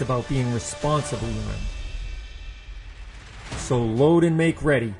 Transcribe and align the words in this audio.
it's 0.00 0.08
about 0.08 0.26
being 0.30 0.50
responsibly 0.54 1.28
armed. 1.28 1.58
So 3.58 3.82
load 3.82 4.24
and 4.24 4.34
make 4.34 4.64
ready. 4.64 4.94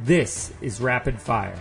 This 0.00 0.52
is 0.60 0.82
Rapid 0.82 1.18
Fire. 1.18 1.58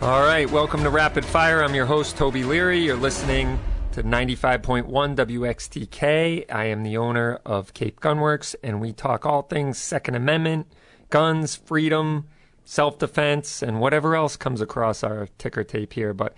All 0.00 0.22
right, 0.22 0.48
welcome 0.48 0.84
to 0.84 0.90
Rapid 0.90 1.24
Fire. 1.24 1.64
I'm 1.64 1.74
your 1.74 1.86
host, 1.86 2.16
Toby 2.16 2.44
Leary. 2.44 2.78
You're 2.78 2.94
listening 2.94 3.58
to 3.92 4.04
95.1 4.04 4.86
WXTK. 5.16 6.44
I 6.52 6.64
am 6.66 6.84
the 6.84 6.96
owner 6.98 7.40
of 7.44 7.74
Cape 7.74 7.98
Gunworks, 7.98 8.54
and 8.62 8.80
we 8.80 8.92
talk 8.92 9.26
all 9.26 9.42
things 9.42 9.76
Second 9.76 10.14
Amendment, 10.14 10.68
guns, 11.10 11.56
freedom, 11.56 12.28
self 12.64 13.00
defense, 13.00 13.60
and 13.60 13.80
whatever 13.80 14.14
else 14.14 14.36
comes 14.36 14.60
across 14.60 15.02
our 15.02 15.26
ticker 15.38 15.64
tape 15.64 15.94
here. 15.94 16.14
But 16.14 16.36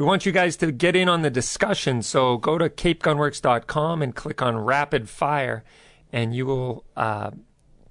we 0.00 0.06
want 0.06 0.24
you 0.24 0.32
guys 0.32 0.56
to 0.56 0.72
get 0.72 0.96
in 0.96 1.10
on 1.10 1.20
the 1.20 1.28
discussion. 1.28 2.00
So 2.00 2.38
go 2.38 2.56
to 2.56 2.70
capegunworks.com 2.70 4.00
and 4.00 4.14
click 4.14 4.40
on 4.40 4.56
Rapid 4.56 5.10
Fire, 5.10 5.62
and 6.10 6.34
you 6.34 6.46
will 6.46 6.86
uh, 6.96 7.32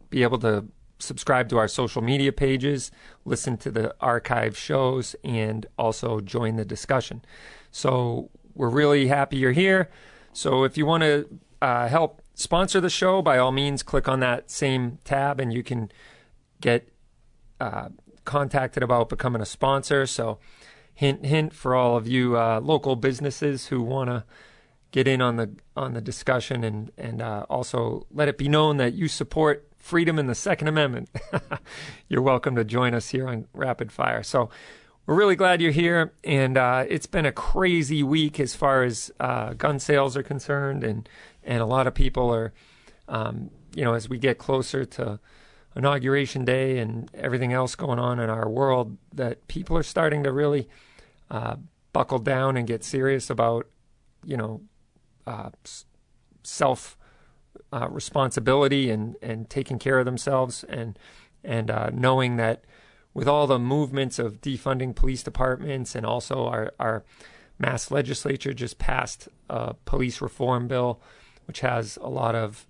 be 0.09 0.23
able 0.23 0.39
to 0.39 0.65
subscribe 0.97 1.49
to 1.49 1.59
our 1.59 1.67
social 1.67 2.01
media 2.01 2.31
pages, 2.31 2.89
listen 3.25 3.57
to 3.57 3.69
the 3.69 3.93
archive 4.01 4.57
shows, 4.57 5.15
and 5.23 5.67
also 5.77 6.19
join 6.19 6.55
the 6.55 6.65
discussion. 6.65 7.23
So 7.69 8.31
we're 8.55 8.69
really 8.69 9.05
happy 9.05 9.37
you're 9.37 9.51
here. 9.51 9.91
So 10.33 10.63
if 10.63 10.79
you 10.79 10.87
want 10.87 11.03
to 11.03 11.27
uh, 11.61 11.89
help 11.89 12.23
sponsor 12.33 12.81
the 12.81 12.89
show, 12.89 13.21
by 13.21 13.37
all 13.37 13.51
means, 13.51 13.83
click 13.83 14.07
on 14.07 14.19
that 14.21 14.49
same 14.49 14.97
tab, 15.03 15.39
and 15.39 15.53
you 15.53 15.61
can 15.61 15.91
get 16.59 16.89
uh, 17.59 17.89
contacted 18.25 18.81
about 18.81 19.09
becoming 19.09 19.43
a 19.43 19.45
sponsor. 19.45 20.07
So 20.07 20.39
hint, 20.99 21.25
hint 21.25 21.53
for 21.53 21.75
all 21.75 21.95
of 21.95 22.09
you 22.09 22.37
uh, 22.37 22.59
local 22.59 22.97
businesses 22.97 23.67
who 23.67 23.81
want 23.81 24.09
to 24.09 24.25
get 24.91 25.07
in 25.07 25.21
on 25.21 25.37
the 25.37 25.49
on 25.73 25.93
the 25.93 26.01
discussion, 26.01 26.61
and 26.61 26.91
and 26.97 27.21
uh, 27.21 27.45
also 27.49 28.05
let 28.11 28.27
it 28.27 28.37
be 28.37 28.49
known 28.49 28.75
that 28.77 28.93
you 28.95 29.07
support 29.07 29.65
freedom 29.77 30.19
and 30.19 30.27
the 30.27 30.35
Second 30.35 30.67
Amendment. 30.67 31.09
you're 32.09 32.21
welcome 32.21 32.53
to 32.57 32.65
join 32.65 32.93
us 32.93 33.09
here 33.09 33.29
on 33.29 33.47
Rapid 33.53 33.93
Fire. 33.93 34.23
So 34.23 34.49
we're 35.05 35.15
really 35.15 35.37
glad 35.37 35.61
you're 35.61 35.71
here, 35.71 36.11
and 36.25 36.57
uh, 36.57 36.83
it's 36.89 37.05
been 37.05 37.25
a 37.25 37.31
crazy 37.31 38.03
week 38.03 38.37
as 38.37 38.53
far 38.53 38.83
as 38.83 39.09
uh, 39.21 39.53
gun 39.53 39.79
sales 39.79 40.17
are 40.17 40.23
concerned, 40.23 40.83
and 40.83 41.07
and 41.45 41.61
a 41.61 41.65
lot 41.65 41.87
of 41.87 41.93
people 41.93 42.29
are, 42.29 42.51
um, 43.07 43.51
you 43.73 43.85
know, 43.85 43.93
as 43.93 44.09
we 44.09 44.17
get 44.17 44.37
closer 44.37 44.83
to 44.83 45.21
inauguration 45.77 46.43
day 46.43 46.77
and 46.77 47.09
everything 47.13 47.53
else 47.53 47.75
going 47.75 47.99
on 47.99 48.19
in 48.19 48.29
our 48.29 48.49
world, 48.49 48.97
that 49.13 49.47
people 49.47 49.77
are 49.77 49.83
starting 49.83 50.23
to 50.23 50.31
really 50.33 50.67
uh, 51.29 51.55
buckle 51.93 52.19
down 52.19 52.57
and 52.57 52.67
get 52.67 52.83
serious 52.83 53.29
about, 53.29 53.67
you 54.23 54.37
know, 54.37 54.61
uh, 55.27 55.49
self 56.43 56.97
uh, 57.71 57.87
responsibility 57.89 58.89
and 58.89 59.15
and 59.21 59.49
taking 59.49 59.79
care 59.79 59.99
of 59.99 60.05
themselves 60.05 60.63
and 60.63 60.97
and 61.43 61.69
uh, 61.69 61.89
knowing 61.93 62.37
that 62.37 62.63
with 63.13 63.27
all 63.27 63.47
the 63.47 63.59
movements 63.59 64.19
of 64.19 64.41
defunding 64.41 64.95
police 64.95 65.23
departments 65.23 65.95
and 65.95 66.05
also 66.05 66.45
our 66.45 66.73
our 66.79 67.03
mass 67.59 67.91
legislature 67.91 68.53
just 68.53 68.77
passed 68.77 69.27
a 69.49 69.73
police 69.85 70.21
reform 70.21 70.67
bill, 70.67 71.01
which 71.45 71.59
has 71.59 71.97
a 72.01 72.09
lot 72.09 72.33
of 72.35 72.65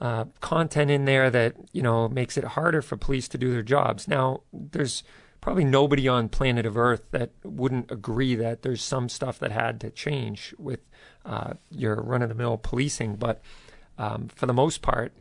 uh, 0.00 0.24
content 0.40 0.90
in 0.90 1.04
there 1.04 1.30
that 1.30 1.54
you 1.72 1.82
know 1.82 2.08
makes 2.08 2.36
it 2.36 2.44
harder 2.44 2.82
for 2.82 2.96
police 2.96 3.28
to 3.28 3.38
do 3.38 3.52
their 3.52 3.62
jobs. 3.62 4.08
Now, 4.08 4.42
there's 4.52 5.02
probably 5.40 5.64
nobody 5.64 6.06
on 6.08 6.28
planet 6.28 6.66
of 6.66 6.76
Earth 6.76 7.10
that 7.12 7.30
wouldn't 7.44 7.90
agree 7.90 8.34
that 8.34 8.62
there's 8.62 8.82
some 8.82 9.08
stuff 9.08 9.38
that 9.38 9.52
had 9.52 9.80
to 9.80 9.90
change 9.90 10.54
with 10.58 10.80
uh, 11.24 11.54
your 11.70 11.96
run-of-the-mill 11.96 12.58
policing, 12.58 13.16
but 13.16 13.40
um, 13.98 14.28
for 14.28 14.46
the 14.46 14.52
most 14.52 14.82
part, 14.82 15.12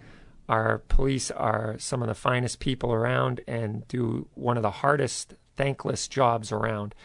our 0.47 0.79
police 0.79 1.29
are 1.31 1.75
some 1.77 2.01
of 2.01 2.07
the 2.07 2.15
finest 2.15 2.59
people 2.59 2.91
around 2.91 3.41
and 3.47 3.87
do 3.87 4.27
one 4.33 4.57
of 4.57 4.63
the 4.63 4.71
hardest, 4.71 5.35
thankless 5.55 6.07
jobs 6.07 6.51
around. 6.51 6.95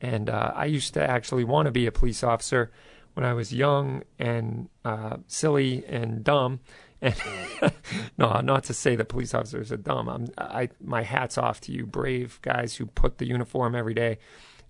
And 0.00 0.30
uh, 0.30 0.52
I 0.54 0.66
used 0.66 0.94
to 0.94 1.10
actually 1.10 1.44
want 1.44 1.66
to 1.66 1.72
be 1.72 1.86
a 1.86 1.92
police 1.92 2.22
officer 2.22 2.72
when 3.14 3.24
I 3.24 3.34
was 3.34 3.52
young 3.52 4.02
and 4.18 4.68
uh, 4.84 5.18
silly 5.26 5.84
and 5.86 6.22
dumb. 6.22 6.60
And 7.00 7.14
no, 8.18 8.40
not 8.40 8.64
to 8.64 8.74
say 8.74 8.96
that 8.96 9.08
police 9.08 9.34
officers 9.34 9.70
are 9.70 9.76
dumb. 9.76 10.08
I'm, 10.08 10.28
I 10.38 10.70
my 10.82 11.02
hats 11.02 11.36
off 11.36 11.60
to 11.62 11.72
you, 11.72 11.86
brave 11.86 12.38
guys 12.42 12.76
who 12.76 12.86
put 12.86 13.18
the 13.18 13.26
uniform 13.26 13.74
every 13.74 13.94
day. 13.94 14.18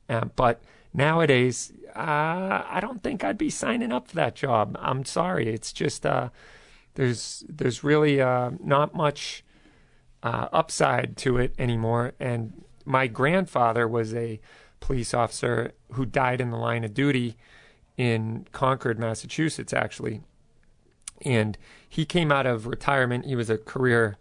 Uh, 0.09 0.27
but 0.37 0.63
nowadays, 0.93 1.73
uh, 1.95 2.63
I 2.69 2.79
don't 2.81 3.03
think 3.03 3.25
I'd 3.25 3.39
be 3.39 3.51
signing 3.51 3.93
up 3.93 4.09
for 4.09 4.17
that 4.17 4.35
job. 4.35 4.77
I'm 4.81 5.05
sorry. 5.05 5.49
It's 5.49 5.73
just 5.73 6.05
uh, 6.05 6.31
there's 6.95 7.45
there's 7.49 7.85
really 7.85 8.21
uh, 8.21 8.51
not 8.61 8.95
much 8.95 9.45
uh, 10.23 10.49
upside 10.53 11.17
to 11.19 11.39
it 11.39 11.55
anymore. 11.59 12.13
And 12.19 12.65
my 12.85 13.07
grandfather 13.07 13.87
was 13.87 14.15
a 14.15 14.41
police 14.81 15.15
officer 15.15 15.73
who 15.93 16.05
died 16.05 16.41
in 16.41 16.51
the 16.51 16.57
line 16.57 16.85
of 16.85 16.95
duty 16.95 17.37
in 17.97 18.47
Concord, 18.53 18.99
Massachusetts, 18.99 19.73
actually. 19.73 20.23
And 21.25 21.57
he 21.89 22.05
came 22.05 22.31
out 22.31 22.47
of 22.47 22.67
retirement. 22.67 23.27
He 23.27 23.37
was 23.37 23.51
a 23.51 23.59
career, 23.59 24.19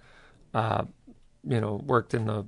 uh, 0.54 0.86
you 1.44 1.60
know, 1.60 1.82
worked 1.86 2.14
in 2.14 2.26
the 2.26 2.46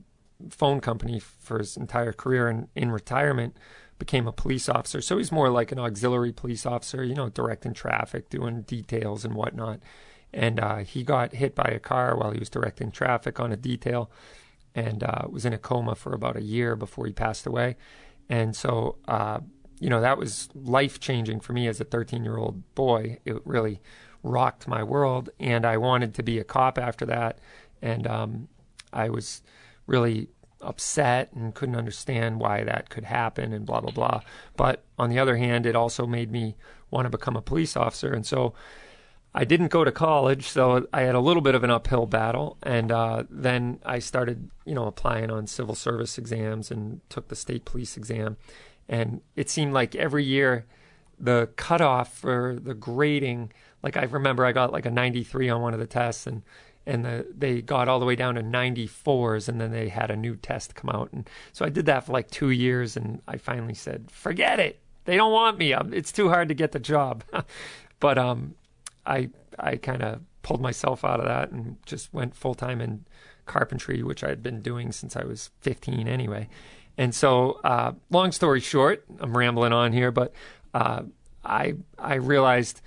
phone 0.49 0.79
company 0.79 1.19
for 1.19 1.59
his 1.59 1.77
entire 1.77 2.13
career 2.13 2.47
and 2.47 2.67
in 2.75 2.91
retirement 2.91 3.57
became 3.99 4.27
a 4.27 4.31
police 4.31 4.69
officer. 4.69 5.01
So 5.01 5.17
he's 5.17 5.31
more 5.31 5.49
like 5.49 5.71
an 5.71 5.79
auxiliary 5.79 6.31
police 6.31 6.65
officer, 6.65 7.03
you 7.03 7.15
know, 7.15 7.29
directing 7.29 7.73
traffic, 7.73 8.29
doing 8.29 8.61
details 8.61 9.25
and 9.25 9.33
whatnot. 9.33 9.79
And 10.33 10.59
uh, 10.59 10.77
he 10.77 11.03
got 11.03 11.33
hit 11.33 11.55
by 11.55 11.69
a 11.73 11.79
car 11.79 12.15
while 12.15 12.31
he 12.31 12.39
was 12.39 12.49
directing 12.49 12.91
traffic 12.91 13.39
on 13.39 13.51
a 13.51 13.57
detail 13.57 14.11
and 14.75 15.03
uh, 15.03 15.23
was 15.29 15.45
in 15.45 15.53
a 15.53 15.57
coma 15.57 15.95
for 15.95 16.13
about 16.13 16.35
a 16.35 16.43
year 16.43 16.75
before 16.75 17.07
he 17.07 17.13
passed 17.13 17.47
away. 17.47 17.75
And 18.29 18.55
so, 18.55 18.97
uh, 19.07 19.39
you 19.79 19.89
know, 19.89 20.01
that 20.01 20.17
was 20.17 20.49
life 20.53 20.99
changing 20.99 21.39
for 21.39 21.53
me 21.53 21.67
as 21.67 21.79
a 21.81 21.85
13 21.85 22.23
year 22.23 22.37
old 22.37 22.75
boy. 22.75 23.17
It 23.25 23.35
really 23.45 23.81
rocked 24.27 24.67
my 24.67 24.83
world. 24.83 25.29
And 25.39 25.65
I 25.65 25.77
wanted 25.77 26.13
to 26.15 26.23
be 26.23 26.39
a 26.39 26.43
cop 26.43 26.77
after 26.77 27.05
that. 27.05 27.39
And 27.81 28.07
um, 28.07 28.47
I 28.91 29.09
was 29.09 29.41
really 29.85 30.29
upset 30.61 31.31
and 31.33 31.53
couldn't 31.53 31.75
understand 31.75 32.39
why 32.39 32.63
that 32.63 32.89
could 32.89 33.03
happen 33.03 33.53
and 33.53 33.65
blah 33.65 33.79
blah 33.79 33.91
blah. 33.91 34.21
But 34.55 34.83
on 34.97 35.09
the 35.09 35.19
other 35.19 35.37
hand, 35.37 35.65
it 35.65 35.75
also 35.75 36.07
made 36.07 36.31
me 36.31 36.55
want 36.89 37.05
to 37.05 37.09
become 37.09 37.35
a 37.35 37.41
police 37.41 37.77
officer, 37.77 38.11
and 38.11 38.25
so 38.25 38.53
I 39.37 39.45
didn't 39.45 39.67
go 39.67 39.83
to 39.83 39.91
college, 39.91 40.47
so 40.47 40.87
I 40.91 41.01
had 41.01 41.13
a 41.13 41.19
little 41.19 41.43
bit 41.43 41.53
of 41.53 41.63
an 41.63 41.69
uphill 41.69 42.07
battle. 42.07 42.57
And 42.63 42.91
uh, 42.91 43.23
then 43.29 43.79
I 43.85 43.99
started, 43.99 44.49
you 44.65 44.73
know, 44.73 44.87
applying 44.87 45.29
on 45.29 45.45
civil 45.45 45.75
service 45.75 46.17
exams 46.17 46.71
and 46.71 47.01
took 47.09 47.27
the 47.27 47.35
state 47.35 47.63
police 47.63 47.97
exam. 47.97 48.37
And 48.89 49.21
it 49.35 49.49
seemed 49.49 49.73
like 49.73 49.93
every 49.95 50.23
year 50.23 50.65
the 51.19 51.49
cutoff 51.55 52.17
for 52.17 52.57
the 52.59 52.73
grading, 52.73 53.51
like 53.83 53.97
I 53.97 54.03
remember 54.03 54.45
I 54.45 54.51
got 54.51 54.71
like 54.71 54.85
a 54.85 54.91
93 54.91 55.49
on 55.49 55.61
one 55.61 55.73
of 55.73 55.79
the 55.79 55.87
tests, 55.87 56.27
and 56.27 56.43
and 56.87 57.03
the, 57.03 57.27
they 57.37 57.61
got 57.61 57.89
all 57.89 57.99
the 57.99 58.05
way 58.05 58.15
down 58.15 58.35
to 58.35 58.41
94s 58.41 59.49
and 59.49 59.59
then 59.59 59.71
they 59.71 59.89
had 59.89 60.09
a 60.09 60.15
new 60.15 60.37
test 60.37 60.73
come 60.73 60.89
out. 60.89 61.11
And 61.11 61.29
so 61.51 61.65
i 61.65 61.69
did 61.69 61.85
that 61.85 62.05
for 62.05 62.13
like 62.13 62.31
two 62.31 62.49
years 62.49 62.95
and 62.97 63.21
i 63.27 63.37
finally 63.37 63.75
said 63.75 64.09
forget 64.09 64.59
it. 64.59 64.79
They 65.03 65.15
don't 65.15 65.31
want 65.31 65.57
me. 65.57 65.73
I'm, 65.73 65.93
it's 65.93 66.11
too 66.11 66.29
hard 66.29 66.47
to 66.47 66.55
get 66.55 66.71
the 66.71 66.79
job. 66.79 67.23
But 67.99 68.19
um, 68.19 68.53
i 69.07 69.29
i 69.57 69.75
kind 69.75 70.03
of 70.03 70.21
pulled 70.43 70.61
myself 70.61 71.03
out 71.03 71.19
of 71.19 71.25
that 71.25 71.49
and 71.49 71.77
just 71.87 72.13
went 72.13 72.35
full-time 72.35 72.79
in 72.79 73.03
carpentry 73.47 74.03
which 74.03 74.23
i 74.23 74.29
had 74.29 74.43
been 74.43 74.61
doing 74.61 74.91
since 74.91 75.15
i 75.15 75.23
was 75.23 75.49
15 75.61 76.07
anyway. 76.07 76.47
And 76.95 77.13
so 77.13 77.59
uh, 77.63 77.93
long 78.11 78.31
story 78.31 78.59
short 78.59 79.03
i'm 79.19 79.35
rambling 79.35 79.73
on 79.73 79.93
here 79.93 80.11
but 80.11 80.31
uh, 80.75 81.01
i 81.43 81.73
i 81.97 82.15
realized 82.15 82.81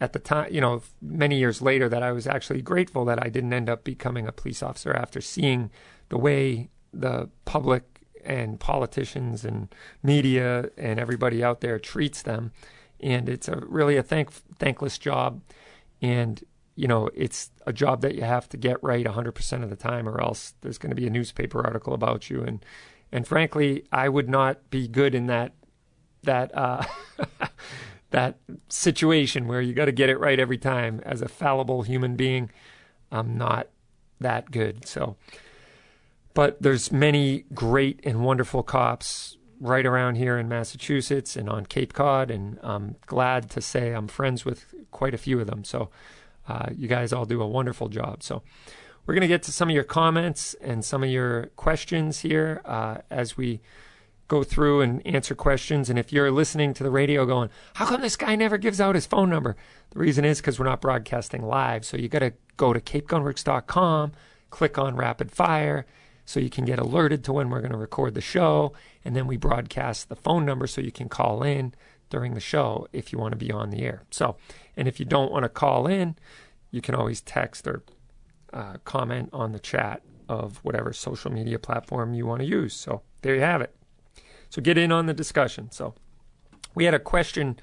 at 0.00 0.12
the 0.12 0.18
time, 0.18 0.52
you 0.52 0.60
know, 0.60 0.82
many 1.02 1.38
years 1.38 1.60
later, 1.60 1.88
that 1.88 2.02
I 2.02 2.12
was 2.12 2.26
actually 2.26 2.62
grateful 2.62 3.04
that 3.06 3.24
I 3.24 3.28
didn't 3.28 3.52
end 3.52 3.68
up 3.68 3.84
becoming 3.84 4.26
a 4.26 4.32
police 4.32 4.62
officer 4.62 4.92
after 4.92 5.20
seeing 5.20 5.70
the 6.08 6.18
way 6.18 6.70
the 6.92 7.28
public 7.44 7.98
and 8.24 8.60
politicians 8.60 9.44
and 9.44 9.74
media 10.02 10.70
and 10.76 11.00
everybody 11.00 11.42
out 11.42 11.60
there 11.60 11.78
treats 11.78 12.22
them. 12.22 12.52
And 13.00 13.28
it's 13.28 13.48
a 13.48 13.62
really 13.66 13.96
a 13.96 14.02
thank, 14.02 14.30
thankless 14.58 14.98
job. 14.98 15.40
And, 16.00 16.42
you 16.76 16.86
know, 16.86 17.10
it's 17.14 17.50
a 17.66 17.72
job 17.72 18.02
that 18.02 18.14
you 18.14 18.22
have 18.22 18.48
to 18.50 18.56
get 18.56 18.82
right 18.82 19.04
100% 19.04 19.62
of 19.62 19.70
the 19.70 19.76
time, 19.76 20.08
or 20.08 20.20
else 20.20 20.54
there's 20.60 20.78
going 20.78 20.90
to 20.90 20.96
be 20.96 21.06
a 21.06 21.10
newspaper 21.10 21.64
article 21.64 21.92
about 21.92 22.30
you. 22.30 22.42
And, 22.42 22.64
and 23.10 23.26
frankly, 23.26 23.84
I 23.90 24.08
would 24.08 24.28
not 24.28 24.70
be 24.70 24.86
good 24.86 25.14
in 25.14 25.26
that, 25.26 25.52
that, 26.22 26.56
uh, 26.56 26.84
that 28.10 28.38
situation 28.68 29.46
where 29.46 29.60
you 29.60 29.74
got 29.74 29.86
to 29.86 29.92
get 29.92 30.08
it 30.08 30.18
right 30.18 30.38
every 30.38 30.58
time. 30.58 31.00
As 31.04 31.20
a 31.20 31.28
fallible 31.28 31.82
human 31.82 32.16
being, 32.16 32.50
I'm 33.12 33.36
not 33.36 33.68
that 34.20 34.50
good. 34.50 34.86
So, 34.86 35.16
but 36.34 36.60
there's 36.62 36.90
many 36.90 37.44
great 37.54 38.00
and 38.04 38.24
wonderful 38.24 38.62
cops 38.62 39.36
right 39.60 39.84
around 39.84 40.14
here 40.14 40.38
in 40.38 40.48
Massachusetts 40.48 41.36
and 41.36 41.48
on 41.48 41.66
Cape 41.66 41.92
Cod, 41.92 42.30
and 42.30 42.58
I'm 42.62 42.96
glad 43.06 43.50
to 43.50 43.60
say 43.60 43.92
I'm 43.92 44.06
friends 44.06 44.44
with 44.44 44.72
quite 44.90 45.14
a 45.14 45.18
few 45.18 45.40
of 45.40 45.46
them. 45.46 45.64
So, 45.64 45.90
uh, 46.46 46.66
you 46.74 46.88
guys 46.88 47.12
all 47.12 47.24
do 47.24 47.42
a 47.42 47.46
wonderful 47.46 47.88
job. 47.88 48.22
So, 48.22 48.42
we're 49.04 49.14
going 49.14 49.22
to 49.22 49.28
get 49.28 49.42
to 49.44 49.52
some 49.52 49.70
of 49.70 49.74
your 49.74 49.84
comments 49.84 50.54
and 50.60 50.84
some 50.84 51.02
of 51.02 51.08
your 51.08 51.46
questions 51.56 52.20
here 52.20 52.60
uh, 52.66 52.98
as 53.10 53.38
we 53.38 53.60
go 54.28 54.44
through 54.44 54.82
and 54.82 55.04
answer 55.06 55.34
questions. 55.34 55.90
And 55.90 55.98
if 55.98 56.12
you're 56.12 56.30
listening 56.30 56.74
to 56.74 56.82
the 56.82 56.90
radio 56.90 57.24
going, 57.26 57.48
how 57.74 57.86
come 57.86 58.02
this 58.02 58.16
guy 58.16 58.36
never 58.36 58.58
gives 58.58 58.80
out 58.80 58.94
his 58.94 59.06
phone 59.06 59.30
number? 59.30 59.56
The 59.90 59.98
reason 59.98 60.24
is 60.24 60.40
because 60.40 60.58
we're 60.58 60.66
not 60.66 60.82
broadcasting 60.82 61.42
live. 61.42 61.84
So 61.84 61.96
you 61.96 62.08
got 62.08 62.20
to 62.20 62.34
go 62.56 62.72
to 62.72 62.80
capegunworks.com, 62.80 64.12
click 64.50 64.78
on 64.78 64.96
rapid 64.96 65.32
fire 65.32 65.86
so 66.26 66.40
you 66.40 66.50
can 66.50 66.66
get 66.66 66.78
alerted 66.78 67.24
to 67.24 67.32
when 67.32 67.48
we're 67.48 67.60
going 67.60 67.72
to 67.72 67.78
record 67.78 68.14
the 68.14 68.20
show. 68.20 68.74
And 69.02 69.16
then 69.16 69.26
we 69.26 69.38
broadcast 69.38 70.10
the 70.10 70.16
phone 70.16 70.44
number 70.44 70.66
so 70.66 70.82
you 70.82 70.92
can 70.92 71.08
call 71.08 71.42
in 71.42 71.74
during 72.10 72.34
the 72.34 72.40
show 72.40 72.86
if 72.92 73.12
you 73.12 73.18
want 73.18 73.32
to 73.32 73.38
be 73.38 73.50
on 73.50 73.70
the 73.70 73.82
air. 73.82 74.02
So, 74.10 74.36
and 74.76 74.86
if 74.86 75.00
you 75.00 75.06
don't 75.06 75.32
want 75.32 75.44
to 75.44 75.48
call 75.48 75.86
in, 75.86 76.16
you 76.70 76.82
can 76.82 76.94
always 76.94 77.22
text 77.22 77.66
or 77.66 77.82
uh, 78.52 78.76
comment 78.84 79.30
on 79.32 79.52
the 79.52 79.58
chat 79.58 80.02
of 80.28 80.58
whatever 80.58 80.92
social 80.92 81.32
media 81.32 81.58
platform 81.58 82.12
you 82.12 82.26
want 82.26 82.40
to 82.40 82.46
use. 82.46 82.74
So 82.74 83.00
there 83.22 83.34
you 83.34 83.40
have 83.40 83.62
it. 83.62 83.77
So 84.50 84.62
get 84.62 84.78
in 84.78 84.92
on 84.92 85.06
the 85.06 85.14
discussion. 85.14 85.70
So 85.70 85.94
we 86.74 86.84
had 86.84 86.94
a 86.94 86.98
question 86.98 87.58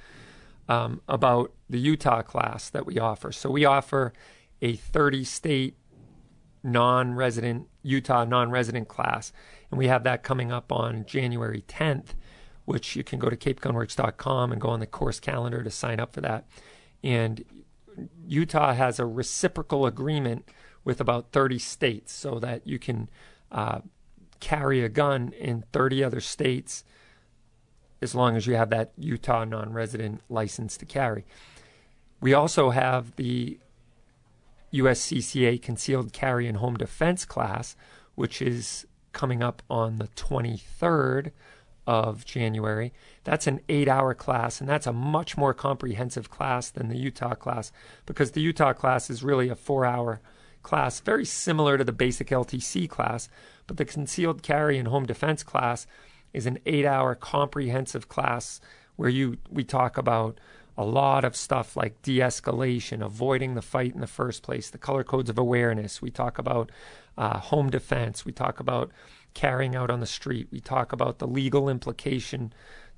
um, 0.67 1.01
about 1.07 1.53
the 1.69 1.79
Utah 1.79 2.21
class 2.21 2.69
that 2.69 2.85
we 2.85 2.99
offer. 2.99 3.31
So 3.31 3.49
we 3.49 3.65
offer 3.65 4.13
a 4.61 4.75
30 4.75 5.23
state 5.23 5.77
non 6.63 7.13
resident, 7.13 7.67
Utah 7.83 8.25
non 8.25 8.49
resident 8.49 8.87
class. 8.87 9.31
And 9.69 9.77
we 9.77 9.87
have 9.87 10.03
that 10.03 10.23
coming 10.23 10.51
up 10.51 10.71
on 10.71 11.05
January 11.05 11.63
10th, 11.67 12.15
which 12.65 12.95
you 12.95 13.03
can 13.03 13.19
go 13.19 13.29
to 13.29 13.37
capegunworks.com 13.37 14.51
and 14.51 14.61
go 14.61 14.69
on 14.69 14.79
the 14.79 14.87
course 14.87 15.19
calendar 15.19 15.63
to 15.63 15.71
sign 15.71 15.99
up 15.99 16.13
for 16.13 16.21
that. 16.21 16.47
And 17.03 17.43
Utah 18.27 18.73
has 18.73 18.99
a 18.99 19.05
reciprocal 19.05 19.85
agreement 19.85 20.49
with 20.83 20.99
about 20.99 21.31
30 21.31 21.59
states 21.59 22.11
so 22.11 22.39
that 22.39 22.65
you 22.67 22.79
can 22.79 23.09
uh, 23.51 23.79
carry 24.45 24.83
a 24.83 24.89
gun 24.89 25.33
in 25.39 25.63
30 25.73 26.03
other 26.03 26.21
states 26.21 26.83
as 27.99 28.13
long 28.13 28.35
as 28.35 28.45
you 28.45 28.53
have 28.53 28.69
that 28.69 28.91
Utah 28.95 29.43
non 29.43 29.73
resident 29.73 30.21
license 30.29 30.77
to 30.77 30.85
carry. 30.85 31.25
We 32.21 32.35
also 32.35 32.69
have 32.69 33.15
the 33.15 33.57
USCCA 34.71 35.59
concealed 35.59 36.13
carry 36.13 36.47
and 36.47 36.57
home 36.57 36.77
defense 36.77 37.25
class, 37.25 37.75
which 38.13 38.39
is 38.39 38.85
coming 39.13 39.41
up 39.41 39.63
on 39.67 39.97
the 39.97 40.09
23rd 40.09 41.31
of 41.87 42.23
January. 42.23 42.93
That's 43.23 43.47
an 43.47 43.61
eight 43.67 43.87
hour 43.87 44.13
class, 44.13 44.61
and 44.61 44.69
that's 44.69 44.85
a 44.85 44.93
much 44.93 45.37
more 45.37 45.55
comprehensive 45.55 46.29
class 46.29 46.69
than 46.69 46.89
the 46.89 46.97
Utah 46.97 47.33
class 47.33 47.71
because 48.05 48.31
the 48.31 48.41
Utah 48.41 48.73
class 48.73 49.09
is 49.09 49.23
really 49.23 49.49
a 49.49 49.55
four 49.55 49.85
hour 49.85 50.21
class, 50.61 50.99
very 50.99 51.25
similar 51.25 51.79
to 51.79 51.83
the 51.83 51.91
basic 51.91 52.27
LTC 52.27 52.87
class, 52.87 53.27
but 53.67 53.77
the 53.77 53.85
concealed 53.85 54.43
carry 54.43 54.77
and 54.77 54.87
home 54.87 55.05
defense 55.05 55.43
class 55.43 55.87
is 56.33 56.45
an 56.45 56.59
eight 56.65 56.85
hour 56.85 57.15
comprehensive 57.15 58.09
class 58.09 58.59
where 58.95 59.09
you 59.09 59.37
we 59.49 59.63
talk 59.63 59.97
about 59.97 60.39
a 60.77 60.83
lot 60.83 61.23
of 61.23 61.37
stuff 61.37 61.77
like 61.77 62.01
de-escalation, 62.01 63.03
avoiding 63.03 63.55
the 63.55 63.61
fight 63.61 63.93
in 63.93 64.01
the 64.01 64.07
first 64.07 64.43
place, 64.43 64.69
the 64.69 64.77
color 64.77 65.05
codes 65.05 65.29
of 65.29 65.37
awareness. 65.37 66.01
We 66.01 66.11
talk 66.11 66.37
about 66.37 66.69
uh, 67.17 67.39
home 67.39 67.69
defense. 67.69 68.25
We 68.25 68.33
talk 68.33 68.59
about 68.59 68.91
carrying 69.33 69.75
out 69.75 69.89
on 69.89 70.01
the 70.01 70.05
street. 70.05 70.47
We 70.51 70.59
talk 70.59 70.91
about 70.91 71.19
the 71.19 71.27
legal 71.27 71.69
implication 71.69 72.51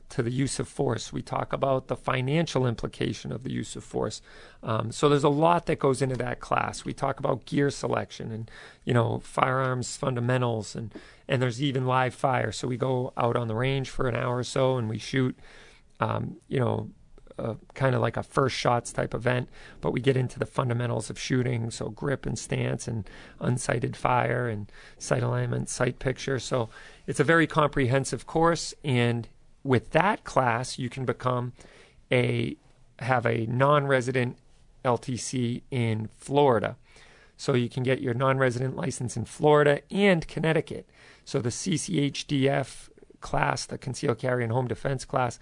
to 0.09 0.23
the 0.23 0.31
use 0.31 0.59
of 0.59 0.67
force. 0.67 1.11
We 1.11 1.21
talk 1.21 1.51
about 1.53 1.87
the 1.87 1.95
financial 1.95 2.65
implication 2.65 3.31
of 3.31 3.43
the 3.43 3.51
use 3.51 3.75
of 3.75 3.83
force. 3.83 4.21
Um, 4.63 4.91
so 4.91 5.09
there's 5.09 5.23
a 5.23 5.29
lot 5.29 5.65
that 5.65 5.79
goes 5.79 6.01
into 6.01 6.15
that 6.17 6.39
class. 6.39 6.85
We 6.85 6.93
talk 6.93 7.19
about 7.19 7.45
gear 7.45 7.69
selection 7.69 8.31
and 8.31 8.51
you 8.85 8.93
know 8.93 9.19
firearms 9.19 9.97
fundamentals 9.97 10.75
and 10.75 10.93
and 11.27 11.41
there's 11.41 11.61
even 11.61 11.85
live 11.85 12.13
fire. 12.13 12.51
So 12.51 12.67
we 12.67 12.77
go 12.77 13.13
out 13.17 13.35
on 13.35 13.47
the 13.47 13.55
range 13.55 13.89
for 13.89 14.07
an 14.07 14.15
hour 14.15 14.37
or 14.37 14.43
so 14.43 14.77
and 14.77 14.89
we 14.89 14.97
shoot. 14.97 15.37
Um, 15.99 16.37
you 16.47 16.59
know, 16.59 16.91
kind 17.73 17.95
of 17.95 18.01
like 18.01 18.17
a 18.17 18.23
first 18.23 18.55
shots 18.55 18.91
type 18.91 19.13
event, 19.13 19.49
but 19.81 19.91
we 19.91 19.99
get 19.99 20.17
into 20.17 20.39
the 20.39 20.45
fundamentals 20.45 21.09
of 21.09 21.19
shooting, 21.19 21.69
so 21.69 21.89
grip 21.89 22.25
and 22.25 22.37
stance 22.37 22.87
and 22.87 23.07
unsighted 23.39 23.95
fire 23.95 24.47
and 24.47 24.71
sight 24.97 25.23
alignment, 25.23 25.69
sight 25.69 25.99
picture. 25.99 26.39
So 26.39 26.69
it's 27.05 27.19
a 27.19 27.23
very 27.23 27.47
comprehensive 27.47 28.25
course, 28.25 28.73
and 28.83 29.27
with 29.67 29.91
that 29.91 30.23
class, 30.23 30.79
you 30.79 30.89
can 30.89 31.05
become 31.05 31.53
a 32.11 32.55
have 32.99 33.25
a 33.25 33.45
non-resident 33.45 34.37
LTC 34.83 35.61
in 35.69 36.09
Florida. 36.17 36.77
So 37.35 37.53
you 37.53 37.69
can 37.69 37.83
get 37.83 38.01
your 38.01 38.15
non-resident 38.15 38.75
license 38.75 39.15
in 39.15 39.25
Florida 39.25 39.81
and 39.91 40.27
Connecticut. 40.27 40.89
So 41.23 41.39
the 41.39 41.49
CCHDF 41.49 42.89
class, 43.19 43.65
the 43.65 43.77
concealed 43.77 44.17
carry 44.17 44.43
and 44.43 44.51
home 44.51 44.67
defense 44.67 45.05
class, 45.05 45.37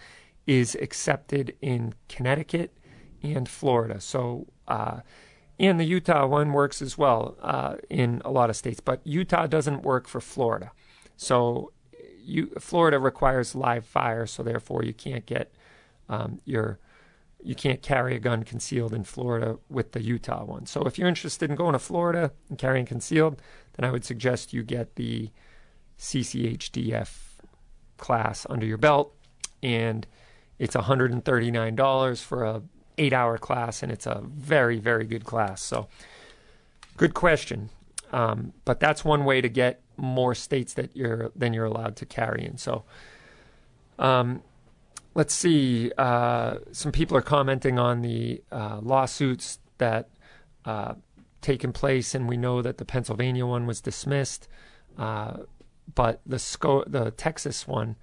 is 0.46 0.76
accepted 0.76 1.56
in 1.62 1.94
Connecticut 2.10 2.76
and 3.24 3.48
Florida. 3.48 4.02
So, 4.02 4.48
uh, 4.68 5.00
and 5.58 5.80
the 5.80 5.86
Utah 5.86 6.28
one 6.28 6.52
works 6.52 6.82
as 6.82 6.98
well 6.98 7.38
uh, 7.42 7.76
in 7.90 8.22
a 8.26 8.32
lot 8.32 8.50
of 8.50 8.58
states, 8.58 8.82
but 8.82 9.00
Utah 9.06 9.48
doesn't 9.48 9.84
work 9.84 10.08
for 10.08 10.20
Florida. 10.20 10.72
So, 11.16 11.72
you, 12.26 12.48
Florida 12.60 13.00
requires 13.00 13.56
live 13.56 13.86
fire, 13.86 14.26
so 14.26 14.44
therefore 14.44 14.84
you 14.84 14.94
can't 14.94 15.26
get 15.26 15.54
um, 16.10 16.42
your 16.46 16.80
you 17.44 17.54
can't 17.54 17.84
carry 17.84 18.16
a 18.16 18.20
gun 18.20 18.44
concealed 18.44 18.92
in 18.92 19.04
Florida 19.04 19.60
with 19.70 19.92
the 19.92 20.02
Utah 20.02 20.44
one. 20.44 20.66
So 20.66 20.82
if 20.84 20.98
you're 20.98 21.08
interested 21.08 21.48
in 21.48 21.56
going 21.56 21.74
to 21.74 21.80
Florida 21.80 22.32
and 22.50 22.58
carrying 22.58 22.88
concealed, 22.88 23.40
then 23.74 23.88
I 23.88 23.92
would 23.92 24.04
suggest 24.04 24.52
you 24.52 24.64
get 24.64 24.96
the 24.96 25.30
CCHDF 26.00 27.10
class 27.98 28.48
under 28.50 28.66
your 28.66 28.80
belt 28.80 29.16
and 29.62 30.08
it's 30.58 30.76
$139 30.76 32.22
for 32.24 32.44
a 32.44 32.64
8-hour 32.98 33.38
class 33.38 33.84
and 33.84 33.92
it's 33.92 34.08
a 34.08 34.24
very 34.26 34.80
very 34.80 35.06
good 35.06 35.24
class. 35.24 35.62
So 35.62 35.88
good 36.98 37.14
question. 37.14 37.70
Um, 38.12 38.54
but 38.64 38.80
that's 38.80 39.06
one 39.06 39.24
way 39.24 39.42
to 39.42 39.50
get 39.50 39.82
more 39.98 40.36
states 40.36 40.74
that 40.74 40.96
you're 40.96 41.32
than 41.36 41.54
you're 41.54 41.66
allowed 41.66 41.96
to 41.98 42.06
carry 42.06 42.46
in. 42.46 42.58
So 42.58 42.84
um, 44.00 44.42
let's 45.14 45.34
see. 45.34 45.92
Uh, 45.98 46.58
some 46.72 46.92
people 46.92 47.18
are 47.18 47.22
commenting 47.22 47.80
on 47.80 48.02
the 48.02 48.42
uh, 48.52 48.80
lawsuits 48.82 49.60
that 49.78 50.10
uh, 50.66 50.96
taken 51.42 51.72
place, 51.72 52.16
and 52.16 52.28
we 52.28 52.38
know 52.38 52.62
that 52.62 52.78
the 52.78 52.86
Pennsylvania 52.86 53.46
one 53.46 53.66
was 53.68 53.82
dismissed, 53.82 54.48
uh, 54.98 55.38
but 55.94 56.22
the 56.26 56.40
sco- 56.40 56.86
the 56.86 57.12
Texas 57.12 57.68
one 57.68 57.96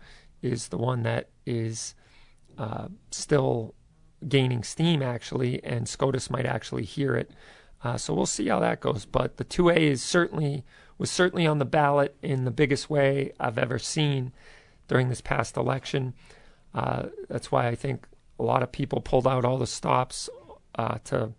is 0.42 0.68
the 0.68 0.78
one 0.78 1.02
that 1.02 1.28
is 1.46 1.94
uh, 2.58 2.88
still 3.10 3.74
gaining 4.28 4.62
steam 4.62 5.02
actually, 5.02 5.62
and 5.64 5.88
SCOTUS 5.88 6.30
might 6.30 6.46
actually 6.46 6.84
hear 6.84 7.16
it. 7.16 7.30
Uh, 7.84 7.96
so 7.96 8.14
we'll 8.14 8.26
see 8.26 8.48
how 8.48 8.60
that 8.60 8.80
goes. 8.80 9.04
But 9.04 9.36
the 9.36 9.44
2A 9.44 9.76
is 9.76 10.02
certainly 10.02 10.64
was 11.02 11.10
certainly 11.10 11.48
on 11.48 11.58
the 11.58 11.64
ballot 11.64 12.14
in 12.22 12.44
the 12.44 12.50
biggest 12.52 12.88
way 12.88 13.32
I've 13.40 13.58
ever 13.58 13.76
seen 13.76 14.30
during 14.86 15.08
this 15.08 15.20
past 15.20 15.56
election. 15.56 16.14
Uh, 16.72 17.06
that's 17.28 17.50
why 17.50 17.66
I 17.66 17.74
think 17.74 18.06
a 18.38 18.44
lot 18.44 18.62
of 18.62 18.70
people 18.70 19.00
pulled 19.00 19.26
out 19.26 19.44
all 19.44 19.58
the 19.58 19.66
stops 19.66 20.30
uh, 20.76 20.98
to 21.06 21.32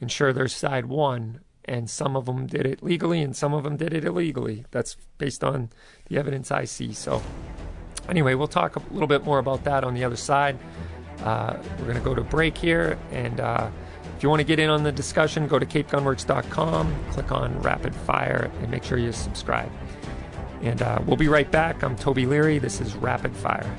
ensure 0.00 0.32
their 0.32 0.48
side 0.48 0.86
won, 0.86 1.38
and 1.64 1.88
some 1.88 2.16
of 2.16 2.26
them 2.26 2.48
did 2.48 2.66
it 2.66 2.82
legally, 2.82 3.22
and 3.22 3.36
some 3.36 3.54
of 3.54 3.62
them 3.62 3.76
did 3.76 3.94
it 3.94 4.04
illegally. 4.04 4.64
That's 4.72 4.96
based 5.16 5.44
on 5.44 5.70
the 6.08 6.18
evidence 6.18 6.50
I 6.50 6.64
see. 6.64 6.92
So 6.92 7.22
anyway, 8.08 8.34
we'll 8.34 8.48
talk 8.48 8.74
a 8.74 8.82
little 8.90 9.06
bit 9.06 9.22
more 9.22 9.38
about 9.38 9.62
that 9.62 9.84
on 9.84 9.94
the 9.94 10.02
other 10.02 10.16
side. 10.16 10.58
Uh, 11.22 11.56
we're 11.78 11.84
going 11.84 11.98
to 11.98 12.02
go 12.02 12.16
to 12.16 12.22
break 12.22 12.58
here, 12.58 12.98
and 13.12 13.38
uh, 13.38 13.70
if 14.18 14.24
you 14.24 14.28
want 14.28 14.40
to 14.40 14.44
get 14.44 14.58
in 14.58 14.68
on 14.68 14.82
the 14.82 14.90
discussion, 14.90 15.46
go 15.46 15.60
to 15.60 15.64
capegunworks.com, 15.64 17.04
click 17.12 17.30
on 17.30 17.56
rapid 17.62 17.94
fire, 17.94 18.50
and 18.60 18.68
make 18.68 18.82
sure 18.82 18.98
you 18.98 19.12
subscribe. 19.12 19.70
And 20.60 20.82
uh, 20.82 21.00
we'll 21.06 21.16
be 21.16 21.28
right 21.28 21.48
back. 21.48 21.84
I'm 21.84 21.94
Toby 21.94 22.26
Leary. 22.26 22.58
This 22.58 22.80
is 22.80 22.96
Rapid 22.96 23.36
Fire. 23.36 23.78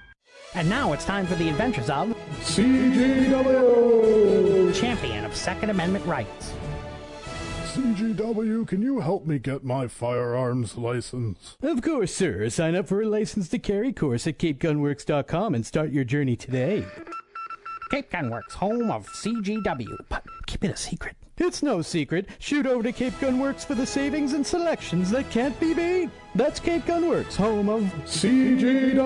And 0.53 0.69
now 0.69 0.91
it's 0.91 1.05
time 1.05 1.25
for 1.25 1.35
the 1.35 1.47
adventures 1.47 1.89
of 1.89 2.09
CGW! 2.41 3.91
Champion 4.75 5.23
of 5.23 5.33
Second 5.35 5.69
Amendment 5.69 6.05
Rights. 6.05 6.53
CGW, 7.71 8.67
can 8.67 8.81
you 8.81 8.99
help 8.99 9.25
me 9.25 9.39
get 9.39 9.63
my 9.63 9.87
firearms 9.87 10.77
license? 10.77 11.55
Of 11.61 11.81
course, 11.81 12.13
sir. 12.13 12.49
Sign 12.49 12.75
up 12.75 12.89
for 12.89 13.01
a 13.01 13.07
license 13.07 13.47
to 13.49 13.59
carry 13.59 13.93
course 13.93 14.27
at 14.27 14.39
CapeGunworks.com 14.39 15.55
and 15.55 15.65
start 15.65 15.91
your 15.91 16.03
journey 16.03 16.35
today. 16.35 16.83
Cape 17.89 18.11
Gunworks, 18.11 18.51
home 18.51 18.91
of 18.91 19.07
CGW. 19.07 20.05
But 20.09 20.25
keep 20.47 20.65
it 20.65 20.71
a 20.71 20.75
secret. 20.77 21.15
It's 21.43 21.63
no 21.63 21.81
secret. 21.81 22.27
Shoot 22.37 22.67
over 22.67 22.83
to 22.83 22.91
Cape 22.91 23.13
Gunworks 23.13 23.65
for 23.65 23.73
the 23.73 23.83
savings 23.83 24.33
and 24.33 24.45
selections 24.45 25.09
that 25.09 25.27
can't 25.31 25.59
be 25.59 25.73
beat. 25.73 26.11
That's 26.35 26.59
Cape 26.59 26.85
Gunworks, 26.85 27.35
home 27.35 27.67
of 27.67 27.81
CGW! 28.05 28.99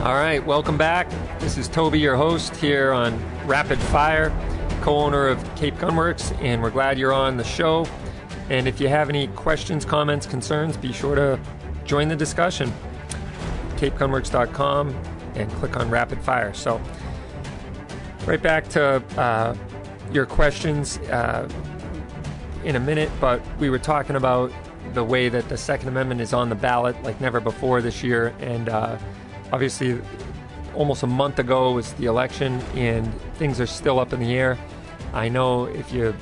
All 0.00 0.14
right, 0.14 0.42
welcome 0.46 0.78
back. 0.78 1.10
This 1.38 1.58
is 1.58 1.68
Toby, 1.68 2.00
your 2.00 2.16
host, 2.16 2.56
here 2.56 2.92
on 2.94 3.22
Rapid 3.46 3.78
Fire, 3.78 4.32
co 4.80 4.96
owner 4.96 5.28
of 5.28 5.54
Cape 5.54 5.74
Gunworks, 5.74 6.34
and 6.42 6.62
we're 6.62 6.70
glad 6.70 6.98
you're 6.98 7.12
on 7.12 7.36
the 7.36 7.44
show. 7.44 7.86
And 8.48 8.68
if 8.68 8.80
you 8.80 8.88
have 8.88 9.08
any 9.08 9.26
questions, 9.28 9.84
comments, 9.84 10.26
concerns, 10.26 10.76
be 10.76 10.92
sure 10.92 11.14
to 11.14 11.40
join 11.84 12.08
the 12.08 12.16
discussion. 12.16 12.72
CapeGunworks.com 13.76 14.94
and 15.34 15.50
click 15.52 15.76
on 15.76 15.90
Rapid 15.90 16.20
Fire. 16.20 16.54
So, 16.54 16.80
right 18.26 18.42
back 18.42 18.68
to 18.70 19.02
uh, 19.20 19.54
your 20.12 20.26
questions 20.26 20.98
uh, 20.98 21.48
in 22.64 22.76
a 22.76 22.80
minute, 22.80 23.10
but 23.20 23.40
we 23.58 23.70
were 23.70 23.78
talking 23.78 24.16
about 24.16 24.52
the 24.94 25.04
way 25.04 25.28
that 25.28 25.48
the 25.48 25.56
Second 25.56 25.88
Amendment 25.88 26.20
is 26.20 26.32
on 26.32 26.48
the 26.48 26.54
ballot 26.54 27.00
like 27.02 27.20
never 27.20 27.40
before 27.40 27.82
this 27.82 28.02
year. 28.02 28.34
And 28.40 28.68
uh, 28.68 28.98
obviously, 29.52 30.00
almost 30.74 31.02
a 31.02 31.06
month 31.06 31.38
ago 31.38 31.72
was 31.72 31.92
the 31.94 32.06
election, 32.06 32.60
and 32.74 33.12
things 33.34 33.60
are 33.60 33.66
still 33.66 33.98
up 33.98 34.12
in 34.12 34.20
the 34.20 34.34
air. 34.34 34.58
I 35.12 35.28
know 35.28 35.64
if 35.64 35.92
you 35.92 36.14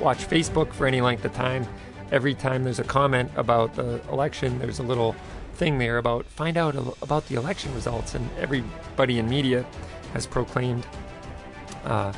watch 0.00 0.18
Facebook 0.28 0.72
for 0.72 0.86
any 0.86 1.00
length 1.00 1.24
of 1.24 1.34
time, 1.34 1.66
every 2.10 2.34
time 2.34 2.64
there's 2.64 2.78
a 2.78 2.84
comment 2.84 3.30
about 3.36 3.74
the 3.74 4.00
election, 4.10 4.58
there's 4.58 4.78
a 4.78 4.82
little 4.82 5.14
thing 5.54 5.78
there 5.78 5.98
about 5.98 6.24
find 6.24 6.56
out 6.56 6.74
about 7.02 7.26
the 7.28 7.34
election 7.36 7.72
results, 7.74 8.14
and 8.14 8.28
everybody 8.38 9.18
in 9.18 9.28
media 9.28 9.64
has 10.14 10.26
proclaimed, 10.26 10.86
uh, 11.84 12.12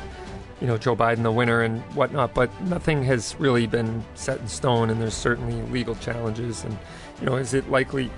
you 0.61 0.67
know, 0.67 0.77
Joe 0.77 0.95
Biden 0.95 1.23
the 1.23 1.31
winner 1.31 1.61
and 1.61 1.81
whatnot. 1.93 2.33
But 2.33 2.49
nothing 2.63 3.03
has 3.03 3.35
really 3.37 3.67
been 3.67 4.03
set 4.15 4.39
in 4.39 4.47
stone, 4.47 4.89
and 4.89 5.01
there's 5.01 5.13
certainly 5.13 5.61
legal 5.71 5.95
challenges. 5.95 6.63
And 6.63 6.77
you 7.19 7.25
know, 7.25 7.35
is 7.35 7.53
it 7.53 7.69
likely 7.69 8.09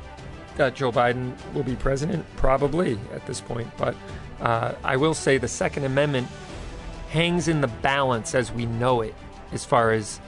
that 0.58 0.76
Joe 0.76 0.92
Biden 0.92 1.34
will 1.54 1.64
be 1.64 1.76
president? 1.76 2.26
Probably 2.38 3.00
at 3.14 3.26
this 3.26 3.42
point. 3.42 3.70
But 3.78 3.96
uh, 4.40 4.76
I 4.84 4.96
will 4.96 5.14
say 5.14 5.38
the 5.38 5.48
Second 5.48 5.86
Amendment 5.86 6.28
hangs 7.10 7.48
in 7.48 7.62
the 7.62 7.68
balance 7.68 8.36
as 8.36 8.52
we 8.52 8.66
know 8.66 9.02
it 9.02 9.16
as 9.52 9.66
far 9.66 9.92
as 9.92 10.20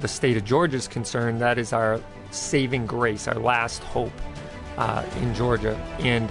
the 0.00 0.08
state 0.08 0.36
of 0.36 0.44
Georgia 0.44 0.76
is 0.76 0.88
concerned, 0.88 1.40
that 1.40 1.58
is 1.58 1.72
our 1.72 2.00
saving 2.30 2.86
grace, 2.86 3.26
our 3.26 3.38
last 3.38 3.82
hope 3.82 4.12
uh, 4.76 5.04
in 5.20 5.34
Georgia. 5.34 5.74
And 5.98 6.28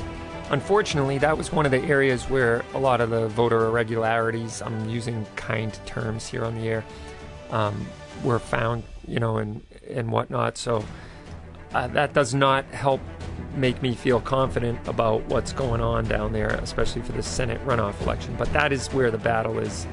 unfortunately, 0.49 1.17
that 1.19 1.37
was 1.37 1.51
one 1.51 1.65
of 1.65 1.71
the 1.71 1.81
areas 1.81 2.23
where 2.29 2.63
a 2.73 2.79
lot 2.79 3.01
of 3.01 3.09
the 3.09 3.27
voter 3.27 3.65
irregularities, 3.65 4.61
I'm 4.61 4.89
using 4.89 5.25
kind 5.35 5.77
terms 5.85 6.27
here 6.27 6.45
on 6.45 6.55
the 6.55 6.67
air, 6.67 6.85
um, 7.49 7.85
were 8.23 8.39
found, 8.39 8.83
you 9.07 9.19
know, 9.19 9.37
and, 9.37 9.61
and 9.89 10.11
whatnot. 10.11 10.57
So 10.57 10.83
uh, 11.73 11.87
that 11.87 12.13
does 12.13 12.33
not 12.33 12.65
help 12.65 13.01
make 13.55 13.81
me 13.81 13.95
feel 13.95 14.21
confident 14.21 14.79
about 14.87 15.23
what's 15.25 15.51
going 15.51 15.81
on 15.81 16.05
down 16.05 16.31
there, 16.31 16.49
especially 16.61 17.01
for 17.01 17.11
the 17.13 17.23
Senate 17.23 17.59
runoff 17.65 17.99
election. 18.01 18.35
But 18.37 18.51
that 18.53 18.71
is 18.71 18.87
where 18.93 19.11
the 19.11 19.17
battle 19.17 19.59
is 19.59 19.87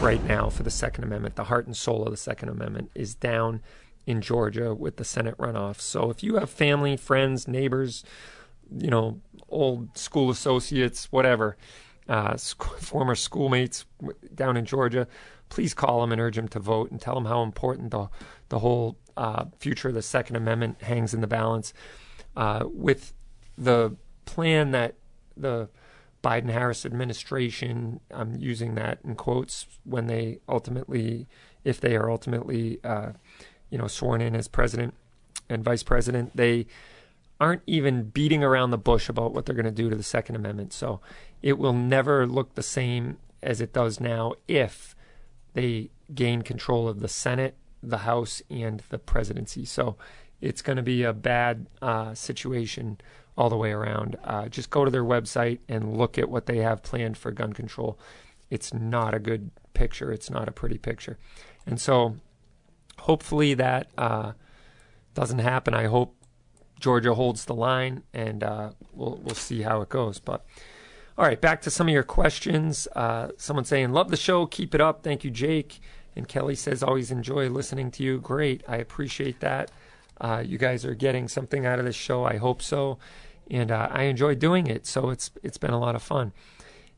right 0.00 0.24
now 0.24 0.48
for 0.48 0.62
the 0.62 0.70
Second 0.70 1.04
Amendment. 1.04 1.36
The 1.36 1.44
heart 1.44 1.66
and 1.66 1.76
soul 1.76 2.04
of 2.04 2.10
the 2.10 2.16
Second 2.16 2.48
Amendment 2.48 2.90
is 2.94 3.14
down 3.14 3.60
in 4.06 4.22
Georgia 4.22 4.74
with 4.74 4.96
the 4.96 5.04
Senate 5.04 5.36
runoff. 5.36 5.78
So 5.78 6.08
if 6.08 6.22
you 6.22 6.36
have 6.36 6.48
family, 6.48 6.96
friends, 6.96 7.46
neighbors, 7.46 8.02
you 8.74 8.88
know, 8.88 9.20
old 9.50 9.98
school 9.98 10.30
associates, 10.30 11.12
whatever, 11.12 11.58
uh, 12.08 12.36
former 12.78 13.14
schoolmates 13.14 13.84
down 14.34 14.56
in 14.56 14.64
Georgia, 14.64 15.06
please 15.50 15.74
call 15.74 16.00
them 16.00 16.12
and 16.12 16.20
urge 16.20 16.36
them 16.36 16.48
to 16.48 16.58
vote 16.58 16.90
and 16.90 16.98
tell 16.98 17.14
them 17.14 17.26
how 17.26 17.42
important 17.42 17.90
the 17.90 18.08
the 18.48 18.60
whole 18.60 18.96
uh, 19.18 19.44
future 19.58 19.88
of 19.88 19.94
the 19.94 20.02
Second 20.02 20.36
Amendment 20.36 20.80
hangs 20.82 21.12
in 21.12 21.20
the 21.20 21.26
balance. 21.26 21.74
Uh, 22.36 22.64
with 22.64 23.12
the 23.58 23.94
plan 24.24 24.70
that 24.70 24.94
the 25.36 25.68
Biden 26.22 26.50
Harris 26.50 26.84
administration, 26.84 28.00
I'm 28.10 28.36
using 28.36 28.74
that 28.74 28.98
in 29.04 29.14
quotes, 29.14 29.66
when 29.84 30.06
they 30.06 30.40
ultimately, 30.48 31.26
if 31.64 31.80
they 31.80 31.96
are 31.96 32.10
ultimately, 32.10 32.78
uh, 32.84 33.12
you 33.70 33.78
know, 33.78 33.86
sworn 33.86 34.20
in 34.20 34.34
as 34.34 34.48
president 34.48 34.94
and 35.48 35.64
vice 35.64 35.82
president, 35.82 36.36
they 36.36 36.66
aren't 37.40 37.62
even 37.66 38.04
beating 38.04 38.44
around 38.44 38.70
the 38.70 38.78
bush 38.78 39.08
about 39.08 39.32
what 39.32 39.46
they're 39.46 39.54
going 39.54 39.64
to 39.64 39.70
do 39.70 39.88
to 39.88 39.96
the 39.96 40.02
Second 40.02 40.36
Amendment. 40.36 40.72
So 40.74 41.00
it 41.40 41.58
will 41.58 41.72
never 41.72 42.26
look 42.26 42.54
the 42.54 42.62
same 42.62 43.16
as 43.42 43.62
it 43.62 43.72
does 43.72 43.98
now 43.98 44.34
if 44.46 44.94
they 45.54 45.90
gain 46.14 46.42
control 46.42 46.86
of 46.86 47.00
the 47.00 47.08
Senate, 47.08 47.56
the 47.82 47.98
House, 47.98 48.42
and 48.50 48.82
the 48.90 48.98
presidency. 48.98 49.64
So 49.64 49.96
it's 50.42 50.60
going 50.60 50.76
to 50.76 50.82
be 50.82 51.02
a 51.02 51.14
bad 51.14 51.66
uh, 51.80 52.14
situation 52.14 52.98
all 53.36 53.48
the 53.48 53.56
way 53.56 53.72
around. 53.72 54.16
Uh, 54.24 54.48
just 54.48 54.70
go 54.70 54.84
to 54.84 54.90
their 54.90 55.04
website 55.04 55.60
and 55.68 55.96
look 55.96 56.18
at 56.18 56.28
what 56.28 56.46
they 56.46 56.58
have 56.58 56.82
planned 56.82 57.16
for 57.16 57.30
gun 57.30 57.52
control. 57.52 57.98
It's 58.50 58.74
not 58.74 59.14
a 59.14 59.18
good 59.18 59.50
picture. 59.74 60.12
It's 60.12 60.30
not 60.30 60.48
a 60.48 60.52
pretty 60.52 60.78
picture. 60.78 61.18
And 61.66 61.80
so 61.80 62.16
hopefully 62.98 63.54
that 63.54 63.88
uh, 63.96 64.32
doesn't 65.14 65.38
happen. 65.38 65.74
I 65.74 65.84
hope 65.84 66.16
Georgia 66.78 67.14
holds 67.14 67.44
the 67.44 67.54
line 67.54 68.02
and 68.12 68.42
uh, 68.42 68.70
we'll, 68.92 69.20
we'll 69.22 69.34
see 69.34 69.62
how 69.62 69.80
it 69.82 69.88
goes. 69.88 70.18
But 70.18 70.44
all 71.16 71.26
right, 71.26 71.40
back 71.40 71.62
to 71.62 71.70
some 71.70 71.86
of 71.88 71.92
your 71.92 72.02
questions. 72.02 72.88
Uh, 72.96 73.28
someone 73.36 73.64
saying, 73.64 73.92
Love 73.92 74.10
the 74.10 74.16
show. 74.16 74.46
Keep 74.46 74.74
it 74.74 74.80
up. 74.80 75.02
Thank 75.02 75.22
you, 75.22 75.30
Jake. 75.30 75.80
And 76.16 76.26
Kelly 76.26 76.54
says, 76.54 76.82
Always 76.82 77.10
enjoy 77.10 77.48
listening 77.48 77.90
to 77.92 78.02
you. 78.02 78.18
Great. 78.20 78.64
I 78.66 78.76
appreciate 78.76 79.40
that. 79.40 79.70
Uh, 80.20 80.42
you 80.44 80.58
guys 80.58 80.84
are 80.84 80.94
getting 80.94 81.28
something 81.28 81.64
out 81.64 81.78
of 81.78 81.84
this 81.84 81.96
show. 81.96 82.24
I 82.24 82.36
hope 82.36 82.60
so 82.60 82.98
and 83.50 83.70
uh, 83.70 83.88
I 83.90 84.04
enjoy 84.04 84.36
doing 84.36 84.66
it. 84.68 84.86
So 84.86 85.10
it's 85.10 85.30
it's 85.42 85.58
been 85.58 85.72
a 85.72 85.80
lot 85.80 85.96
of 85.96 86.02
fun. 86.02 86.32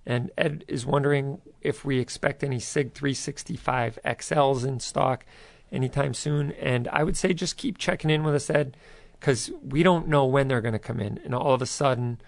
And 0.05 0.31
Ed 0.37 0.64
is 0.69 0.85
wondering 0.85 1.41
if 1.61 1.85
we 1.85 1.99
expect 1.99 2.45
any 2.45 2.59
Sig 2.59 2.93
365 2.93 3.99
XLs 4.05 4.67
in 4.67 4.81
stock 4.81 5.25
anytime 5.71 6.12
soon. 6.12 6.52
And 6.52 6.88
I 6.88 7.05
would 7.05 7.17
say 7.17 7.33
just 7.33 7.57
keep 7.57 7.79
checking 7.79 8.11
in 8.11 8.25
with 8.25 8.35
us, 8.35 8.50
Ed, 8.50 8.76
because 9.19 9.50
we 9.62 9.85
don't 9.85 10.09
know 10.09 10.26
when 10.26 10.49
they're 10.49 10.61
going 10.61 10.73
to 10.73 10.81
come 10.81 10.99
in. 10.99 11.21
And 11.25 11.35
all 11.37 11.55
of 11.55 11.62
a 11.62 11.67
sudden, 11.67 12.21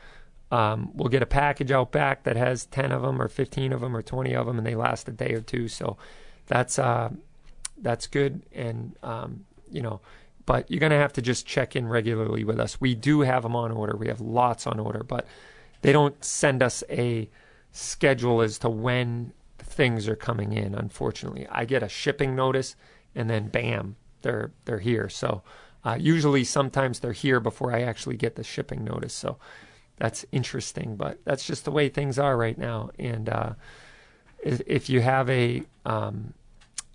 um, 0.53 0.93
we'll 0.95 1.09
get 1.09 1.23
a 1.23 1.27
package 1.27 1.73
out 1.73 1.91
back 1.91 2.23
that 2.23 2.37
has 2.37 2.67
10 2.67 2.93
of 2.93 3.03
them 3.03 3.21
or 3.21 3.27
15 3.27 3.73
of 3.73 3.81
them 3.81 3.97
or 3.97 4.03
20 4.03 4.33
of 4.35 4.47
them, 4.47 4.57
and 4.57 4.67
they 4.67 4.77
last 4.77 5.09
a 5.09 5.13
day 5.13 5.35
or 5.35 5.41
two. 5.41 5.67
So 5.67 5.97
that's 6.47 6.79
uh, 6.79 7.11
that's 7.77 8.07
good. 8.07 8.43
And 8.53 8.97
um, 9.03 9.47
you 9.73 9.83
know, 9.83 10.01
but 10.47 10.71
you're 10.71 10.81
going 10.81 10.91
to 10.91 10.99
have 10.99 11.13
to 11.15 11.23
just 11.23 11.47
check 11.47 11.75
in 11.75 11.89
regularly 11.89 12.45
with 12.45 12.61
us. 12.61 12.81
We 12.81 12.95
do 12.95 13.21
have 13.23 13.43
them 13.43 13.57
on 13.57 13.71
order. 13.71 13.97
We 13.97 14.09
have 14.09 14.21
lots 14.21 14.67
on 14.67 14.79
order, 14.79 15.03
but 15.03 15.27
they 15.83 15.93
don't 15.93 16.23
send 16.25 16.63
us 16.63 16.85
a 16.91 17.29
schedule 17.73 18.41
as 18.41 18.59
to 18.59 18.71
when 18.71 19.33
things 19.59 20.09
are 20.09 20.17
coming 20.17 20.53
in, 20.53 20.75
unfortunately. 20.75 21.47
I 21.51 21.65
get 21.65 21.83
a 21.83 21.89
shipping 21.89 22.35
notice 22.37 22.77
and 23.15 23.29
then 23.31 23.49
bam, 23.49 23.97
they're 24.23 24.53
they're 24.65 24.79
here. 24.79 25.09
So 25.09 25.43
uh, 25.85 25.97
usually, 26.01 26.45
sometimes 26.45 27.01
they're 27.01 27.13
here 27.13 27.41
before 27.41 27.75
I 27.75 27.83
actually 27.83 28.17
get 28.17 28.37
the 28.37 28.45
shipping 28.45 28.85
notice. 28.85 29.13
So 29.13 29.37
that's 29.99 30.25
interesting, 30.33 30.97
but 30.97 31.19
that's 31.25 31.47
just 31.47 31.65
the 31.65 31.71
way 31.71 31.89
things 31.89 32.19
are 32.19 32.37
right 32.37 32.57
now. 32.57 32.91
And 32.99 33.29
uh, 33.29 33.53
if 34.43 34.89
you 34.89 35.01
have 35.01 35.29
a 35.31 35.63
um, 35.85 36.35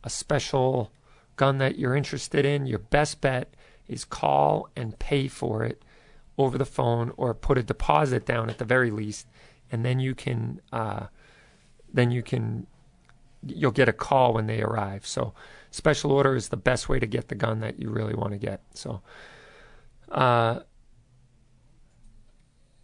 a 0.04 0.10
special 0.10 0.92
gun 1.40 1.58
that 1.58 1.80
you're 1.80 1.96
interested 1.96 2.46
in, 2.46 2.68
your 2.68 2.80
best 2.80 3.22
bet 3.22 3.56
is 3.88 4.04
call 4.04 4.68
and 4.76 5.00
pay 5.00 5.30
for 5.30 5.64
it 5.64 5.82
over 6.38 6.58
the 6.58 6.66
phone 6.66 7.14
or 7.16 7.34
put 7.34 7.58
a 7.58 7.64
deposit 7.64 8.26
down 8.26 8.50
at 8.50 8.58
the 8.58 8.66
very 8.66 8.92
least, 8.92 9.26
and 9.72 9.86
then 9.86 10.02
you 10.02 10.14
can 10.14 10.60
uh, 10.74 11.06
then 11.94 12.12
you 12.12 12.22
can 12.22 12.68
you'll 13.46 13.72
get 13.72 13.88
a 13.88 13.94
call 13.94 14.34
when 14.34 14.48
they 14.48 14.62
arrive. 14.62 15.08
So 15.08 15.34
special 15.72 16.12
order 16.12 16.36
is 16.36 16.50
the 16.50 16.58
best 16.58 16.90
way 16.90 17.00
to 17.00 17.08
get 17.08 17.30
the 17.30 17.36
gun 17.36 17.62
that 17.62 17.80
you 17.80 17.90
really 17.90 18.16
want 18.16 18.34
to 18.34 18.38
get. 18.38 18.62
So 18.74 19.02
uh, 20.12 20.60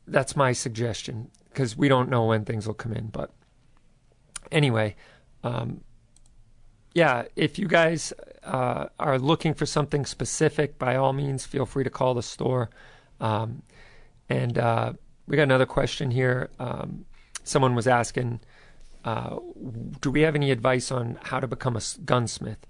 that's 0.08 0.38
my 0.38 0.54
suggestion 0.54 1.30
because 1.50 1.76
we 1.76 1.90
don't 1.90 2.10
know 2.10 2.24
when 2.24 2.46
things 2.46 2.68
will 2.68 2.74
come 2.74 2.94
in. 2.94 3.08
But 3.08 3.34
anyway, 4.50 4.96
um, 5.44 5.82
yeah, 6.94 7.24
if 7.36 7.60
you 7.60 7.68
guys 7.68 8.14
uh, 8.46 8.88
are 9.00 9.20
looking 9.20 9.54
for 9.54 9.66
something 9.66 10.06
specific, 10.06 10.78
by 10.78 10.96
all 10.96 11.14
means, 11.14 11.46
feel 11.46 11.66
free 11.66 11.84
to 11.84 11.90
call 11.90 12.14
the 12.14 12.24
store. 12.24 12.70
Um, 13.20 13.64
and 14.30 14.58
uh, 14.58 14.94
we 15.28 15.36
got 15.38 15.44
another 15.44 15.66
question 15.66 16.12
here. 16.12 16.50
Um, 16.60 17.06
someone 17.44 17.76
was 17.76 17.88
asking, 17.88 18.40
uh, 19.04 19.38
do 20.02 20.12
we 20.12 20.22
have 20.22 20.36
any 20.36 20.52
advice 20.52 20.92
on 20.92 21.18
how 21.24 21.40
to 21.40 21.48
become 21.48 21.76
a 21.76 21.82
gunsmith? 22.06 22.66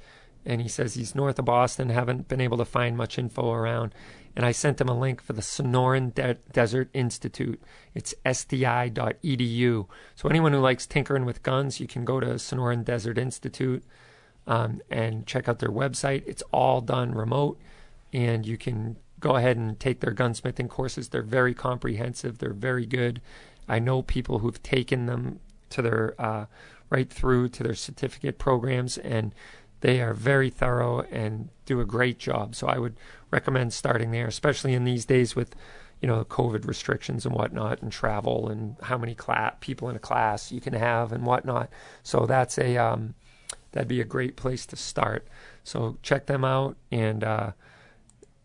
And 0.46 0.62
he 0.62 0.68
says 0.68 0.94
he's 0.94 1.16
north 1.16 1.40
of 1.40 1.46
Boston, 1.46 1.90
haven't 1.90 2.28
been 2.28 2.42
able 2.42 2.58
to 2.58 2.66
find 2.66 2.96
much 2.96 3.18
info 3.18 3.52
around. 3.52 3.96
And 4.36 4.46
I 4.46 4.52
sent 4.52 4.82
him 4.82 4.90
a 4.90 5.00
link 5.00 5.22
for 5.22 5.34
the 5.34 5.42
Sonoran 5.42 6.14
De- 6.14 6.36
Desert 6.52 6.90
Institute. 6.94 7.62
It's 7.94 8.14
sdi.edu. 8.26 9.88
So 10.16 10.30
anyone 10.30 10.52
who 10.52 10.60
likes 10.60 10.86
tinkering 10.86 11.26
with 11.26 11.42
guns, 11.42 11.80
you 11.80 11.88
can 11.88 12.04
go 12.04 12.20
to 12.20 12.28
Sonoran 12.28 12.84
Desert 12.84 13.18
Institute 13.18 13.84
um, 14.48 14.82
and 14.90 15.26
check 15.26 15.48
out 15.48 15.60
their 15.60 15.70
website. 15.70 16.24
It's 16.26 16.44
all 16.52 16.82
done 16.82 17.14
remote, 17.14 17.60
and 18.14 18.46
you 18.46 18.58
can 18.58 18.98
go 19.20 19.36
ahead 19.36 19.58
and 19.58 19.80
take 19.80 20.02
their 20.02 20.14
gunsmithing 20.14 20.70
courses. 20.70 21.10
They're 21.10 21.22
very 21.22 21.54
comprehensive. 21.54 22.38
They're 22.38 22.54
very 22.54 22.86
good. 22.86 23.22
I 23.68 23.80
know 23.80 24.02
people 24.02 24.40
who've 24.40 24.62
taken 24.62 25.08
them 25.08 25.40
to 25.72 25.82
their 25.82 26.16
uh, 26.20 26.46
right 26.90 27.10
through 27.10 27.50
to 27.50 27.64
their 27.64 27.76
certificate 27.76 28.38
programs, 28.38 28.98
and 28.98 29.34
they 29.82 30.02
are 30.02 30.14
very 30.14 30.50
thorough 30.50 31.02
and 31.12 31.50
do 31.66 31.82
a 31.82 31.86
great 31.86 32.20
job. 32.20 32.56
So 32.56 32.68
I 32.68 32.78
would 32.78 32.98
recommend 33.32 33.74
starting 33.74 34.12
there, 34.12 34.28
especially 34.28 34.74
in 34.74 34.84
these 34.84 35.06
days 35.06 35.36
with 35.36 35.56
you 36.02 36.08
know 36.08 36.24
COVID 36.24 36.68
restrictions 36.68 37.26
and 37.26 37.34
whatnot, 37.34 37.82
and 37.82 37.92
travel 37.92 38.48
and 38.50 38.76
how 38.84 38.98
many 38.98 39.16
cla- 39.16 39.56
people 39.60 39.90
in 39.90 39.96
a 39.96 40.00
class 40.00 40.52
you 40.52 40.62
can 40.62 40.74
have 40.74 41.12
and 41.12 41.26
whatnot. 41.26 41.70
So 42.04 42.26
that's 42.26 42.58
a 42.58 42.78
um, 42.78 43.16
that'd 43.76 43.90
be 43.90 44.02
a 44.02 44.06
great 44.06 44.38
place 44.38 44.66
to 44.66 44.76
start. 44.78 45.28
So 45.64 45.98
check 46.02 46.26
them 46.26 46.46
out, 46.46 46.78
and 46.92 47.24
uh, 47.24 47.52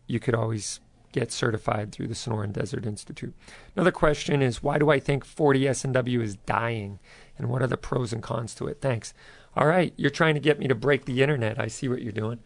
you 0.05 0.19
could 0.19 0.35
always 0.35 0.81
get 1.13 1.31
certified 1.31 1.91
through 1.91 2.07
the 2.07 2.13
Sonoran 2.13 2.51
Desert 2.51 2.85
Institute. 2.85 3.33
Another 3.75 3.91
question 3.91 4.41
is 4.41 4.61
why 4.61 4.77
do 4.77 4.89
I 4.89 4.99
think 4.99 5.25
40 5.25 5.67
S&W 5.69 6.21
is 6.21 6.35
dying, 6.35 6.99
and 7.37 7.49
what 7.49 7.61
are 7.61 7.67
the 7.67 7.77
pros 7.77 8.11
and 8.11 8.21
cons 8.21 8.53
to 8.55 8.67
it? 8.67 8.81
Thanks. 8.81 9.13
All 9.55 9.67
right, 9.67 9.93
you're 9.95 10.11
trying 10.11 10.35
to 10.35 10.41
get 10.41 10.59
me 10.59 10.67
to 10.67 10.75
break 10.75 11.05
the 11.05 11.21
internet. 11.21 11.59
I 11.59 11.67
see 11.67 11.87
what 11.87 12.01
you're 12.01 12.11
doing. 12.11 12.39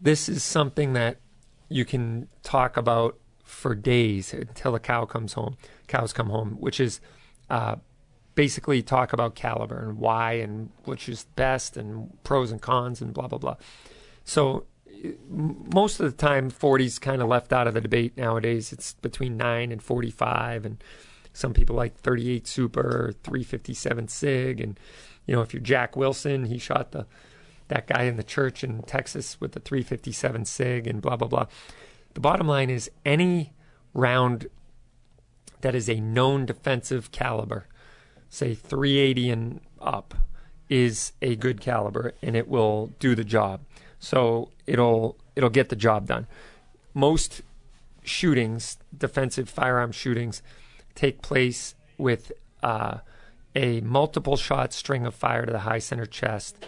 This 0.00 0.28
is 0.28 0.44
something 0.44 0.92
that 0.92 1.18
you 1.68 1.84
can 1.84 2.28
talk 2.44 2.76
about 2.76 3.18
for 3.42 3.74
days 3.74 4.32
until 4.32 4.72
the 4.72 4.80
cow 4.80 5.06
comes 5.06 5.32
home. 5.32 5.56
Cows 5.88 6.12
come 6.12 6.28
home, 6.28 6.56
which 6.60 6.78
is 6.78 7.00
uh, 7.50 7.76
basically 8.38 8.82
talk 8.82 9.12
about 9.12 9.34
caliber 9.34 9.80
and 9.88 9.98
why 9.98 10.34
and 10.34 10.70
which 10.84 11.08
is 11.08 11.24
best 11.34 11.76
and 11.76 12.16
pros 12.22 12.52
and 12.52 12.62
cons 12.62 13.02
and 13.02 13.12
blah 13.12 13.26
blah 13.26 13.38
blah. 13.38 13.56
So 14.22 14.64
most 15.28 15.98
of 15.98 16.06
the 16.06 16.16
time 16.16 16.48
40's 16.48 17.00
kind 17.00 17.20
of 17.20 17.26
left 17.26 17.52
out 17.52 17.66
of 17.66 17.74
the 17.74 17.80
debate 17.80 18.16
nowadays 18.16 18.72
it's 18.72 18.92
between 18.94 19.36
9 19.36 19.72
and 19.72 19.82
45 19.82 20.64
and 20.64 20.82
some 21.32 21.52
people 21.52 21.74
like 21.74 21.96
38 21.96 22.46
Super, 22.46 23.12
357 23.24 24.08
Sig, 24.08 24.60
and 24.60 24.78
you 25.26 25.34
know 25.34 25.42
if 25.42 25.52
you're 25.52 25.62
Jack 25.62 25.96
Wilson, 25.96 26.44
he 26.46 26.58
shot 26.58 26.92
the 26.92 27.06
that 27.68 27.86
guy 27.86 28.04
in 28.04 28.16
the 28.16 28.22
church 28.22 28.64
in 28.64 28.82
Texas 28.82 29.40
with 29.40 29.52
the 29.52 29.60
357 29.60 30.44
Sig, 30.44 30.86
and 30.86 31.00
blah 31.00 31.16
blah 31.16 31.28
blah. 31.28 31.46
The 32.14 32.20
bottom 32.20 32.48
line 32.48 32.70
is 32.70 32.90
any 33.04 33.52
round 33.94 34.48
that 35.60 35.74
is 35.74 35.88
a 35.88 36.00
known 36.00 36.46
defensive 36.46 37.12
caliber, 37.12 37.66
say 38.28 38.54
380 38.54 39.30
and 39.30 39.60
up, 39.80 40.14
is 40.68 41.12
a 41.22 41.34
good 41.36 41.60
caliber, 41.60 42.12
and 42.22 42.36
it 42.36 42.48
will 42.48 42.90
do 42.98 43.14
the 43.14 43.24
job. 43.24 43.60
So 43.98 44.50
it'll 44.66 45.16
it'll 45.34 45.50
get 45.50 45.68
the 45.68 45.76
job 45.76 46.06
done. 46.06 46.26
Most 46.94 47.42
shootings, 48.02 48.78
defensive 48.96 49.48
firearm 49.48 49.92
shootings, 49.92 50.42
take 50.94 51.22
place 51.22 51.74
with 51.96 52.32
uh, 52.62 52.98
a 53.54 53.80
multiple 53.80 54.36
shot 54.36 54.72
string 54.72 55.06
of 55.06 55.14
fire 55.14 55.46
to 55.46 55.52
the 55.52 55.60
high 55.60 55.78
center 55.78 56.06
chest. 56.06 56.66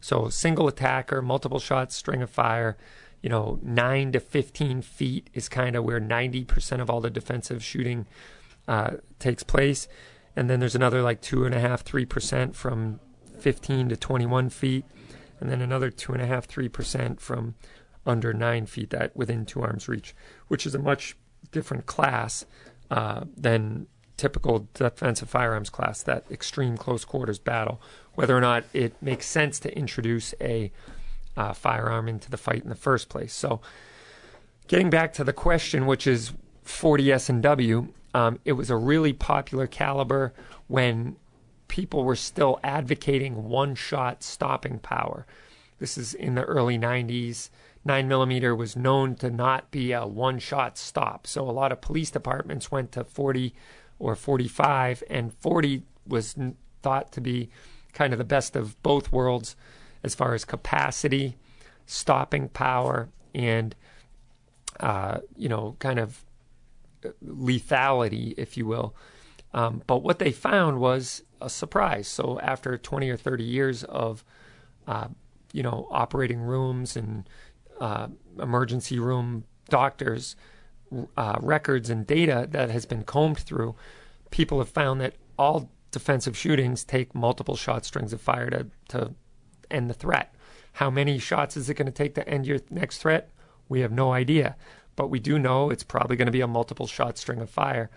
So 0.00 0.28
single 0.28 0.66
attacker, 0.66 1.22
multiple 1.22 1.60
shot 1.60 1.92
string 1.92 2.22
of 2.22 2.30
fire. 2.30 2.76
You 3.22 3.28
know, 3.28 3.60
nine 3.62 4.10
to 4.12 4.20
fifteen 4.20 4.82
feet 4.82 5.30
is 5.32 5.48
kind 5.48 5.76
of 5.76 5.84
where 5.84 6.00
ninety 6.00 6.44
percent 6.44 6.82
of 6.82 6.90
all 6.90 7.00
the 7.00 7.10
defensive 7.10 7.62
shooting 7.62 8.06
uh, 8.66 8.92
takes 9.20 9.44
place, 9.44 9.86
and 10.36 10.48
then 10.48 10.60
there's 10.60 10.74
another 10.74 11.02
like 11.02 11.20
two 11.20 11.44
and 11.44 11.54
a 11.54 11.60
half, 11.60 11.82
three 11.82 12.06
percent 12.06 12.54
from 12.56 13.00
fifteen 13.38 13.88
to 13.88 13.96
twenty-one 13.96 14.50
feet, 14.50 14.84
and 15.40 15.50
then 15.50 15.60
another 15.60 15.90
two 15.90 16.12
and 16.12 16.22
a 16.22 16.26
half, 16.26 16.46
three 16.46 16.68
percent 16.68 17.20
from 17.20 17.54
under 18.06 18.32
nine 18.32 18.66
feet, 18.66 18.90
that 18.90 19.16
within 19.16 19.44
two 19.46 19.62
arms 19.62 19.88
reach, 19.88 20.14
which 20.48 20.66
is 20.66 20.74
a 20.74 20.78
much 20.78 21.16
different 21.50 21.86
class 21.86 22.44
uh, 22.90 23.24
than 23.36 23.86
typical 24.16 24.68
defensive 24.74 25.28
firearms 25.28 25.70
class, 25.70 26.02
that 26.02 26.24
extreme 26.30 26.76
close 26.76 27.04
quarters 27.04 27.38
battle, 27.38 27.80
whether 28.14 28.36
or 28.36 28.40
not 28.40 28.64
it 28.72 28.94
makes 29.02 29.26
sense 29.26 29.58
to 29.58 29.76
introduce 29.76 30.34
a 30.40 30.70
uh, 31.36 31.52
firearm 31.52 32.08
into 32.08 32.30
the 32.30 32.36
fight 32.36 32.62
in 32.62 32.68
the 32.68 32.74
first 32.74 33.08
place. 33.08 33.32
So, 33.32 33.60
getting 34.68 34.90
back 34.90 35.12
to 35.14 35.24
the 35.24 35.32
question, 35.32 35.86
which 35.86 36.06
is 36.06 36.32
40 36.62 37.12
S 37.12 37.28
and 37.28 37.42
W, 37.42 37.88
um, 38.14 38.38
it 38.44 38.52
was 38.52 38.70
a 38.70 38.76
really 38.76 39.12
popular 39.12 39.66
caliber 39.66 40.32
when 40.68 41.16
people 41.68 42.04
were 42.04 42.16
still 42.16 42.60
advocating 42.62 43.44
one-shot 43.44 44.22
stopping 44.22 44.78
power. 44.78 45.26
This 45.78 45.96
is 45.96 46.14
in 46.14 46.34
the 46.34 46.44
early 46.44 46.78
90s. 46.78 47.48
9 47.84 48.06
millimeter 48.06 48.54
was 48.54 48.76
known 48.76 49.16
to 49.16 49.30
not 49.30 49.70
be 49.70 49.92
a 49.92 50.06
one 50.06 50.38
shot 50.38 50.78
stop. 50.78 51.26
So 51.26 51.48
a 51.48 51.50
lot 51.50 51.72
of 51.72 51.80
police 51.80 52.10
departments 52.10 52.70
went 52.70 52.92
to 52.92 53.04
40 53.04 53.54
or 53.98 54.14
45, 54.14 55.02
and 55.10 55.32
40 55.32 55.82
was 56.06 56.36
thought 56.82 57.10
to 57.12 57.20
be 57.20 57.48
kind 57.92 58.12
of 58.12 58.18
the 58.18 58.24
best 58.24 58.54
of 58.54 58.80
both 58.82 59.10
worlds 59.10 59.56
as 60.02 60.14
far 60.14 60.34
as 60.34 60.44
capacity, 60.44 61.36
stopping 61.86 62.48
power, 62.48 63.08
and 63.34 63.74
uh, 64.80 65.18
you 65.36 65.48
know, 65.48 65.76
kind 65.78 65.98
of 65.98 66.24
lethality, 67.24 68.34
if 68.36 68.56
you 68.56 68.66
will. 68.66 68.94
Um, 69.54 69.82
but 69.86 70.02
what 70.02 70.18
they 70.18 70.32
found 70.32 70.80
was 70.80 71.22
a 71.40 71.50
surprise. 71.50 72.08
So 72.08 72.40
after 72.40 72.78
20 72.78 73.10
or 73.10 73.16
30 73.16 73.44
years 73.44 73.84
of, 73.84 74.24
uh, 74.86 75.08
you 75.52 75.62
know, 75.62 75.88
operating 75.90 76.40
rooms 76.40 76.96
and 76.96 77.28
uh, 77.80 78.08
emergency 78.40 78.98
room 78.98 79.44
doctors' 79.68 80.36
uh, 81.16 81.36
records 81.40 81.90
and 81.90 82.06
data 82.06 82.46
that 82.50 82.70
has 82.70 82.86
been 82.86 83.02
combed 83.02 83.38
through, 83.38 83.74
people 84.30 84.58
have 84.58 84.68
found 84.68 85.00
that 85.00 85.14
all 85.38 85.70
defensive 85.90 86.36
shootings 86.36 86.84
take 86.84 87.14
multiple 87.14 87.56
shot 87.56 87.84
strings 87.84 88.12
of 88.12 88.20
fire 88.20 88.48
to, 88.50 88.66
to 88.88 89.14
end 89.70 89.90
the 89.90 89.94
threat. 89.94 90.34
How 90.74 90.90
many 90.90 91.18
shots 91.18 91.56
is 91.56 91.68
it 91.68 91.74
going 91.74 91.86
to 91.86 91.92
take 91.92 92.14
to 92.14 92.26
end 92.26 92.46
your 92.46 92.60
next 92.70 92.98
threat? 92.98 93.30
We 93.68 93.80
have 93.80 93.92
no 93.92 94.12
idea. 94.12 94.56
But 94.96 95.08
we 95.08 95.20
do 95.20 95.38
know 95.38 95.70
it's 95.70 95.82
probably 95.82 96.16
going 96.16 96.26
to 96.26 96.32
be 96.32 96.40
a 96.40 96.46
multiple 96.46 96.86
shot 96.86 97.18
string 97.18 97.40
of 97.40 97.50
fire 97.50 97.90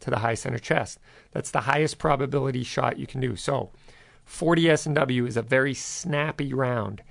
to 0.00 0.10
the 0.10 0.18
high 0.18 0.34
center 0.34 0.58
chest. 0.58 0.98
That's 1.30 1.50
the 1.50 1.62
highest 1.62 1.98
probability 1.98 2.64
shot 2.64 2.98
you 2.98 3.06
can 3.06 3.20
do. 3.20 3.36
So 3.36 3.70
40 4.24 4.70
S&W 4.70 5.26
is 5.26 5.36
a 5.36 5.42
very 5.42 5.74
snappy 5.74 6.52
round 6.52 7.02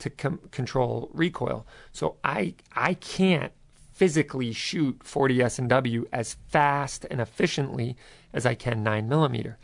to 0.00 0.10
com- 0.10 0.40
control 0.50 1.10
recoil. 1.12 1.66
So 1.92 2.16
I 2.24 2.54
I 2.74 2.94
can't 2.94 3.52
physically 3.92 4.52
shoot 4.52 5.02
40 5.04 5.42
S&W 5.42 6.06
as 6.12 6.36
fast 6.48 7.04
and 7.10 7.20
efficiently 7.20 7.96
as 8.32 8.46
I 8.46 8.54
can 8.54 8.82
9 8.82 9.08
millimeter. 9.08 9.58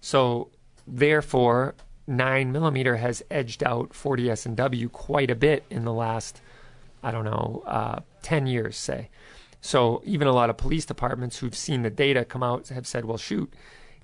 So 0.00 0.48
therefore, 0.86 1.74
nine 2.06 2.52
millimeter 2.52 2.96
has 2.96 3.22
edged 3.30 3.62
out 3.62 3.92
40 3.92 4.30
S 4.30 4.46
and 4.46 4.56
W 4.56 4.88
quite 4.88 5.30
a 5.30 5.34
bit 5.34 5.64
in 5.70 5.84
the 5.84 5.92
last, 5.92 6.40
I 7.06 7.12
don't 7.12 7.24
know, 7.24 7.62
uh, 7.68 8.00
10 8.22 8.48
years, 8.48 8.76
say. 8.76 9.10
So 9.60 10.02
even 10.04 10.26
a 10.26 10.32
lot 10.32 10.50
of 10.50 10.56
police 10.56 10.84
departments 10.84 11.38
who've 11.38 11.54
seen 11.54 11.82
the 11.82 11.90
data 11.90 12.24
come 12.24 12.42
out 12.42 12.66
have 12.70 12.84
said, 12.84 13.04
well, 13.04 13.16
shoot, 13.16 13.54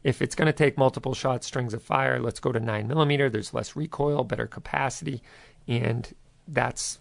if 0.05 0.23
it's 0.23 0.37
going 0.37 0.47
to 0.47 0.53
take 0.53 0.79
multiple 0.79 1.12
shots, 1.12 1.49
strings 1.49 1.75
of 1.75 1.83
fire, 1.83 2.21
let's 2.21 2.38
go 2.38 2.53
to 2.53 2.61
nine 2.61 2.87
millimeter. 2.87 3.29
There's 3.29 3.53
less 3.53 3.75
recoil, 3.75 4.23
better 4.23 4.47
capacity, 4.47 5.21
and 5.67 6.15
that's 6.47 7.01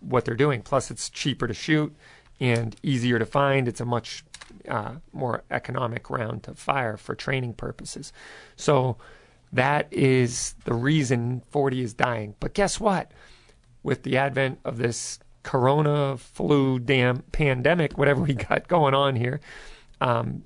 what 0.00 0.24
they're 0.24 0.34
doing. 0.34 0.62
Plus, 0.62 0.90
it's 0.90 1.08
cheaper 1.08 1.46
to 1.46 1.54
shoot 1.54 1.94
and 2.40 2.74
easier 2.82 3.20
to 3.20 3.26
find. 3.26 3.68
It's 3.68 3.80
a 3.80 3.84
much 3.84 4.24
uh, 4.68 4.96
more 5.12 5.44
economic 5.52 6.10
round 6.10 6.42
to 6.42 6.54
fire 6.54 6.96
for 6.96 7.14
training 7.14 7.54
purposes. 7.54 8.12
So 8.56 8.96
that 9.52 9.86
is 9.92 10.56
the 10.64 10.74
reason 10.74 11.42
40 11.50 11.82
is 11.82 11.94
dying. 11.94 12.34
But 12.40 12.52
guess 12.52 12.80
what? 12.80 13.12
With 13.84 14.02
the 14.02 14.16
advent 14.16 14.58
of 14.64 14.78
this 14.78 15.20
corona 15.46 16.16
flu 16.16 16.80
damn 16.80 17.18
pandemic, 17.30 17.96
whatever 17.96 18.20
we 18.20 18.34
got 18.34 18.66
going 18.66 18.94
on 18.94 19.14
here, 19.14 19.40
um, 20.00 20.42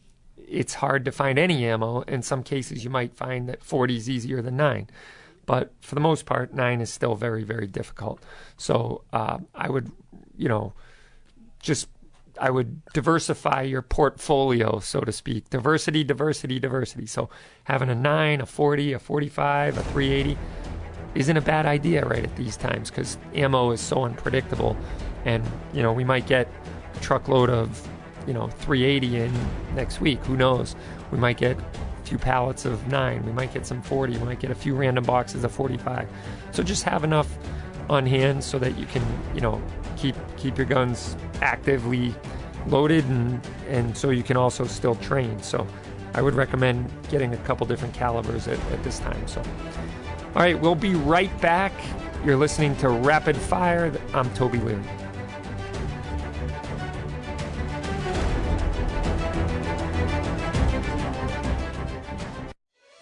it's 0.47 0.75
hard 0.75 1.07
to 1.07 1.11
find 1.11 1.39
any 1.39 1.65
ammo. 1.65 2.03
In 2.03 2.23
some 2.23 2.43
cases, 2.43 2.85
you 2.85 2.91
might 2.91 3.15
find 3.15 3.49
that 3.49 3.65
40 3.65 3.97
is 3.97 4.11
easier 4.11 4.43
than 4.43 4.57
9. 4.57 4.89
But 5.47 5.73
for 5.81 5.95
the 5.95 6.03
most 6.03 6.27
part, 6.27 6.53
9 6.53 6.83
is 6.83 6.93
still 6.93 7.15
very, 7.15 7.45
very 7.45 7.67
difficult. 7.67 8.23
So 8.59 9.03
uh, 9.11 9.39
I 9.55 9.71
would, 9.71 9.91
you 10.37 10.49
know, 10.49 10.75
just 11.61 11.89
I 12.39 12.51
would 12.51 12.85
diversify 12.93 13.63
your 13.63 13.83
portfolio, 13.83 14.81
so 14.81 15.01
to 15.01 15.13
speak. 15.13 15.49
Diversity, 15.49 16.05
diversity, 16.05 16.59
diversity. 16.59 17.07
So 17.07 17.31
having 17.65 17.89
a 17.89 17.95
9, 17.95 18.43
a 18.43 18.47
40, 18.47 18.93
a 18.93 18.99
45, 18.99 19.79
a 19.79 19.83
380 19.83 20.39
isn't 21.14 21.37
a 21.37 21.40
bad 21.40 21.66
idea 21.66 22.05
right 22.05 22.25
at 22.25 22.35
these 22.37 22.57
times 22.57 22.90
because 22.90 23.18
ammo 23.35 23.70
is 23.73 23.81
so 23.81 24.05
unpredictable. 24.05 24.77
And, 25.25 25.44
you 25.73 25.83
know, 25.83 25.92
we 25.92 26.05
might 26.05 26.27
get 26.27 26.49
a 26.94 26.99
truckload 27.01 27.51
of, 27.51 27.88
you 28.27 28.33
know, 28.33 28.49
380 28.49 29.16
in 29.16 29.33
next 29.75 30.01
week. 30.01 30.25
Who 30.27 30.37
knows? 30.37 30.77
We 31.11 31.18
might 31.18 31.37
get 31.37 31.59
a 31.59 32.07
few 32.07 32.18
pallets 32.18 32.64
of 32.64 32.87
9. 32.88 33.25
We 33.27 33.33
might 33.33 33.53
get 33.53 33.66
some 33.66 33.83
40. 33.83 34.18
We 34.18 34.25
might 34.25 34.40
get 34.40 34.51
a 34.51 34.55
few 34.55 34.75
random 34.75 35.05
boxes 35.05 35.44
of 35.44 35.53
45. 35.53 36.09
So 36.53 36.62
just 36.62 36.85
have 36.85 37.05
enough 37.05 37.37
on 37.88 38.07
hand 38.07 38.44
so 38.44 38.59
that 38.61 38.79
you 38.79 38.87
can, 38.87 39.03
you 39.35 39.40
know, 39.40 39.61
keep 39.96 40.14
keep 40.37 40.57
your 40.57 40.66
guns 40.66 41.16
actively 41.42 42.14
loaded 42.66 43.05
and 43.07 43.40
and 43.68 43.96
so 43.96 44.11
you 44.11 44.23
can 44.23 44.37
also 44.37 44.64
still 44.64 44.94
train. 44.96 45.42
So 45.42 45.66
I 46.14 46.23
would 46.23 46.35
recommend 46.35 46.90
getting 47.09 47.35
a 47.35 47.37
couple 47.38 47.66
different 47.66 47.94
calibers 47.94 48.49
at, 48.49 48.59
at 48.73 48.83
this 48.83 48.99
time. 48.99 49.27
So 49.27 49.42
all 50.35 50.43
right, 50.43 50.59
we'll 50.59 50.77
be 50.77 50.95
right 50.95 51.40
back. 51.40 51.73
You're 52.25 52.37
listening 52.37 52.77
to 52.77 52.88
Rapid 52.88 53.37
Fire. 53.37 53.93
I'm 54.14 54.33
Toby 54.35 54.59
Leary. 54.59 54.81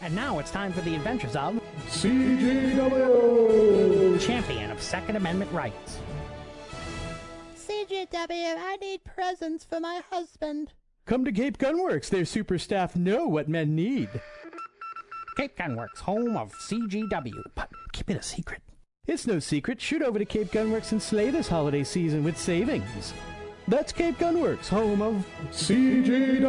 And 0.00 0.14
now 0.14 0.38
it's 0.38 0.50
time 0.50 0.72
for 0.72 0.80
the 0.80 0.94
adventures 0.94 1.36
of 1.36 1.60
CGW! 1.88 3.28
Champion 4.18 4.70
of 4.70 4.80
Second 4.80 5.16
Amendment 5.16 5.52
Rights. 5.52 5.98
CGW, 7.54 8.56
I 8.58 8.76
need 8.80 9.04
presents 9.04 9.64
for 9.64 9.80
my 9.80 10.00
husband. 10.10 10.72
Come 11.04 11.26
to 11.26 11.32
Cape 11.32 11.58
Gunworks. 11.58 12.08
Their 12.08 12.24
super 12.24 12.58
staff 12.58 12.96
know 12.96 13.26
what 13.26 13.50
men 13.50 13.74
need. 13.74 14.08
Cape 15.38 15.56
Gunworks, 15.56 16.00
home 16.00 16.36
of 16.36 16.52
CGW. 16.68 17.44
But 17.54 17.70
keep 17.92 18.10
it 18.10 18.16
a 18.16 18.22
secret. 18.22 18.60
It's 19.06 19.24
no 19.24 19.38
secret. 19.38 19.80
Shoot 19.80 20.02
over 20.02 20.18
to 20.18 20.24
Cape 20.24 20.48
Gunworks 20.48 20.90
and 20.90 21.00
slay 21.00 21.30
this 21.30 21.46
holiday 21.46 21.84
season 21.84 22.24
with 22.24 22.36
savings. 22.36 23.14
That's 23.68 23.92
Cape 23.92 24.18
Gunworks, 24.18 24.66
home 24.66 25.00
of 25.00 25.24
CGW! 25.52 26.48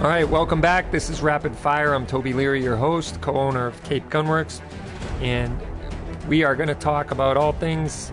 All 0.00 0.06
right, 0.06 0.26
welcome 0.26 0.62
back. 0.62 0.90
This 0.90 1.10
is 1.10 1.20
Rapid 1.20 1.54
Fire. 1.54 1.92
I'm 1.92 2.06
Toby 2.06 2.32
Leary, 2.32 2.62
your 2.62 2.74
host, 2.74 3.20
co 3.20 3.34
owner 3.34 3.66
of 3.66 3.82
Cape 3.82 4.08
Gunworks, 4.08 4.62
and 5.20 5.60
we 6.26 6.42
are 6.42 6.56
going 6.56 6.70
to 6.70 6.74
talk 6.74 7.10
about 7.10 7.36
all 7.36 7.52
things 7.52 8.10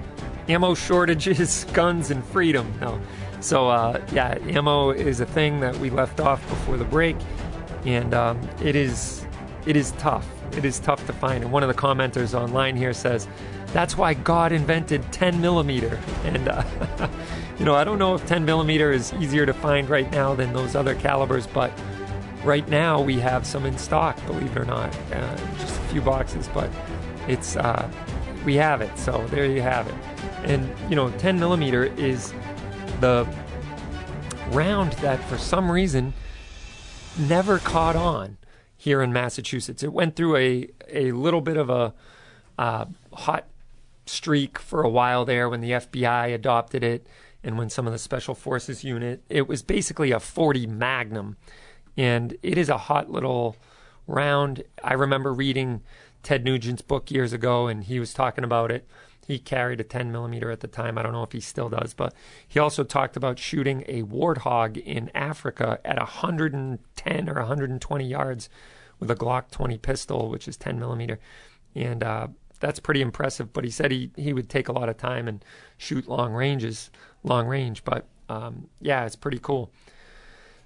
ammo 0.49 0.73
shortages, 0.73 1.63
guns, 1.73 2.11
and 2.11 2.25
freedom. 2.25 2.77
No. 2.81 2.99
So, 3.39 3.69
uh, 3.69 4.05
yeah, 4.11 4.37
ammo 4.47 4.89
is 4.89 5.21
a 5.21 5.25
thing 5.25 5.61
that 5.61 5.77
we 5.77 5.89
left 5.89 6.19
off 6.19 6.45
before 6.49 6.75
the 6.75 6.83
break, 6.83 7.15
and 7.85 8.13
um, 8.13 8.37
it 8.61 8.75
is 8.75 9.25
it 9.65 9.77
is 9.77 9.91
tough. 9.91 10.27
It 10.57 10.65
is 10.65 10.79
tough 10.79 11.07
to 11.07 11.13
find. 11.13 11.41
And 11.41 11.53
one 11.53 11.63
of 11.63 11.69
the 11.69 11.81
commenters 11.81 12.37
online 12.37 12.75
here 12.75 12.91
says, 12.91 13.29
"That's 13.67 13.95
why 13.95 14.13
God 14.13 14.51
invented 14.51 15.09
10 15.13 15.39
millimeter." 15.39 15.97
And 16.25 16.49
uh, 16.49 16.63
you 17.59 17.65
know, 17.65 17.75
I 17.75 17.83
don't 17.83 17.97
know 17.97 18.13
if 18.13 18.25
10 18.27 18.45
millimeter 18.45 18.91
is 18.91 19.13
easier 19.13 19.45
to 19.45 19.53
find 19.53 19.89
right 19.89 20.09
now 20.11 20.35
than 20.35 20.53
those 20.53 20.75
other 20.75 20.93
calibers, 20.95 21.47
but 21.47 21.71
right 22.43 22.67
now 22.69 23.01
we 23.01 23.19
have 23.19 23.45
some 23.45 23.65
in 23.65 23.77
stock. 23.77 24.23
Believe 24.27 24.55
it 24.55 24.59
or 24.59 24.65
not, 24.65 24.95
uh, 25.11 25.37
just 25.57 25.77
a 25.77 25.83
few 25.85 26.01
boxes, 26.01 26.49
but 26.53 26.69
it's 27.27 27.55
uh, 27.55 27.89
we 28.45 28.55
have 28.55 28.81
it. 28.81 28.95
So 28.97 29.25
there 29.27 29.45
you 29.45 29.61
have 29.61 29.87
it. 29.87 29.95
And 30.43 30.69
you 30.89 30.95
know, 30.95 31.09
10 31.17 31.39
millimeter 31.39 31.85
is 31.85 32.33
the 32.99 33.27
round 34.51 34.93
that 34.93 35.23
for 35.25 35.37
some 35.37 35.71
reason 35.71 36.13
never 37.17 37.57
caught 37.59 37.95
on 37.95 38.37
here 38.77 39.01
in 39.01 39.11
Massachusetts. 39.11 39.81
It 39.81 39.91
went 39.91 40.15
through 40.15 40.37
a 40.37 40.69
a 40.89 41.11
little 41.11 41.41
bit 41.41 41.57
of 41.57 41.69
a 41.69 41.93
uh, 42.59 42.85
hot 43.13 43.47
streak 44.05 44.57
for 44.59 44.83
a 44.83 44.89
while 44.89 45.25
there 45.25 45.49
when 45.49 45.61
the 45.61 45.71
FBI 45.71 46.33
adopted 46.33 46.83
it 46.83 47.05
and 47.47 47.57
when 47.57 47.69
some 47.69 47.87
of 47.87 47.93
the 47.93 47.97
special 47.97 48.35
forces 48.35 48.83
unit 48.83 49.23
it 49.29 49.47
was 49.47 49.63
basically 49.63 50.11
a 50.11 50.19
40 50.19 50.67
magnum. 50.67 51.37
And 51.95 52.37
it 52.43 52.57
is 52.57 52.67
a 52.67 52.77
hot 52.77 53.09
little 53.09 53.55
round. 54.05 54.63
I 54.83 54.93
remember 54.93 55.33
reading 55.33 55.81
ted 56.23 56.43
nugent's 56.43 56.81
book 56.81 57.09
years 57.09 57.31
ago 57.31 57.67
and 57.67 57.85
he 57.85 58.01
was 58.01 58.13
talking 58.13 58.43
about 58.43 58.69
it. 58.69 58.85
He 59.25 59.39
carried 59.39 59.79
a 59.79 59.85
10 59.85 60.11
millimeter 60.11 60.51
at 60.51 60.59
the 60.59 60.67
time. 60.67 60.97
I 60.97 61.03
don't 61.03 61.13
know 61.13 61.23
if 61.23 61.31
he 61.31 61.39
still 61.39 61.69
does 61.69 61.93
but 61.93 62.13
he 62.45 62.59
also 62.59 62.83
talked 62.83 63.15
about 63.15 63.39
shooting 63.39 63.85
a 63.87 64.03
warthog 64.03 64.75
in 64.75 65.09
africa 65.15 65.79
at 65.85 65.97
110 65.97 67.29
or 67.29 67.33
120 67.35 68.05
yards 68.05 68.49
with 68.99 69.09
a 69.09 69.15
glock 69.15 69.51
20 69.51 69.77
pistol 69.77 70.29
which 70.29 70.49
is 70.49 70.57
10 70.57 70.77
millimeter. 70.77 71.17
And 71.73 72.03
uh, 72.03 72.27
that's 72.59 72.79
pretty 72.79 73.01
impressive. 73.01 73.53
But 73.53 73.63
he 73.63 73.69
said 73.69 73.91
he, 73.91 74.11
he 74.15 74.33
would 74.33 74.49
take 74.49 74.67
a 74.67 74.73
lot 74.73 74.89
of 74.89 74.97
time 74.97 75.27
and 75.27 75.43
shoot 75.77 76.07
long 76.07 76.33
ranges, 76.33 76.89
long 77.23 77.47
range. 77.47 77.83
But 77.83 78.05
um, 78.29 78.69
yeah, 78.81 79.05
it's 79.05 79.15
pretty 79.15 79.39
cool. 79.39 79.71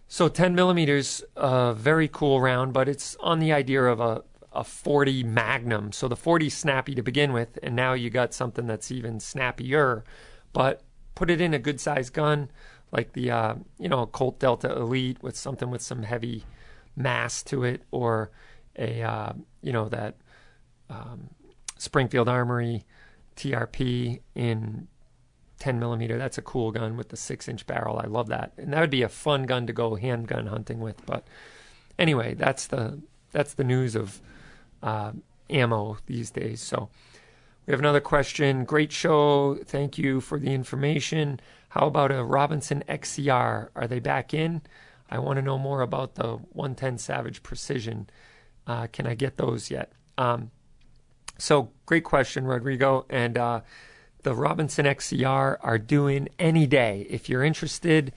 So 0.07 0.27
10 0.27 0.53
millimeters, 0.55 1.23
uh, 1.37 1.73
very 1.73 2.09
cool 2.09 2.41
round, 2.41 2.73
but 2.73 2.89
it's 2.89 3.15
on 3.21 3.39
the 3.39 3.53
idea 3.53 3.83
of 3.83 4.01
a, 4.01 4.23
a 4.51 4.63
40 4.63 5.23
Magnum. 5.23 5.93
So 5.93 6.09
the 6.09 6.17
40 6.17 6.49
snappy 6.49 6.95
to 6.95 7.01
begin 7.01 7.31
with, 7.31 7.57
and 7.63 7.75
now 7.75 7.93
you 7.93 8.09
got 8.09 8.33
something 8.33 8.67
that's 8.67 8.91
even 8.91 9.21
snappier. 9.21 10.03
But 10.51 10.81
put 11.15 11.29
it 11.29 11.39
in 11.39 11.53
a 11.53 11.59
good 11.59 11.79
sized 11.79 12.11
gun, 12.11 12.51
like 12.91 13.13
the 13.13 13.31
uh, 13.31 13.55
you 13.79 13.87
know 13.87 14.05
Colt 14.05 14.37
Delta 14.39 14.71
Elite 14.75 15.23
with 15.23 15.37
something 15.37 15.69
with 15.69 15.81
some 15.81 16.03
heavy 16.03 16.43
mass 16.95 17.41
to 17.43 17.63
it, 17.63 17.83
or 17.91 18.31
a 18.77 19.01
uh, 19.01 19.33
you 19.61 19.71
know 19.71 19.87
that 19.87 20.17
um, 20.89 21.29
Springfield 21.77 22.27
Armory 22.27 22.83
TRP 23.37 24.19
in 24.35 24.89
10 25.61 25.79
millimeter. 25.79 26.17
That's 26.17 26.39
a 26.39 26.41
cool 26.41 26.71
gun 26.71 26.97
with 26.97 27.09
the 27.09 27.15
six 27.17 27.47
inch 27.47 27.67
barrel. 27.67 27.99
I 27.99 28.07
love 28.07 28.27
that, 28.29 28.51
and 28.57 28.73
that 28.73 28.81
would 28.81 28.89
be 28.89 29.03
a 29.03 29.09
fun 29.09 29.43
gun 29.43 29.67
to 29.67 29.73
go 29.73 29.93
handgun 29.95 30.47
hunting 30.47 30.79
with. 30.79 31.05
But 31.05 31.27
anyway, 31.99 32.33
that's 32.33 32.65
the 32.65 32.99
that's 33.31 33.53
the 33.53 33.63
news 33.63 33.95
of 33.95 34.19
uh, 34.81 35.11
ammo 35.51 35.99
these 36.07 36.31
days. 36.31 36.61
So 36.61 36.89
We 37.67 37.71
have 37.71 37.79
another 37.79 38.01
question. 38.01 38.65
Great 38.65 38.91
show. 38.91 39.59
Thank 39.63 39.99
you 39.99 40.19
for 40.19 40.39
the 40.39 40.51
information. 40.51 41.39
How 41.69 41.85
about 41.85 42.11
a 42.11 42.23
Robinson 42.23 42.83
XCR? 42.89 43.69
Are 43.75 43.87
they 43.87 43.99
back 43.99 44.33
in? 44.33 44.63
I 45.11 45.19
want 45.19 45.37
to 45.37 45.43
know 45.43 45.59
more 45.59 45.81
about 45.81 46.15
the 46.15 46.37
110 46.53 46.97
Savage 46.97 47.43
Precision. 47.43 48.09
Uh, 48.65 48.87
can 48.87 49.05
I 49.05 49.13
get 49.13 49.37
those 49.37 49.69
yet? 49.69 49.91
Um, 50.17 50.49
so, 51.37 51.69
great 51.85 52.03
question, 52.03 52.45
Rodrigo. 52.45 53.05
And 53.09 53.37
uh, 53.37 53.61
the 54.23 54.35
Robinson 54.35 54.85
XCR 54.85 55.57
are 55.61 55.77
doing 55.77 56.29
any 56.37 56.67
day. 56.67 57.05
If 57.09 57.29
you're 57.29 57.43
interested, 57.43 58.13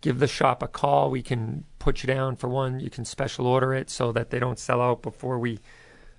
give 0.00 0.18
the 0.18 0.26
shop 0.26 0.62
a 0.62 0.68
call. 0.68 1.10
We 1.10 1.22
can 1.22 1.64
put 1.78 2.02
you 2.02 2.06
down 2.06 2.36
for 2.36 2.48
one. 2.48 2.80
You 2.80 2.90
can 2.90 3.04
special 3.04 3.46
order 3.46 3.72
it 3.74 3.90
so 3.90 4.12
that 4.12 4.30
they 4.30 4.38
don't 4.38 4.58
sell 4.58 4.80
out 4.80 5.02
before 5.02 5.38
we 5.38 5.60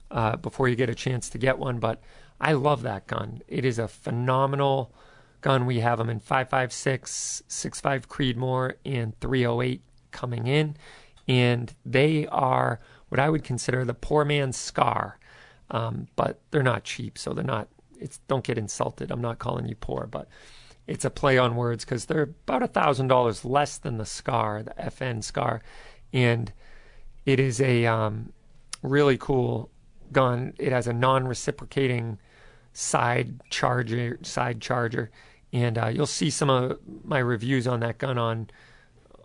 uh, 0.09 0.37
before 0.37 0.69
you 0.69 0.75
get 0.75 0.89
a 0.89 0.95
chance 0.95 1.29
to 1.29 1.37
get 1.37 1.59
one. 1.59 1.79
But 1.79 2.01
I 2.39 2.53
love 2.53 2.81
that 2.83 3.07
gun. 3.07 3.41
It 3.47 3.65
is 3.65 3.79
a 3.79 3.87
phenomenal 3.87 4.93
gun. 5.41 5.65
We 5.65 5.79
have 5.79 5.97
them 5.97 6.09
in 6.09 6.19
5.56, 6.19 7.43
6.5 7.49 8.07
Creedmoor, 8.07 8.73
and 8.85 9.19
308 9.19 9.81
coming 10.11 10.47
in, 10.47 10.77
and 11.27 11.73
they 11.85 12.27
are 12.27 12.79
what 13.09 13.19
I 13.19 13.29
would 13.29 13.43
consider 13.43 13.83
the 13.83 13.93
poor 13.93 14.25
man's 14.25 14.57
scar. 14.57 15.19
Um, 15.69 16.07
but 16.15 16.39
they're 16.51 16.63
not 16.63 16.85
cheap, 16.85 17.17
so 17.17 17.33
they're 17.33 17.43
not. 17.43 17.67
It's 17.99 18.19
don't 18.27 18.43
get 18.43 18.57
insulted. 18.57 19.11
I'm 19.11 19.21
not 19.21 19.39
calling 19.39 19.67
you 19.67 19.75
poor, 19.75 20.07
but 20.09 20.27
it's 20.87 21.05
a 21.05 21.09
play 21.09 21.37
on 21.37 21.55
words 21.55 21.83
because 21.83 22.05
they're 22.05 22.23
about 22.23 22.63
a 22.63 22.67
thousand 22.67 23.07
dollars 23.07 23.43
less 23.43 23.77
than 23.77 23.97
the 23.97 24.05
Scar, 24.05 24.63
the 24.63 24.73
FN 24.79 25.23
Scar, 25.23 25.61
and 26.13 26.51
it 27.25 27.39
is 27.39 27.59
a 27.59 27.85
um, 27.85 28.31
really 28.81 29.17
cool 29.17 29.69
gun. 30.11 30.53
It 30.57 30.71
has 30.71 30.87
a 30.87 30.93
non-reciprocating 30.93 32.19
side 32.73 33.41
charger, 33.49 34.17
side 34.21 34.61
charger, 34.61 35.11
and 35.51 35.77
uh, 35.77 35.87
you'll 35.87 36.05
see 36.05 36.29
some 36.29 36.49
of 36.49 36.79
my 37.03 37.19
reviews 37.19 37.67
on 37.67 37.81
that 37.81 37.97
gun 37.97 38.17
on 38.17 38.49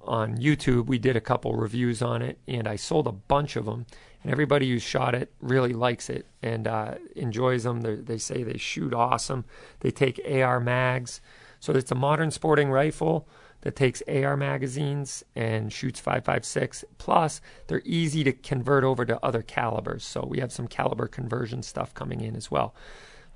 on 0.05 0.37
YouTube. 0.37 0.87
We 0.87 0.99
did 0.99 1.17
a 1.17 1.21
couple 1.21 1.55
reviews 1.55 2.03
on 2.03 2.23
it, 2.23 2.39
and 2.49 2.67
I 2.67 2.77
sold 2.77 3.07
a 3.07 3.13
bunch 3.13 3.55
of 3.55 3.67
them. 3.67 3.87
And 4.23 4.31
everybody 4.31 4.71
who 4.71 4.79
shot 4.79 5.15
it 5.15 5.33
really 5.41 5.73
likes 5.73 6.09
it 6.09 6.27
and 6.43 6.69
uh, 6.69 6.95
enjoys 7.17 7.65
them. 7.65 7.81
They're, 7.81 7.97
they 7.97 8.19
say 8.19 8.43
they 8.43 8.59
shoot 8.59 8.95
awesome. 8.95 9.45
They 9.81 9.91
take 9.91 10.21
AR 10.31 10.61
mags. 10.61 11.21
So 11.59 11.73
it's 11.73 11.91
a 11.91 11.97
modern 11.97 12.31
sporting 12.31 12.71
rifle 12.71 13.29
that 13.63 13.77
takes 13.77 14.03
AR 14.09 14.37
magazines 14.37 15.25
and 15.35 15.73
shoots 15.73 16.01
5.56. 16.01 16.85
Plus, 16.99 17.41
they're 17.67 17.83
easy 17.85 18.25
to 18.25 18.33
convert 18.33 18.85
over 18.85 19.05
to 19.05 19.25
other 19.25 19.43
calibers. 19.43 20.05
So 20.05 20.27
we 20.29 20.41
have 20.41 20.53
some 20.53 20.69
caliber 20.69 21.07
conversion 21.07 21.63
stuff 21.63 21.95
coming 21.95 22.21
in 22.21 22.37
as 22.37 22.51
well. 22.51 22.75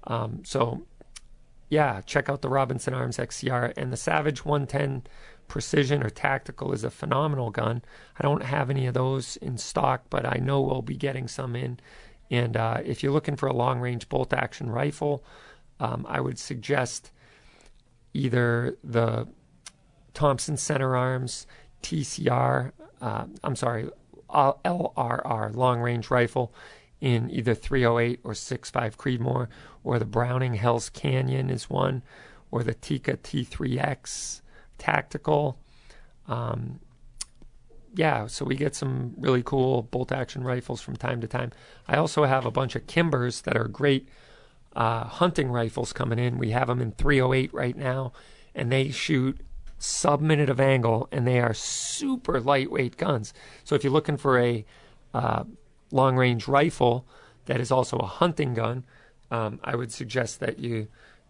Um, 0.05 0.43
so, 0.45 0.87
yeah, 1.69 2.01
check 2.03 2.29
out 2.29 2.43
the 2.43 2.49
Robinson 2.49 2.95
Arms 2.95 3.17
XCR 3.17 3.73
and 3.77 3.93
the 3.93 3.97
Savage 3.97 4.45
110 4.45 5.05
Precision 5.49 6.03
or 6.03 6.11
Tactical 6.11 6.73
is 6.73 6.85
a 6.85 6.91
phenomenal 6.91 7.51
gun. 7.51 7.83
I 8.19 8.23
don't 8.23 8.43
have 8.43 8.71
any 8.71 8.87
of 8.87 8.95
those 8.95 9.37
in 9.37 9.59
stock, 9.59 10.05
but 10.11 10.27
I 10.27 10.39
know 10.39 10.61
we'll 10.61 10.83
be 10.83 10.97
getting 10.97 11.29
some 11.29 11.55
in. 11.57 11.79
And 12.31 12.57
uh, 12.57 12.79
if 12.85 13.03
you're 13.03 13.13
looking 13.13 13.37
for 13.37 13.47
a 13.47 13.53
long 13.53 13.81
range 13.81 14.09
bolt 14.09 14.33
action 14.33 14.71
rifle, 14.71 15.25
um, 15.79 16.05
I 16.09 16.21
would 16.21 16.39
suggest 16.39 17.11
either 18.13 18.77
the 18.83 19.29
Thompson 20.15 20.57
Center 20.57 20.97
Arms 20.97 21.47
TCR, 21.83 22.73
uh, 23.01 23.25
I'm 23.45 23.57
sorry, 23.57 23.89
LRR 24.31 25.55
long 25.55 25.81
range 25.81 26.11
rifle 26.11 26.53
in 27.01 27.31
either 27.31 27.55
308 27.55 28.21
or 28.25 28.33
6.5 28.33 28.97
Creedmoor, 28.97 29.49
or 29.85 29.99
the 29.99 30.05
Browning 30.05 30.55
Hell's 30.55 30.89
Canyon 30.89 31.51
is 31.51 31.69
one, 31.69 32.03
or 32.51 32.63
the 32.63 32.75
Tikka 32.75 33.19
T3X 33.19 34.41
tactical. 34.79 35.59
Um, 36.29 36.81
yeah, 37.95 38.27
so 38.27 38.45
we 38.45 38.57
get 38.57 38.75
some 38.75 39.15
really 39.17 39.43
cool 39.43 39.83
bolt 39.83 40.13
action 40.13 40.45
rifles 40.45 40.83
from 40.83 40.97
time 40.97 41.21
to 41.23 41.27
time. 41.27 41.53
I 41.89 41.97
also 41.97 42.25
have 42.25 42.45
a 42.45 42.51
bunch 42.51 42.77
of 42.77 42.87
Kimbers 42.87 43.43
that 43.43 43.57
are 43.57 43.69
great 43.69 44.09
uh, 44.75 45.05
hunting 45.05 45.51
rifles 45.51 45.93
coming 45.93 46.19
in. 46.19 46.37
We 46.37 46.51
have 46.51 46.69
them 46.69 46.83
in 46.83 46.93
308 46.93 47.55
right 47.55 47.77
now, 47.77 48.13
and 48.55 48.71
they 48.71 48.91
shoot 48.91 49.41
sub 49.79 50.21
minute 50.21 50.51
of 50.51 50.61
angle, 50.61 51.09
and 51.11 51.27
they 51.27 51.41
are 51.41 51.55
super 51.55 52.41
lightweight 52.41 52.99
guns. 52.99 53.33
So 53.65 53.75
if 53.75 53.83
you're 53.83 53.93
looking 53.93 54.19
for 54.19 54.39
a 54.39 54.65
uh, 55.15 55.45
long 55.91 56.17
range 56.17 56.47
rifle 56.47 57.07
that 57.47 57.61
is 57.61 57.71
also 57.71 57.97
a 57.99 58.07
hunting 58.07 58.53
gun, 58.53 58.85
um, 59.31 59.59
I 59.65 59.75
would 59.75 59.93
suggest 59.93 60.41
that 60.41 60.59
you 60.59 60.89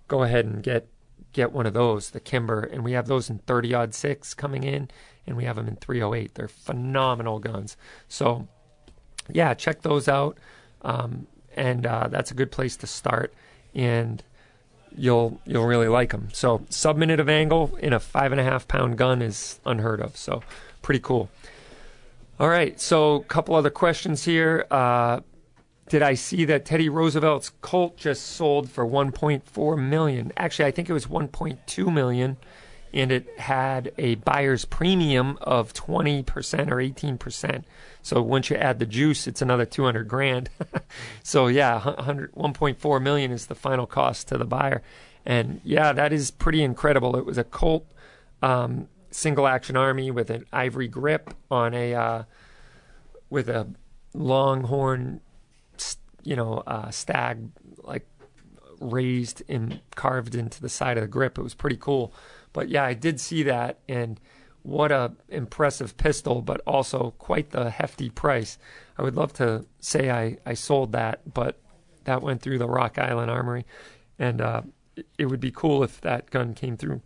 go 0.09 0.23
ahead 0.23 0.45
and 0.45 0.63
get 0.63 0.89
get 1.37 1.53
one 1.53 1.67
of 1.67 1.75
those, 1.75 2.11
the 2.11 2.19
Kimber, 2.19 2.63
and 2.63 2.83
we 2.83 2.93
have 2.93 3.07
those 3.07 3.29
in 3.29 3.39
30 3.41 3.75
aught 3.75 3.95
six 3.95 4.33
coming 4.33 4.65
in, 4.65 4.89
and 5.27 5.37
we 5.37 5.45
have 5.45 5.57
them 5.57 5.69
in 5.69 5.77
308. 5.77 6.35
They're 6.35 6.49
phenomenal 6.49 7.39
guns. 7.39 7.77
So, 8.09 8.49
yeah, 9.31 9.53
check 9.53 9.83
those 9.83 10.09
out, 10.09 10.39
um, 10.81 11.27
and 11.55 11.87
uh, 11.87 12.09
that's 12.09 12.31
a 12.31 12.35
good 12.35 12.51
place 12.51 12.75
to 12.79 12.87
start, 12.87 13.35
and 13.75 14.23
you'll 14.97 15.39
you'll 15.45 15.67
really 15.67 15.89
like 15.89 16.11
them. 16.11 16.31
So, 16.33 16.65
sub 16.71 16.97
minute 16.97 17.21
of 17.21 17.29
angle 17.29 17.77
in 17.81 17.93
a 17.93 18.01
five 18.01 18.33
and 18.33 18.41
a 18.41 18.45
half 18.45 18.67
pound 18.67 18.97
gun 18.97 19.21
is 19.21 19.61
unheard 19.67 20.01
of. 20.01 20.17
So, 20.17 20.43
pretty 20.81 21.01
cool. 21.01 21.29
All 22.41 22.49
right, 22.49 22.81
so 22.81 23.17
a 23.17 23.25
couple 23.25 23.55
other 23.55 23.71
questions 23.71 24.25
here. 24.25 24.67
Uh, 24.71 25.21
did 25.89 26.03
I 26.03 26.15
see 26.15 26.45
that 26.47 26.65
Teddy 26.65 26.89
Roosevelt's 26.89 27.53
Colt 27.61 27.97
just 27.97 28.23
sold 28.25 28.69
for 28.71 28.85
1.4 28.85 29.79
million? 29.89 30.33
Actually, 30.37 30.67
I 30.67 30.71
think 30.73 30.91
it 30.91 30.93
was 30.93 31.07
1.2 31.07 31.93
million, 31.93 32.37
and 32.93 33.13
it 33.13 33.39
had 33.39 33.93
a 33.97 34.17
buyer's 34.17 34.65
premium 34.65 35.39
of 35.41 35.73
20% 35.73 36.25
or 36.71 36.77
18%. 36.77 37.65
So 38.03 38.21
once 38.21 38.51
you 38.51 38.57
add 38.57 38.81
the 38.81 38.87
juice, 38.87 39.27
it's 39.29 39.43
another 39.43 39.65
200 39.65 40.09
grand. 40.09 40.51
so 41.23 41.47
yeah, 41.47 41.83
100, 41.85 42.33
1.4 42.35 43.03
million 43.03 43.31
is 43.31 43.47
the 43.47 43.55
final 43.55 43.87
cost 43.87 44.29
to 44.29 44.39
the 44.39 44.45
buyer, 44.45 44.83
and 45.25 45.61
yeah, 45.65 45.93
that 45.93 46.13
is 46.13 46.31
pretty 46.33 46.63
incredible. 46.63 47.17
It 47.17 47.25
was 47.25 47.39
a 47.39 47.45
Colt 47.45 47.87
um, 48.43 48.89
single 49.11 49.47
action 49.47 49.77
army 49.77 50.11
with 50.11 50.31
an 50.31 50.45
ivory 50.53 50.89
grip 50.89 51.33
on 51.51 51.75
a 51.75 51.95
uh, 51.95 52.23
with 53.31 53.49
a 53.49 53.69
longhorn 54.15 55.21
you 56.27 56.35
know, 56.35 56.63
uh, 56.67 56.91
stag 56.91 57.49
like 57.85 58.07
raised 58.81 59.43
and 59.49 59.81
carved 59.95 60.35
into 60.35 60.61
the 60.61 60.69
side 60.69 60.99
of 60.99 61.03
the 61.03 61.09
grip. 61.09 61.39
It 61.39 61.43
was 61.43 61.55
pretty 61.55 61.77
cool. 61.77 62.13
But 62.53 62.69
yeah, 62.69 62.85
I 62.85 62.95
did 62.95 63.21
see 63.21 63.43
that, 63.45 63.79
and 63.89 64.19
what 64.63 64.91
a 64.91 65.13
impressive 65.29 65.97
pistol, 65.97 66.43
but 66.43 66.61
also 66.67 67.15
quite 67.19 67.51
the 67.51 67.71
hefty 67.71 68.11
price. 68.11 68.59
I 68.99 69.03
would 69.03 69.15
love 69.15 69.33
to 69.35 69.67
say 69.79 70.11
I, 70.11 70.39
I 70.45 70.55
sold 70.55 70.93
that, 70.93 71.33
but 71.33 71.61
that 72.05 72.23
went 72.23 72.43
through 72.43 72.59
the 72.59 72.69
Rock 72.69 72.99
Island 72.99 73.31
Armory, 73.31 73.65
and 74.19 74.41
uh, 74.41 74.63
it 75.19 75.27
would 75.27 75.41
be 75.41 75.53
cool 75.53 75.85
if 75.85 76.01
that 76.01 76.31
gun 76.31 76.55
came 76.55 76.77
through 76.77 77.03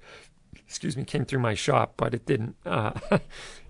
excuse 0.70 0.96
me, 0.96 1.02
came 1.02 1.24
through 1.24 1.40
my 1.40 1.52
shop, 1.52 1.94
but 1.96 2.14
it 2.14 2.24
didn't. 2.26 2.54
Uh, 2.64 2.92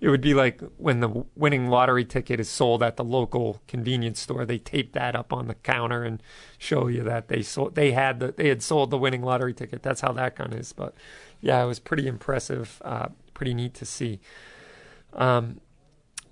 it 0.02 0.10
would 0.10 0.20
be 0.20 0.34
like 0.34 0.60
when 0.76 1.00
the 1.00 1.24
winning 1.34 1.66
lottery 1.66 2.04
ticket 2.04 2.38
is 2.38 2.50
sold 2.50 2.82
at 2.82 2.98
the 2.98 3.02
local 3.02 3.62
convenience 3.66 4.20
store. 4.20 4.44
They 4.44 4.58
tape 4.58 4.92
that 4.92 5.16
up 5.16 5.32
on 5.32 5.48
the 5.48 5.54
counter 5.54 6.04
and 6.04 6.22
show 6.58 6.88
you 6.88 7.02
that 7.04 7.28
they 7.28 7.40
sold. 7.40 7.74
They 7.74 7.92
had 7.92 8.20
the 8.20 8.32
they 8.32 8.50
had 8.50 8.62
sold 8.62 8.90
the 8.90 8.98
winning 8.98 9.22
lottery 9.22 9.54
ticket. 9.54 9.82
That's 9.82 10.02
how 10.02 10.12
that 10.12 10.36
gun 10.36 10.52
is. 10.52 10.74
But 10.74 10.92
yeah, 11.40 11.62
it 11.62 11.66
was 11.66 11.78
pretty 11.78 12.06
impressive. 12.06 12.82
Uh, 12.84 13.08
pretty 13.32 13.54
neat 13.54 13.72
to 13.76 13.86
see. 13.86 14.20
Um, 15.14 15.62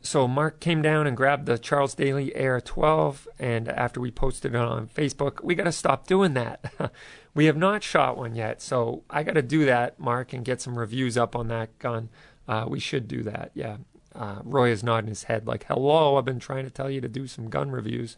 so 0.09 0.27
Mark 0.27 0.59
came 0.59 0.81
down 0.81 1.07
and 1.07 1.15
grabbed 1.15 1.45
the 1.45 1.59
Charles 1.59 1.95
Daly 1.95 2.35
AR 2.35 2.63
12, 2.63 3.29
and 3.39 3.69
after 3.69 4.01
we 4.01 4.11
posted 4.11 4.55
it 4.55 4.59
on 4.59 4.89
Facebook, 4.89 5.45
we 5.45 5.55
got 5.55 5.65
to 5.65 5.73
stop 5.73 6.07
doing 6.07 6.35
that. 6.35 6.73
We 7.35 7.45
have 7.45 7.57
not 7.57 7.85
shot 7.85 8.17
one 8.17 8.35
yet, 8.35 8.61
so 8.61 9.05
I 9.09 9.23
got 9.23 9.35
to 9.35 9.43
do 9.43 9.65
that, 9.67 10.01
Mark, 10.01 10.33
and 10.33 10.45
get 10.45 10.61
some 10.61 10.77
reviews 10.77 11.17
up 11.17 11.37
on 11.37 11.47
that 11.49 11.79
gun. 11.79 12.09
Uh, 12.49 12.65
we 12.67 12.81
should 12.81 13.07
do 13.07 13.23
that, 13.23 13.53
yeah. 13.55 13.77
Uh, 14.13 14.41
Roy 14.43 14.71
is 14.71 14.83
nodding 14.83 15.09
his 15.09 15.25
head 15.25 15.47
like, 15.47 15.65
hello, 15.69 16.17
I've 16.17 16.25
been 16.25 16.41
trying 16.41 16.65
to 16.65 16.71
tell 16.71 16.91
you 16.91 17.01
to 17.01 17.07
do 17.07 17.29
some 17.29 17.49
gun 17.49 17.71
reviews. 17.71 18.17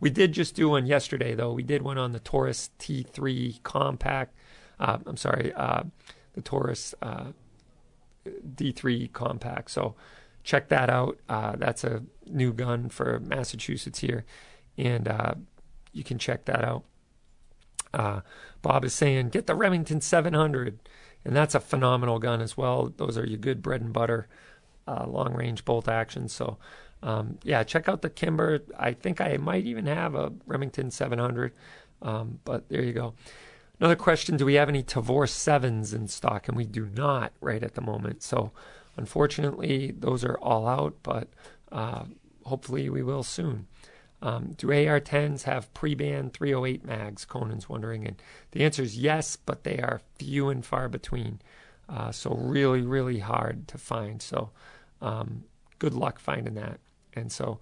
We 0.00 0.08
did 0.08 0.32
just 0.32 0.54
do 0.54 0.70
one 0.70 0.86
yesterday, 0.86 1.34
though. 1.34 1.52
We 1.52 1.62
did 1.62 1.82
one 1.82 1.98
on 1.98 2.12
the 2.12 2.20
Taurus 2.20 2.70
T3 2.78 3.62
Compact. 3.64 4.34
Uh, 4.80 4.98
I'm 5.04 5.18
sorry, 5.18 5.52
uh, 5.52 5.82
the 6.32 6.40
Taurus 6.40 6.94
uh, 7.02 7.32
D3 8.26 9.12
Compact. 9.12 9.70
So 9.70 9.94
check 10.44 10.68
that 10.68 10.88
out. 10.88 11.18
Uh, 11.28 11.56
that's 11.56 11.82
a 11.82 12.04
new 12.26 12.52
gun 12.52 12.88
for 12.88 13.18
Massachusetts 13.20 13.98
here, 13.98 14.24
and 14.78 15.08
you 15.92 16.04
can 16.04 16.18
check 16.18 16.44
that 16.44 16.64
out. 16.64 16.84
Uh, 17.92 18.20
Bob 18.62 18.84
is 18.84 18.92
saying, 18.92 19.28
get 19.28 19.46
the 19.46 19.54
Remington 19.54 20.00
700. 20.00 20.78
And 21.24 21.34
that's 21.34 21.54
a 21.54 21.60
phenomenal 21.60 22.18
gun 22.18 22.40
as 22.40 22.56
well. 22.56 22.92
Those 22.96 23.16
are 23.16 23.26
your 23.26 23.38
good 23.38 23.62
bread 23.62 23.80
and 23.80 23.92
butter 23.92 24.28
uh, 24.86 25.06
long 25.06 25.34
range 25.34 25.64
bolt 25.64 25.88
actions. 25.88 26.32
So, 26.32 26.58
um, 27.02 27.38
yeah, 27.42 27.62
check 27.62 27.88
out 27.88 28.02
the 28.02 28.10
Kimber. 28.10 28.62
I 28.78 28.92
think 28.92 29.20
I 29.20 29.36
might 29.38 29.64
even 29.64 29.86
have 29.86 30.14
a 30.14 30.32
Remington 30.46 30.90
700. 30.90 31.52
Um, 32.02 32.40
but 32.44 32.68
there 32.68 32.82
you 32.82 32.92
go. 32.92 33.14
Another 33.80 33.96
question 33.96 34.36
Do 34.36 34.44
we 34.44 34.54
have 34.54 34.68
any 34.68 34.82
Tavor 34.82 35.26
7s 35.26 35.94
in 35.94 36.08
stock? 36.08 36.48
And 36.48 36.56
we 36.56 36.66
do 36.66 36.90
not 36.94 37.32
right 37.40 37.62
at 37.62 37.74
the 37.74 37.80
moment. 37.80 38.22
So 38.22 38.52
unfortunately, 38.96 39.94
those 39.96 40.24
are 40.24 40.38
all 40.38 40.66
out, 40.66 40.94
but 41.02 41.28
uh, 41.72 42.04
hopefully 42.44 42.88
we 42.88 43.02
will 43.02 43.22
soon. 43.22 43.66
Um, 44.22 44.54
do 44.56 44.70
AR 44.70 45.00
10s 45.00 45.42
have 45.42 45.72
pre 45.74 45.94
band 45.94 46.32
308 46.32 46.84
mags? 46.84 47.24
Conan's 47.26 47.68
wondering. 47.68 48.06
And 48.06 48.16
the 48.52 48.64
answer 48.64 48.82
is 48.82 48.96
yes, 48.96 49.36
but 49.36 49.64
they 49.64 49.78
are 49.78 50.00
few 50.18 50.48
and 50.48 50.64
far 50.64 50.88
between. 50.88 51.40
Uh, 51.88 52.10
so 52.10 52.34
really, 52.34 52.80
really 52.80 53.18
hard 53.18 53.68
to 53.68 53.76
find. 53.76 54.22
So 54.22 54.50
um, 55.02 55.44
good 55.78 55.92
luck 55.92 56.18
finding 56.18 56.54
that. 56.54 56.80
And 57.12 57.30
so 57.30 57.60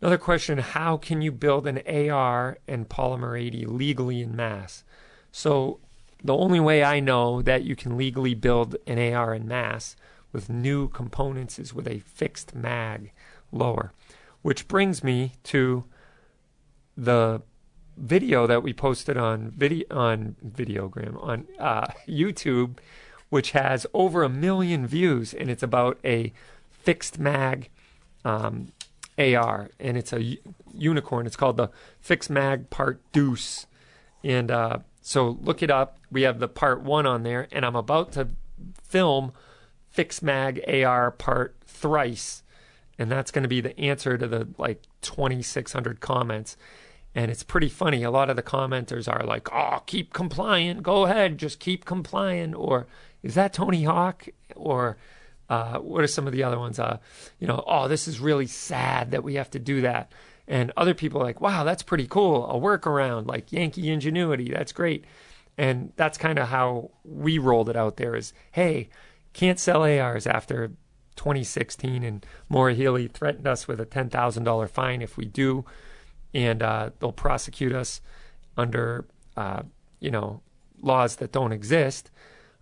another 0.00 0.18
question: 0.18 0.58
How 0.58 0.96
can 0.96 1.22
you 1.22 1.30
build 1.30 1.68
an 1.68 1.80
AR 1.86 2.58
and 2.66 2.88
Polymer 2.88 3.40
80 3.40 3.66
legally 3.66 4.20
in 4.20 4.34
mass? 4.34 4.82
So 5.30 5.78
the 6.24 6.36
only 6.36 6.58
way 6.58 6.82
I 6.82 6.98
know 6.98 7.40
that 7.42 7.62
you 7.62 7.76
can 7.76 7.96
legally 7.96 8.34
build 8.34 8.74
an 8.86 8.98
AR 8.98 9.32
in 9.32 9.46
mass 9.46 9.94
with 10.32 10.48
new 10.48 10.88
components 10.88 11.58
is 11.58 11.72
with 11.72 11.88
a 11.88 12.00
fixed 12.00 12.54
mag 12.54 13.12
lower, 13.52 13.92
which 14.42 14.68
brings 14.68 15.02
me 15.02 15.32
to 15.44 15.84
the 16.96 17.42
video 17.96 18.46
that 18.46 18.62
we 18.62 18.72
posted 18.72 19.16
on 19.16 19.50
video 19.56 19.86
on 19.90 20.36
videogram 20.46 21.20
on 21.22 21.46
uh, 21.58 21.86
YouTube, 22.06 22.78
which 23.28 23.52
has 23.52 23.86
over 23.92 24.22
a 24.22 24.28
million 24.28 24.86
views, 24.86 25.34
and 25.34 25.50
it's 25.50 25.62
about 25.62 25.98
a 26.04 26.32
fixed 26.70 27.18
mag 27.18 27.68
um, 28.24 28.72
AR, 29.18 29.70
and 29.80 29.96
it's 29.96 30.12
a 30.12 30.38
unicorn. 30.72 31.26
It's 31.26 31.36
called 31.36 31.56
the 31.56 31.70
Fixed 32.00 32.30
Mag 32.30 32.70
Part 32.70 33.00
Deuce, 33.12 33.66
and 34.22 34.50
uh, 34.50 34.78
so 35.00 35.38
look 35.42 35.62
it 35.62 35.70
up. 35.70 35.98
We 36.10 36.22
have 36.22 36.38
the 36.38 36.48
Part 36.48 36.82
One 36.82 37.06
on 37.06 37.22
there, 37.24 37.48
and 37.50 37.64
I'm 37.64 37.76
about 37.76 38.12
to 38.12 38.28
film 38.82 39.32
Fixed 39.90 40.22
Mag 40.22 40.62
AR 40.68 41.10
Part 41.10 41.56
Thrice, 41.66 42.42
and 42.98 43.10
that's 43.10 43.30
going 43.30 43.42
to 43.42 43.48
be 43.48 43.60
the 43.60 43.78
answer 43.78 44.18
to 44.18 44.26
the 44.26 44.48
like 44.58 44.82
2,600 45.02 46.00
comments. 46.00 46.56
And 47.14 47.30
it's 47.30 47.42
pretty 47.42 47.68
funny. 47.68 48.02
A 48.02 48.10
lot 48.10 48.30
of 48.30 48.36
the 48.36 48.42
commenters 48.42 49.12
are 49.12 49.24
like, 49.24 49.52
"Oh, 49.52 49.82
keep 49.86 50.12
compliant. 50.12 50.82
Go 50.82 51.04
ahead, 51.04 51.38
just 51.38 51.58
keep 51.58 51.84
compliant." 51.84 52.54
Or 52.54 52.86
is 53.22 53.34
that 53.34 53.52
Tony 53.52 53.84
Hawk? 53.84 54.28
Or 54.54 54.98
uh, 55.48 55.78
what 55.78 56.04
are 56.04 56.08
some 56.08 56.26
of 56.26 56.32
the 56.32 56.42
other 56.42 56.58
ones? 56.58 56.78
Uh, 56.78 56.98
you 57.38 57.46
know, 57.46 57.64
oh, 57.66 57.88
this 57.88 58.06
is 58.06 58.20
really 58.20 58.46
sad 58.46 59.10
that 59.12 59.24
we 59.24 59.34
have 59.34 59.50
to 59.50 59.58
do 59.58 59.80
that. 59.80 60.12
And 60.46 60.72
other 60.76 60.94
people 60.94 61.20
are 61.20 61.24
like, 61.24 61.40
wow, 61.40 61.62
that's 61.64 61.82
pretty 61.82 62.06
cool. 62.06 62.50
A 62.50 62.54
workaround 62.54 63.26
like 63.26 63.52
Yankee 63.52 63.90
Ingenuity. 63.90 64.50
That's 64.50 64.72
great. 64.72 65.04
And 65.58 65.92
that's 65.96 66.16
kind 66.16 66.38
of 66.38 66.48
how 66.48 66.90
we 67.04 67.38
rolled 67.38 67.68
it 67.68 67.76
out 67.76 67.96
there 67.96 68.16
is, 68.16 68.32
hey, 68.52 68.88
can't 69.38 69.60
sell 69.60 69.84
ARs 69.84 70.26
after 70.26 70.72
2016. 71.14 72.02
And 72.02 72.26
Maura 72.48 72.74
Healey 72.74 73.06
threatened 73.06 73.46
us 73.46 73.68
with 73.68 73.80
a 73.80 73.86
$10,000 73.86 74.68
fine 74.68 75.00
if 75.00 75.16
we 75.16 75.26
do. 75.26 75.64
And 76.34 76.60
uh, 76.60 76.90
they'll 76.98 77.12
prosecute 77.12 77.72
us 77.72 78.00
under, 78.56 79.06
uh, 79.36 79.62
you 80.00 80.10
know, 80.10 80.42
laws 80.82 81.16
that 81.16 81.30
don't 81.30 81.52
exist. 81.52 82.10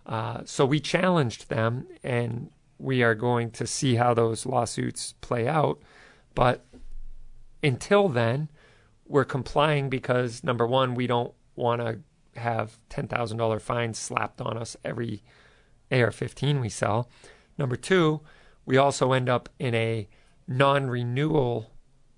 Uh, 0.05 0.41
so 0.45 0.67
we 0.67 0.79
challenged 0.79 1.49
them 1.49 1.87
and 2.03 2.51
we 2.77 3.01
are 3.01 3.15
going 3.15 3.49
to 3.51 3.65
see 3.65 3.95
how 3.95 4.13
those 4.13 4.45
lawsuits 4.45 5.15
play 5.19 5.47
out. 5.47 5.81
But 6.35 6.63
until 7.63 8.07
then, 8.07 8.49
we're 9.07 9.25
complying 9.25 9.89
because 9.89 10.43
number 10.43 10.67
one, 10.67 10.93
we 10.93 11.07
don't 11.07 11.33
want 11.55 11.81
to 11.81 12.01
have 12.39 12.77
$10,000 12.91 13.61
fines 13.61 13.97
slapped 13.97 14.41
on 14.41 14.59
us 14.59 14.77
every 14.85 15.23
AR 15.91 16.11
15 16.11 16.59
we 16.59 16.69
sell. 16.69 17.09
Number 17.57 17.75
two, 17.75 18.21
we 18.65 18.77
also 18.77 19.13
end 19.13 19.29
up 19.29 19.49
in 19.59 19.73
a 19.73 20.07
non 20.47 20.89
renewal 20.89 21.71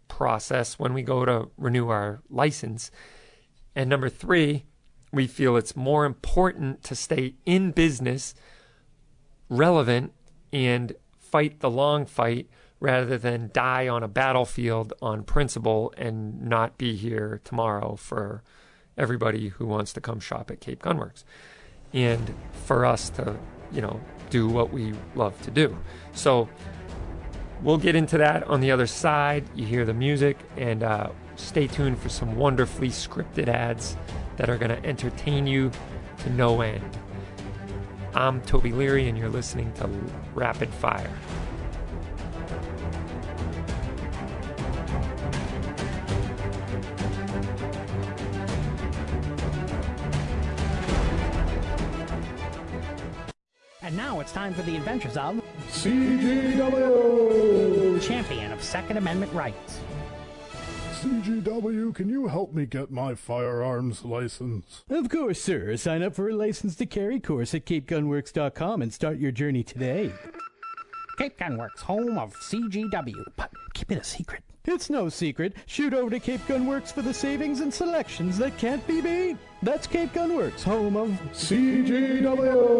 process 0.07 0.77
when 0.77 0.93
we 0.93 1.03
go 1.03 1.25
to 1.25 1.49
renew 1.57 1.89
our 1.89 2.21
license. 2.29 2.91
And 3.75 3.89
number 3.89 4.09
three, 4.09 4.65
we 5.11 5.27
feel 5.27 5.55
it's 5.55 5.75
more 5.75 6.05
important 6.05 6.83
to 6.83 6.95
stay 6.95 7.35
in 7.45 7.71
business, 7.71 8.33
relevant, 9.47 10.13
and 10.51 10.93
fight 11.17 11.59
the 11.59 11.69
long 11.69 12.05
fight 12.05 12.49
rather 12.79 13.17
than 13.17 13.51
die 13.53 13.87
on 13.87 14.03
a 14.03 14.07
battlefield 14.07 14.93
on 15.01 15.23
principle 15.23 15.93
and 15.97 16.41
not 16.41 16.77
be 16.77 16.95
here 16.95 17.41
tomorrow 17.43 17.95
for 17.95 18.43
everybody 18.97 19.49
who 19.49 19.65
wants 19.65 19.93
to 19.93 20.01
come 20.01 20.19
shop 20.19 20.49
at 20.49 20.61
Cape 20.61 20.81
Gunworks. 20.81 21.23
And 21.93 22.33
for 22.65 22.85
us 22.85 23.09
to, 23.11 23.37
you 23.71 23.81
know, 23.81 23.99
do 24.29 24.47
what 24.47 24.71
we 24.71 24.93
love 25.15 25.39
to 25.43 25.51
do. 25.51 25.77
So 26.13 26.49
we'll 27.61 27.77
get 27.77 27.95
into 27.95 28.17
that 28.17 28.43
on 28.43 28.61
the 28.61 28.71
other 28.71 28.87
side. 28.87 29.43
You 29.55 29.65
hear 29.65 29.85
the 29.85 29.93
music 29.93 30.37
and 30.57 30.83
uh, 30.83 31.09
stay 31.35 31.67
tuned 31.67 31.99
for 31.99 32.09
some 32.09 32.35
wonderfully 32.35 32.89
scripted 32.89 33.47
ads 33.47 33.97
that 34.37 34.49
are 34.49 34.57
going 34.57 34.69
to 34.69 34.87
entertain 34.87 35.47
you 35.47 35.71
to 36.19 36.29
no 36.31 36.61
end. 36.61 36.97
I'm 38.13 38.41
Toby 38.41 38.71
Leary, 38.71 39.07
and 39.07 39.17
you're 39.17 39.29
listening 39.29 39.71
to 39.73 39.89
Rapid 40.33 40.69
Fire. 40.69 41.11
Now 54.19 54.23
it's 54.23 54.33
time 54.33 54.53
for 54.53 54.63
the 54.63 54.75
adventures 54.75 55.15
of 55.15 55.41
CGW! 55.69 58.05
Champion 58.05 58.51
of 58.51 58.61
Second 58.61 58.97
Amendment 58.97 59.31
Rights. 59.31 59.79
CGW, 60.99 61.95
can 61.95 62.09
you 62.09 62.27
help 62.27 62.53
me 62.53 62.65
get 62.65 62.91
my 62.91 63.15
firearms 63.15 64.03
license? 64.03 64.83
Of 64.89 65.07
course, 65.07 65.41
sir. 65.41 65.77
Sign 65.77 66.03
up 66.03 66.15
for 66.15 66.27
a 66.27 66.35
license 66.35 66.75
to 66.75 66.85
carry 66.85 67.21
course 67.21 67.53
at 67.53 67.65
CapeGunworks.com 67.65 68.81
and 68.81 68.93
start 68.93 69.19
your 69.19 69.31
journey 69.31 69.63
today. 69.63 70.11
Cape 71.17 71.39
Gunworks, 71.39 71.79
home 71.79 72.17
of 72.17 72.33
CGW. 72.33 73.23
But 73.37 73.51
keep 73.73 73.89
it 73.89 73.99
a 73.99 74.03
secret. 74.03 74.43
It's 74.65 74.89
no 74.89 75.07
secret. 75.07 75.53
Shoot 75.65 75.93
over 75.93 76.09
to 76.09 76.19
Cape 76.19 76.45
Gunworks 76.45 76.91
for 76.91 77.03
the 77.03 77.13
savings 77.13 77.61
and 77.61 77.73
selections 77.73 78.37
that 78.39 78.57
can't 78.57 78.85
be 78.85 78.99
beat. 78.99 79.37
That's 79.63 79.87
Cape 79.87 80.11
Gunworks, 80.11 80.63
home 80.63 80.97
of 80.97 81.11
CGW! 81.31 82.79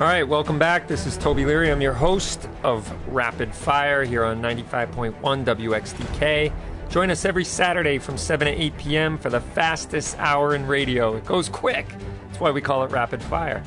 All 0.00 0.06
right, 0.06 0.26
welcome 0.26 0.58
back. 0.58 0.88
This 0.88 1.04
is 1.04 1.18
Toby 1.18 1.44
Leary. 1.44 1.70
I'm 1.70 1.82
your 1.82 1.92
host 1.92 2.48
of 2.62 2.90
Rapid 3.12 3.54
Fire 3.54 4.02
here 4.02 4.24
on 4.24 4.40
95.1 4.40 5.12
WXDK. 5.20 6.50
Join 6.88 7.10
us 7.10 7.26
every 7.26 7.44
Saturday 7.44 7.98
from 7.98 8.16
7 8.16 8.46
to 8.46 8.62
8 8.62 8.76
p.m. 8.78 9.18
for 9.18 9.28
the 9.28 9.42
fastest 9.42 10.18
hour 10.18 10.54
in 10.54 10.66
radio. 10.66 11.16
It 11.16 11.26
goes 11.26 11.50
quick. 11.50 11.86
That's 12.26 12.40
why 12.40 12.50
we 12.50 12.62
call 12.62 12.82
it 12.82 12.90
Rapid 12.90 13.22
Fire. 13.22 13.62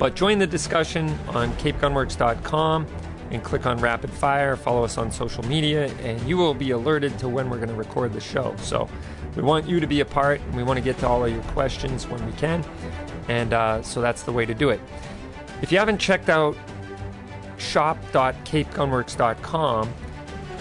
But 0.00 0.16
join 0.16 0.40
the 0.40 0.48
discussion 0.48 1.16
on 1.28 1.52
capegunworks.com 1.58 2.84
and 3.30 3.44
click 3.44 3.64
on 3.64 3.78
Rapid 3.78 4.10
Fire. 4.10 4.56
Follow 4.56 4.82
us 4.82 4.98
on 4.98 5.12
social 5.12 5.44
media, 5.44 5.94
and 6.02 6.20
you 6.28 6.36
will 6.36 6.54
be 6.54 6.72
alerted 6.72 7.16
to 7.20 7.28
when 7.28 7.48
we're 7.48 7.58
going 7.58 7.68
to 7.68 7.76
record 7.76 8.12
the 8.12 8.20
show. 8.20 8.52
So 8.58 8.88
we 9.36 9.42
want 9.42 9.68
you 9.68 9.78
to 9.78 9.86
be 9.86 10.00
a 10.00 10.04
part, 10.04 10.40
and 10.40 10.56
we 10.56 10.64
want 10.64 10.78
to 10.78 10.82
get 10.84 10.98
to 10.98 11.06
all 11.06 11.24
of 11.24 11.32
your 11.32 11.44
questions 11.52 12.08
when 12.08 12.26
we 12.26 12.32
can. 12.32 12.64
And 13.28 13.52
uh, 13.52 13.80
so 13.82 14.00
that's 14.00 14.24
the 14.24 14.32
way 14.32 14.44
to 14.44 14.54
do 14.54 14.70
it. 14.70 14.80
If 15.62 15.72
you 15.72 15.78
haven't 15.78 15.98
checked 15.98 16.28
out 16.28 16.56
shop.capegunworks.com, 17.58 19.92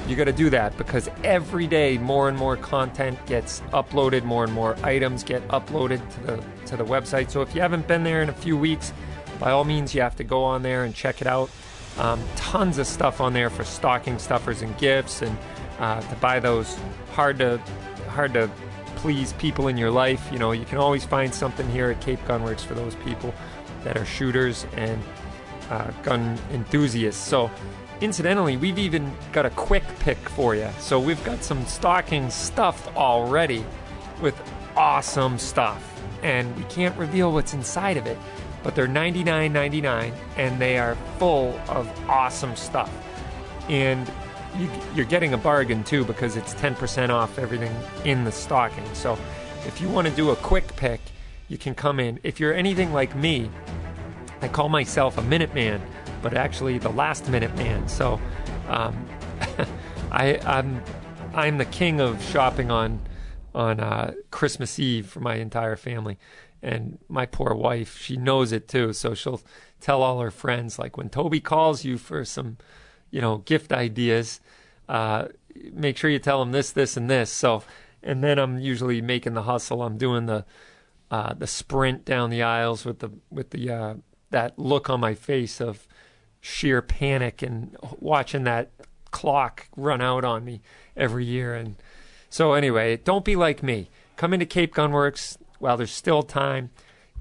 you 0.08 0.16
got 0.16 0.26
to 0.26 0.32
do 0.32 0.50
that 0.50 0.76
because 0.78 1.10
every 1.24 1.68
day 1.68 1.98
more 1.98 2.30
and 2.30 2.38
more 2.38 2.56
content 2.56 3.24
gets 3.26 3.60
uploaded, 3.74 4.24
more 4.24 4.46
and 4.46 4.54
more 4.54 4.78
items 4.84 5.24
get 5.24 5.46
uploaded 5.50 6.02
to 6.14 6.20
the 6.22 6.44
to 6.68 6.78
the 6.78 6.86
website. 6.86 7.30
So 7.30 7.42
if 7.42 7.54
you 7.54 7.62
haven't 7.62 7.88
been 7.88 8.04
there 8.04 8.22
in 8.22 8.30
a 8.30 8.34
few 8.34 8.58
weeks, 8.58 8.94
by 9.40 9.52
all 9.52 9.66
means 9.66 9.94
you 9.94 10.02
have 10.02 10.16
to 10.16 10.24
go 10.24 10.44
on 10.44 10.64
there 10.64 10.86
and 10.86 10.96
check 10.96 11.22
it 11.22 11.28
out. 11.28 11.50
Um, 11.98 12.24
tons 12.36 12.78
of 12.78 12.88
stuff 12.88 13.20
on 13.20 13.34
there 13.34 13.50
for 13.50 13.64
stocking 13.64 14.18
stuffers 14.18 14.62
and 14.62 14.78
gifts, 14.78 15.22
and 15.22 15.38
uh, 15.80 16.02
to 16.02 16.16
buy 16.16 16.40
those 16.40 16.78
hard 17.12 17.40
to 17.40 17.58
hard 18.08 18.34
to 18.34 18.50
please 18.96 19.34
people 19.34 19.68
in 19.68 19.78
your 19.78 19.92
life. 19.92 20.30
You 20.32 20.40
know, 20.40 20.54
you 20.54 20.66
can 20.66 20.78
always 20.78 21.04
find 21.04 21.34
something 21.34 21.70
here 21.70 21.92
at 21.92 22.02
Cape 22.02 22.24
Gunworks 22.26 22.62
for 22.62 22.76
those 22.76 22.96
people 22.96 23.34
that 23.84 23.98
are 23.98 24.06
shooters 24.06 24.66
and 24.76 25.02
uh, 25.70 25.92
gun 26.04 26.38
enthusiasts. 26.52 27.22
So, 27.22 27.52
incidentally, 28.02 28.58
we've 28.58 28.80
even 28.80 29.12
got 29.32 29.46
a 29.46 29.50
quick 29.52 29.84
pick 30.00 30.18
for 30.18 30.56
you. 30.56 30.70
So 30.80 31.00
we've 31.00 31.24
got 31.24 31.44
some 31.44 31.66
stockings 31.66 32.34
stuffed 32.34 32.96
already 32.96 33.66
with 34.22 34.36
awesome 34.76 35.38
stuff, 35.38 36.02
and 36.24 36.56
we 36.56 36.64
can't 36.64 36.96
reveal 36.98 37.32
what's 37.32 37.54
inside 37.54 37.98
of 37.98 38.06
it 38.06 38.18
but 38.68 38.76
they're 38.76 38.86
$99.99 38.86 40.14
and 40.36 40.60
they 40.60 40.78
are 40.78 40.96
full 41.20 41.58
of 41.70 41.88
awesome 42.10 42.54
stuff. 42.56 42.92
And 43.70 44.06
you, 44.58 44.70
you're 44.94 45.06
getting 45.06 45.34
a 45.34 45.38
bargain 45.38 45.86
too 45.86 46.04
because 46.04 46.36
it's 46.36 46.54
10% 46.56 47.10
off 47.10 47.40
everything 47.40 47.74
in 48.04 48.26
the 48.26 48.32
stocking. 48.32 48.84
So 48.94 49.18
if 49.66 49.80
you 49.80 49.88
want 49.88 50.08
to 50.08 50.14
do 50.14 50.32
a 50.32 50.36
quick 50.36 50.76
pick, 50.76 51.00
you 51.48 51.58
can 51.58 51.76
come 51.76 52.00
in. 52.00 52.20
If 52.24 52.40
you're 52.40 52.54
anything 52.54 52.94
like 52.94 53.16
me, 53.16 53.50
I 54.42 54.48
call 54.48 54.70
myself 54.70 55.18
a 55.18 55.22
minute 55.22 55.54
man, 55.54 55.82
but 56.22 56.34
actually 56.34 56.78
the 56.78 56.90
last 56.90 57.30
minute 57.30 57.56
man. 57.56 57.88
So 57.88 58.20
um, 58.68 59.08
I, 60.12 60.40
I'm 60.46 60.82
I'm 61.34 61.58
the 61.58 61.66
king 61.66 62.00
of 62.00 62.22
shopping 62.24 62.72
on 62.72 63.00
on 63.54 63.80
uh, 63.80 64.14
Christmas 64.32 64.80
Eve 64.80 65.08
for 65.08 65.20
my 65.20 65.36
entire 65.36 65.76
family 65.76 66.18
and 66.62 66.98
my 67.08 67.26
poor 67.26 67.54
wife 67.54 67.98
she 67.98 68.18
knows 68.18 68.52
it 68.52 68.68
too 68.68 68.94
so 68.94 69.14
she'll 69.14 69.42
tell 69.80 70.02
all 70.02 70.20
her 70.20 70.32
friends 70.32 70.80
like 70.80 70.98
when 70.98 71.10
toby 71.10 71.40
calls 71.40 71.86
you 71.86 71.98
for 71.98 72.26
some 72.26 72.58
you 73.12 73.22
know 73.22 73.38
gift 73.40 73.72
ideas 73.72 74.40
uh, 74.90 75.28
make 75.72 75.98
sure 75.98 76.10
you 76.10 76.20
tell 76.20 76.42
him 76.42 76.52
this 76.52 76.72
this 76.72 76.98
and 76.98 77.10
this 77.10 77.32
so 77.32 77.64
and 78.02 78.24
then 78.24 78.40
i'm 78.40 78.60
usually 78.60 79.02
making 79.02 79.34
the 79.34 79.44
hustle 79.44 79.84
i'm 79.84 79.98
doing 79.98 80.26
the 80.26 80.44
uh, 81.12 81.34
the 81.34 81.48
sprint 81.48 82.06
down 82.06 82.30
the 82.30 82.44
aisles 82.44 82.86
with 82.86 83.00
the 83.00 83.12
with 83.30 83.52
the 83.52 83.70
uh, 83.70 83.94
that 84.32 84.58
look 84.58 84.90
on 84.90 85.00
my 85.00 85.14
face 85.14 85.62
of 85.62 85.88
sheer 86.42 86.82
panic 86.82 87.42
and 87.42 87.76
watching 88.00 88.44
that 88.44 88.72
clock 89.12 89.68
run 89.76 90.02
out 90.02 90.24
on 90.24 90.44
me 90.46 90.62
every 90.96 91.26
year 91.26 91.56
and 91.56 91.76
so 92.30 92.54
anyway 92.54 92.98
don't 92.98 93.26
be 93.26 93.36
like 93.36 93.64
me 93.64 93.90
come 94.18 94.34
into 94.34 94.46
cape 94.46 94.76
gunworks 94.76 95.38
while 95.60 95.78
there's 95.78 95.92
still 95.92 96.24
time. 96.24 96.72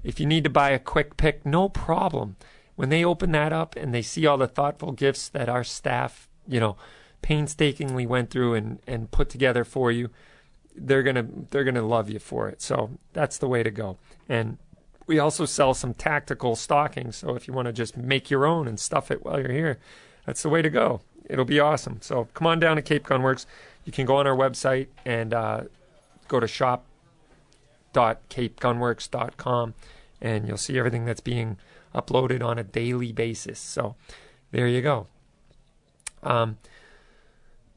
If 0.03 0.20
you 0.20 0.26
need 0.26 0.45
to 0.45 0.51
buy 0.51 0.70
a 0.70 0.78
quick 0.78 1.16
pick, 1.16 1.45
no 1.45 1.68
problem. 1.68 2.37
When 2.74 2.91
they 2.91 3.05
open 3.05 3.32
that 3.32 3.53
up 3.53 3.76
and 3.76 3.95
they 3.95 4.03
see 4.03 4.26
all 4.26 4.39
the 4.39 4.47
thoughtful 4.47 4.93
gifts 4.93 5.28
that 5.30 5.49
our 5.49 5.64
staff, 5.64 6.28
you 6.47 6.61
know, 6.61 6.76
painstakingly 7.22 8.07
went 8.07 8.30
through 8.30 8.55
and, 8.55 8.78
and 8.87 9.11
put 9.11 9.28
together 9.30 9.64
for 9.64 9.91
you, 9.91 10.11
they're 10.77 11.03
gonna 11.03 11.27
they're 11.51 11.64
gonna 11.64 11.87
love 11.87 12.11
you 12.11 12.18
for 12.18 12.49
it. 12.49 12.61
So 12.62 12.91
that's 13.12 13.39
the 13.39 13.49
way 13.49 13.62
to 13.62 13.70
go. 13.70 13.99
And 14.29 14.59
we 15.07 15.18
also 15.18 15.45
sell 15.45 15.74
some 15.74 15.95
tactical 15.95 16.57
stockings. 16.57 17.16
So 17.16 17.35
if 17.35 17.47
you 17.47 17.55
want 17.55 17.66
to 17.66 17.72
just 17.72 17.97
make 17.97 18.31
your 18.31 18.45
own 18.45 18.66
and 18.66 18.79
stuff 18.79 19.11
it 19.11 19.24
while 19.24 19.41
you're 19.41 19.53
here, 19.53 19.79
that's 20.24 20.43
the 20.43 20.49
way 20.49 20.62
to 20.62 20.70
go. 20.70 21.01
It'll 21.29 21.45
be 21.45 21.61
awesome. 21.61 21.99
So 22.03 22.29
come 22.35 22.47
on 22.47 22.61
down 22.61 22.77
to 22.77 22.83
Cape 22.83 23.07
Gunworks. 23.07 23.47
You 23.85 23.93
can 23.93 24.07
go 24.07 24.16
on 24.16 24.27
our 24.27 24.37
website 24.37 24.89
and 25.05 25.33
uh, 25.33 25.62
go 26.29 26.41
to 26.41 26.49
shop 26.49 26.85
www.capegunworks.com 27.97 29.74
and 30.20 30.47
you'll 30.47 30.57
see 30.57 30.79
everything 30.79 31.05
that's 31.05 31.20
being 31.20 31.57
uploaded 31.95 32.45
on 32.45 32.59
a 32.59 32.64
daily 32.64 33.12
basis. 33.12 33.59
So 33.59 33.97
there 34.51 34.68
you 34.68 34.83
go. 34.83 35.07
Um, 36.22 36.59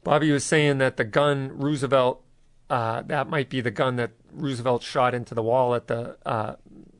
Bobby 0.04 0.30
was 0.30 0.44
saying 0.44 0.78
that 0.78 0.96
the 0.96 1.04
gun 1.04 1.56
Roosevelt, 1.56 2.22
uh, 2.70 3.02
that 3.02 3.28
might 3.28 3.50
be 3.50 3.60
the 3.60 3.70
gun 3.72 3.96
that 3.96 4.12
Roosevelt 4.32 4.82
shot 4.82 5.12
into 5.12 5.34
the 5.34 5.42
wall 5.42 5.74
at 5.74 5.88
the 5.88 6.16
uh, 6.24 6.54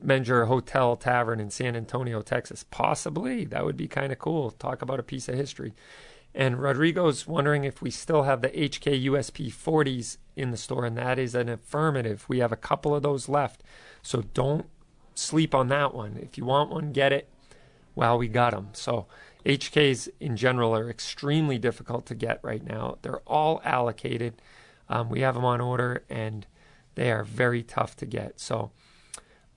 Menger 0.05 0.47
Hotel 0.47 0.97
Tavern 0.97 1.39
in 1.39 1.49
San 1.49 1.77
Antonio, 1.77 2.21
Texas. 2.21 2.65
Possibly. 2.69 3.45
That 3.45 3.63
would 3.63 3.77
be 3.77 3.87
kind 3.87 4.11
of 4.11 4.19
cool. 4.19 4.51
Talk 4.51 4.81
about 4.81 4.99
a 4.99 5.03
piece 5.03 5.29
of 5.29 5.35
history. 5.35 5.73
And 6.35 6.61
Rodrigo's 6.61 7.25
wondering 7.25 7.63
if 7.63 7.81
we 7.81 7.89
still 7.89 8.23
have 8.23 8.41
the 8.41 8.49
HK 8.49 9.05
USP 9.05 9.47
40s 9.47 10.17
in 10.35 10.51
the 10.51 10.57
store, 10.57 10.85
and 10.85 10.97
that 10.97 11.17
is 11.17 11.35
an 11.35 11.49
affirmative. 11.49 12.25
We 12.27 12.39
have 12.39 12.51
a 12.51 12.57
couple 12.57 12.93
of 12.93 13.03
those 13.03 13.29
left. 13.29 13.63
So 14.01 14.23
don't 14.33 14.65
sleep 15.15 15.55
on 15.55 15.67
that 15.69 15.93
one. 15.93 16.17
If 16.21 16.37
you 16.37 16.45
want 16.45 16.69
one, 16.69 16.91
get 16.91 17.13
it 17.13 17.29
while 17.93 18.17
we 18.17 18.27
got 18.27 18.51
them. 18.51 18.69
So 18.73 19.07
HKs 19.45 20.09
in 20.19 20.35
general 20.35 20.75
are 20.75 20.89
extremely 20.89 21.57
difficult 21.57 22.05
to 22.07 22.15
get 22.15 22.39
right 22.43 22.65
now. 22.65 22.97
They're 23.01 23.21
all 23.27 23.61
allocated. 23.63 24.41
Um, 24.91 25.09
we 25.09 25.21
have 25.21 25.35
them 25.35 25.45
on 25.45 25.61
order, 25.61 26.03
and 26.09 26.45
they 26.95 27.11
are 27.11 27.23
very 27.23 27.63
tough 27.63 27.95
to 27.97 28.05
get. 28.05 28.39
So 28.39 28.71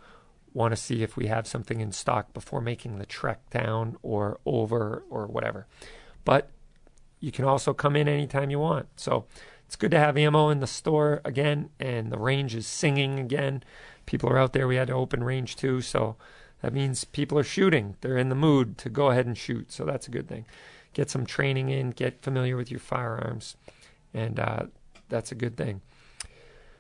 want 0.53 0.73
to 0.73 0.77
see 0.77 1.03
if 1.03 1.17
we 1.17 1.29
have 1.29 1.47
something 1.47 1.81
in 1.81 1.93
stock 1.93 2.35
before 2.35 2.61
making 2.61 2.99
the 2.99 3.07
trek 3.07 3.49
down 3.51 3.97
or 4.03 4.39
over 4.45 5.05
or 5.09 5.27
whatever. 5.27 5.67
But 6.25 6.51
you 7.21 7.33
can 7.33 7.45
also 7.45 7.73
come 7.73 7.97
in 7.97 8.07
anytime 8.07 8.51
you 8.51 8.59
want. 8.59 8.87
So 8.97 9.25
it's 9.67 9.77
good 9.77 9.91
to 9.91 9.99
have 9.99 10.17
ammo 10.17 10.49
in 10.51 10.61
the 10.61 10.67
store 10.67 11.21
again 11.25 11.71
and 11.81 12.12
the 12.12 12.19
range 12.19 12.55
is 12.55 12.67
singing 12.67 13.19
again. 13.19 13.62
People 14.07 14.31
are 14.31 14.39
out 14.39 14.53
there. 14.53 14.69
We 14.69 14.77
had 14.77 14.89
to 14.89 14.95
open 14.95 15.25
range 15.25 15.57
too, 15.57 15.81
so 15.81 16.17
that 16.62 16.73
means 16.73 17.05
people 17.05 17.39
are 17.39 17.45
shooting. 17.45 17.97
They're 18.01 18.17
in 18.17 18.29
the 18.29 18.35
mood 18.35 18.79
to 18.79 18.89
go 18.89 19.11
ahead 19.11 19.27
and 19.27 19.37
shoot. 19.37 19.73
So 19.73 19.85
that's 19.85 20.09
a 20.09 20.11
good 20.11 20.29
thing. 20.29 20.47
Get 20.93 21.11
some 21.11 21.27
training 21.27 21.69
in, 21.71 21.91
get 21.91 22.23
familiar 22.23 22.57
with 22.57 22.71
your 22.71 22.81
firearms, 22.81 23.57
and 24.12 24.39
uh, 24.39 24.62
that's 25.09 25.33
a 25.33 25.35
good 25.35 25.57
thing. 25.57 25.81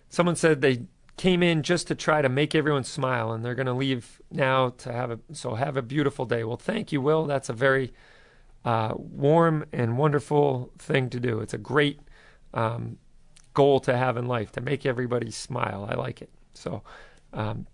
Someone 0.08 0.36
said 0.36 0.60
they 0.60 0.84
came 1.16 1.42
in 1.42 1.62
just 1.62 1.86
to 1.88 1.94
try 1.94 2.22
to 2.22 2.28
make 2.28 2.54
everyone 2.54 2.84
smile, 2.84 3.32
and 3.32 3.44
they're 3.44 3.54
going 3.54 3.66
to 3.66 3.72
leave 3.72 4.20
now 4.30 4.70
to 4.70 4.92
have 4.92 5.10
a 5.10 5.18
so 5.32 5.54
have 5.54 5.76
a 5.76 5.82
beautiful 5.82 6.24
day. 6.24 6.44
Well, 6.44 6.56
thank 6.56 6.92
you, 6.92 7.00
Will. 7.00 7.26
That's 7.26 7.48
a 7.48 7.52
very 7.52 7.92
uh, 8.64 8.94
warm 8.96 9.64
and 9.72 9.98
wonderful 9.98 10.70
thing 10.78 11.10
to 11.10 11.20
do. 11.20 11.40
It's 11.40 11.54
a 11.54 11.58
great 11.58 12.00
um, 12.54 12.96
goal 13.52 13.80
to 13.80 13.96
have 13.96 14.16
in 14.16 14.26
life 14.26 14.52
to 14.52 14.60
make 14.60 14.86
everybody 14.86 15.30
smile. 15.30 15.86
I 15.90 15.94
like 15.94 16.22
it. 16.22 16.30
So, 16.54 16.82
um, 17.32 17.66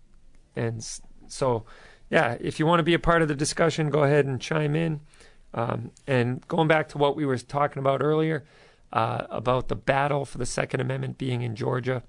and 0.56 0.84
so 1.28 1.64
yeah, 2.10 2.36
if 2.40 2.58
you 2.58 2.66
want 2.66 2.80
to 2.80 2.84
be 2.84 2.94
a 2.94 2.98
part 2.98 3.22
of 3.22 3.28
the 3.28 3.34
discussion, 3.36 3.88
go 3.88 4.02
ahead 4.02 4.26
and 4.26 4.40
chime 4.40 4.74
in. 4.74 5.00
Um, 5.54 5.92
and 6.06 6.46
going 6.48 6.68
back 6.68 6.88
to 6.88 6.98
what 6.98 7.16
we 7.16 7.24
were 7.24 7.38
talking 7.38 7.80
about 7.80 8.02
earlier 8.02 8.44
uh, 8.92 9.26
about 9.30 9.68
the 9.68 9.76
battle 9.76 10.24
for 10.24 10.38
the 10.38 10.46
Second 10.46 10.80
Amendment 10.80 11.18
being 11.18 11.42
in 11.42 11.54
Georgia, 11.54 12.02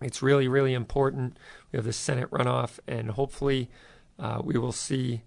it's 0.00 0.22
really, 0.22 0.46
really 0.46 0.74
important. 0.74 1.38
We 1.72 1.78
have 1.78 1.84
the 1.84 1.92
Senate 1.92 2.30
runoff, 2.30 2.78
and 2.86 3.10
hopefully 3.10 3.70
uh, 4.18 4.40
we 4.44 4.58
will 4.58 4.72
see 4.72 5.22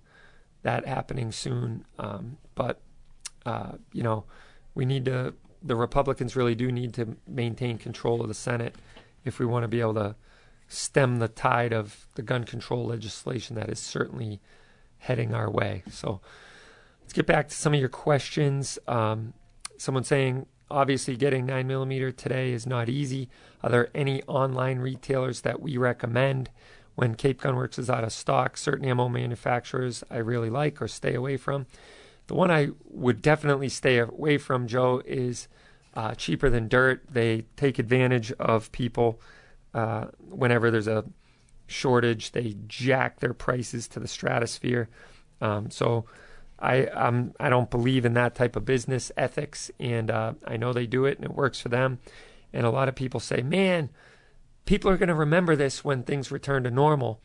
that 0.62 0.88
happening 0.88 1.32
soon. 1.32 1.86
Um, 1.98 2.38
but, 2.56 2.82
uh, 3.46 3.74
you 3.92 4.04
know, 4.04 4.26
we 4.76 4.86
need 4.86 5.06
to, 5.06 5.34
the 5.62 5.76
Republicans 5.76 6.36
really 6.36 6.56
do 6.56 6.72
need 6.72 6.94
to 6.96 7.18
maintain 7.28 7.78
control 7.78 8.22
of 8.22 8.28
the 8.28 8.34
Senate 8.34 8.76
if 9.24 9.40
we 9.40 9.46
want 9.46 9.64
to 9.64 9.68
be 9.68 9.80
able 9.80 9.94
to 9.94 10.16
stem 10.68 11.20
the 11.20 11.28
tide 11.28 11.74
of 11.74 12.08
the 12.16 12.22
gun 12.22 12.44
control 12.44 12.86
legislation 12.86 13.56
that 13.56 13.70
is 13.70 13.80
certainly 13.80 14.40
heading 15.00 15.34
our 15.34 15.50
way. 15.50 15.84
So 15.90 16.22
let's 17.02 17.14
get 17.14 17.26
back 17.26 17.50
to 17.50 17.56
some 17.56 17.74
of 17.74 17.80
your 17.80 17.90
questions. 17.90 18.80
Um, 18.88 19.34
someone 19.78 20.04
saying, 20.04 20.46
obviously, 20.70 21.18
getting 21.18 21.46
9 21.46 21.68
millimeter 21.68 22.12
today 22.12 22.52
is 22.52 22.66
not 22.66 22.88
easy. 22.88 23.30
Are 23.62 23.70
there 23.70 23.90
any 23.94 24.24
online 24.24 24.80
retailers 24.80 25.42
that 25.42 25.62
we 25.62 25.78
recommend 25.78 26.50
when 26.96 27.16
Cape 27.16 27.42
Gunworks 27.42 27.78
is 27.78 27.90
out 27.90 28.04
of 28.04 28.14
stock? 28.14 28.58
Certain 28.58 28.86
ammo 28.86 29.10
manufacturers 29.10 30.04
I 30.10 30.18
really 30.18 30.50
like 30.50 30.82
or 30.82 30.88
stay 30.88 31.14
away 31.14 31.38
from. 31.38 31.66
The 32.32 32.38
one 32.38 32.50
I 32.50 32.70
would 32.86 33.22
definitely 33.22 33.68
stay 33.68 33.98
away 33.98 34.38
from, 34.38 34.66
Joe, 34.66 35.04
is 35.06 35.50
uh, 35.94 36.16
cheaper 36.16 36.50
than 36.50 36.70
dirt. 36.70 37.04
They 37.12 37.44
take 37.58 37.78
advantage 37.78 38.32
of 38.40 38.72
people 38.72 39.20
uh, 39.74 40.06
whenever 40.30 40.72
there's 40.72 40.88
a 40.88 41.04
shortage, 41.68 42.32
they 42.32 42.56
jack 42.68 43.20
their 43.20 43.34
prices 43.34 43.86
to 43.90 44.00
the 44.00 44.08
stratosphere. 44.08 44.88
Um, 45.42 45.70
so 45.72 46.06
I 46.58 46.88
I'm, 46.96 47.34
I 47.38 47.50
don't 47.50 47.70
believe 47.70 48.06
in 48.06 48.14
that 48.14 48.34
type 48.34 48.56
of 48.56 48.64
business 48.64 49.12
ethics, 49.18 49.70
and 49.78 50.10
uh, 50.10 50.36
I 50.48 50.56
know 50.56 50.72
they 50.72 50.88
do 50.88 51.04
it 51.04 51.18
and 51.18 51.26
it 51.26 51.34
works 51.34 51.60
for 51.60 51.68
them. 51.68 52.00
And 52.54 52.66
a 52.66 52.72
lot 52.72 52.88
of 52.88 52.96
people 52.96 53.20
say, 53.20 53.42
"Man, 53.42 53.90
people 54.64 54.90
are 54.90 54.96
going 54.96 55.10
to 55.10 55.16
remember 55.16 55.58
this 55.58 55.84
when 55.84 56.04
things 56.04 56.32
return 56.32 56.64
to 56.64 56.72
normal." 56.72 57.20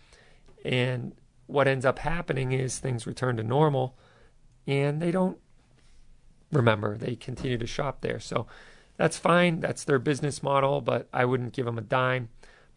And 0.64 1.12
what 1.46 1.68
ends 1.68 1.84
up 1.84 2.00
happening 2.00 2.50
is 2.50 2.80
things 2.80 3.06
return 3.06 3.36
to 3.36 3.44
normal, 3.44 3.96
and 4.66 5.00
they 5.00 5.10
don't 5.10 5.38
remember. 6.52 6.96
They 6.96 7.16
continue 7.16 7.58
to 7.58 7.66
shop 7.66 8.00
there. 8.00 8.20
So 8.20 8.46
that's 8.96 9.18
fine. 9.18 9.60
That's 9.60 9.84
their 9.84 9.98
business 9.98 10.42
model, 10.42 10.80
but 10.80 11.08
I 11.12 11.24
wouldn't 11.24 11.52
give 11.52 11.66
them 11.66 11.78
a 11.78 11.82
dime 11.82 12.28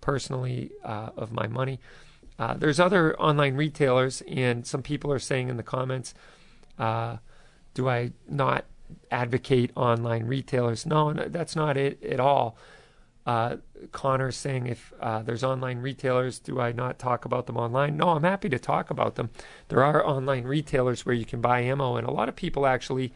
personally 0.02 0.72
uh, 0.84 1.10
of 1.16 1.32
my 1.32 1.48
money. 1.48 1.80
Uh, 2.38 2.54
there's 2.54 2.80
other 2.80 3.20
online 3.20 3.56
retailers, 3.56 4.22
and 4.28 4.66
some 4.66 4.82
people 4.82 5.12
are 5.12 5.20
saying 5.20 5.50
in 5.50 5.58
the 5.58 5.64
comments, 5.64 6.14
uh, 6.78 7.18
do 7.74 7.90
I 7.90 8.14
not 8.28 8.66
advocate 9.12 9.72
online 9.76 10.26
retailers? 10.26 10.86
No, 10.86 11.12
no 11.12 11.28
that's 11.28 11.56
not 11.56 11.78
it 11.78 12.02
at 12.04 12.20
all. 12.20 12.58
Uh, 13.30 13.58
Connor's 13.92 14.36
saying 14.36 14.66
if 14.66 14.92
uh, 15.00 15.22
there's 15.22 15.44
online 15.44 15.78
retailers, 15.78 16.40
do 16.40 16.60
I 16.60 16.72
not 16.72 16.98
talk 16.98 17.26
about 17.26 17.46
them 17.46 17.58
online? 17.58 17.96
No, 17.96 18.10
I'm 18.10 18.24
happy 18.24 18.50
to 18.50 18.58
talk 18.58 18.90
about 18.90 19.14
them. 19.14 19.30
There 19.68 19.84
are 19.84 20.04
online 20.04 20.46
retailers 20.46 21.06
where 21.06 21.14
you 21.14 21.26
can 21.26 21.40
buy 21.40 21.60
ammo, 21.60 21.96
and 21.96 22.08
a 22.08 22.12
lot 22.12 22.28
of 22.28 22.36
people 22.36 22.66
actually 22.66 23.14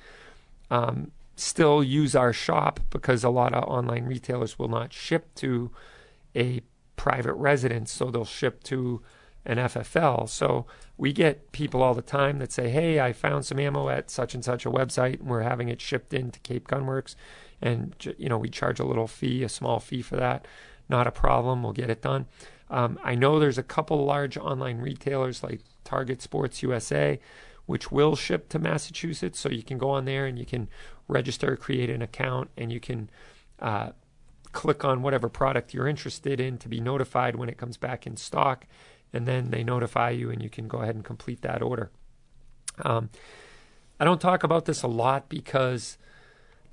um, 0.70 1.10
still 1.36 1.84
use 1.84 2.16
our 2.16 2.32
shop 2.32 2.80
because 2.92 3.24
a 3.24 3.32
lot 3.32 3.56
of 3.56 3.64
online 3.64 4.06
retailers 4.06 4.60
will 4.60 4.68
not 4.68 4.94
ship 4.94 5.34
to 5.38 5.72
a 6.36 6.62
private 6.96 7.34
residence, 7.34 7.92
so 7.92 8.12
they'll 8.12 8.24
ship 8.24 8.62
to 8.66 9.02
an 9.48 9.58
FFL. 9.58 10.30
So 10.30 10.68
we 10.96 11.12
get 11.12 11.52
people 11.54 11.82
all 11.82 11.96
the 11.96 12.04
time 12.04 12.38
that 12.38 12.52
say, 12.52 12.70
"Hey, 12.70 13.00
I 13.00 13.14
found 13.14 13.48
some 13.48 13.58
ammo 13.58 13.90
at 13.90 14.12
such 14.12 14.36
and 14.36 14.46
such 14.46 14.64
a 14.64 14.70
website, 14.70 15.22
and 15.22 15.28
we're 15.28 15.42
having 15.42 15.70
it 15.70 15.82
shipped 15.82 16.14
into 16.14 16.40
Cape 16.42 16.68
Gunworks, 16.68 17.16
and 17.64 17.96
you 18.18 18.30
know 18.30 18.38
we 18.38 18.50
charge 18.50 18.80
a 18.80 18.86
little 18.86 19.08
fee, 19.08 19.44
a 19.44 19.50
small 19.50 19.80
fee 19.80 20.02
for 20.04 20.16
that. 20.18 20.46
Not 20.90 21.08
a 21.08 21.12
problem. 21.12 21.64
We'll 21.64 21.74
get 21.74 21.90
it 21.90 22.02
done." 22.02 22.28
Um, 22.70 23.00
I 23.04 23.16
know 23.16 23.40
there's 23.40 23.58
a 23.58 23.64
couple 23.64 24.06
large 24.06 24.38
online 24.38 24.80
retailers 24.80 25.44
like 25.44 25.62
Target 25.84 26.22
Sports 26.22 26.62
USA, 26.62 27.20
which 27.66 27.92
will 27.92 28.16
ship 28.16 28.50
to 28.50 28.60
Massachusetts, 28.60 29.40
so 29.40 29.50
you 29.50 29.64
can 29.64 29.78
go 29.78 29.90
on 29.90 30.06
there 30.06 30.26
and 30.26 30.38
you 30.38 30.46
can 30.46 30.70
register, 31.08 31.56
create 31.56 31.90
an 31.90 32.02
account, 32.02 32.50
and 32.58 32.72
you 32.72 32.80
can. 32.80 33.10
Uh, 33.60 33.92
click 34.52 34.86
on 34.86 35.02
whatever 35.02 35.30
product 35.30 35.74
you're 35.74 35.88
interested 35.88 36.40
in 36.40 36.60
to 36.60 36.70
be 36.70 36.80
notified 36.80 37.36
when 37.36 37.50
it 37.50 37.58
comes 37.58 37.76
back 37.76 38.06
in 38.06 38.16
stock 38.16 38.68
and 39.14 39.28
then 39.28 39.52
they 39.52 39.64
notify 39.64 40.10
you 40.10 40.30
and 40.30 40.42
you 40.42 40.50
can 40.50 40.68
go 40.68 40.80
ahead 40.80 40.96
and 40.96 41.06
complete 41.06 41.42
that 41.42 41.62
order. 41.62 41.92
Um, 42.84 43.10
I 44.00 44.06
don't 44.06 44.20
talk 44.20 44.44
about 44.44 44.66
this 44.66 44.82
a 44.82 44.88
lot 44.88 45.30
because 45.30 45.98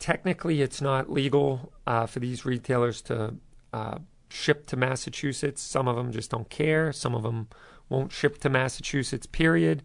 technically 0.00 0.62
it's 0.62 0.80
not 0.80 1.12
legal 1.12 1.72
uh, 1.86 2.06
for 2.06 2.18
these 2.18 2.44
retailers 2.44 3.00
to 3.02 3.34
uh, 3.72 3.98
ship 4.28 4.66
to 4.66 4.76
Massachusetts. 4.76 5.62
Some 5.62 5.86
of 5.86 5.94
them 5.94 6.10
just 6.10 6.30
don't 6.30 6.48
care. 6.50 6.92
Some 6.92 7.14
of 7.14 7.22
them 7.22 7.48
won't 7.88 8.10
ship 8.10 8.38
to 8.38 8.48
Massachusetts, 8.48 9.26
period. 9.26 9.82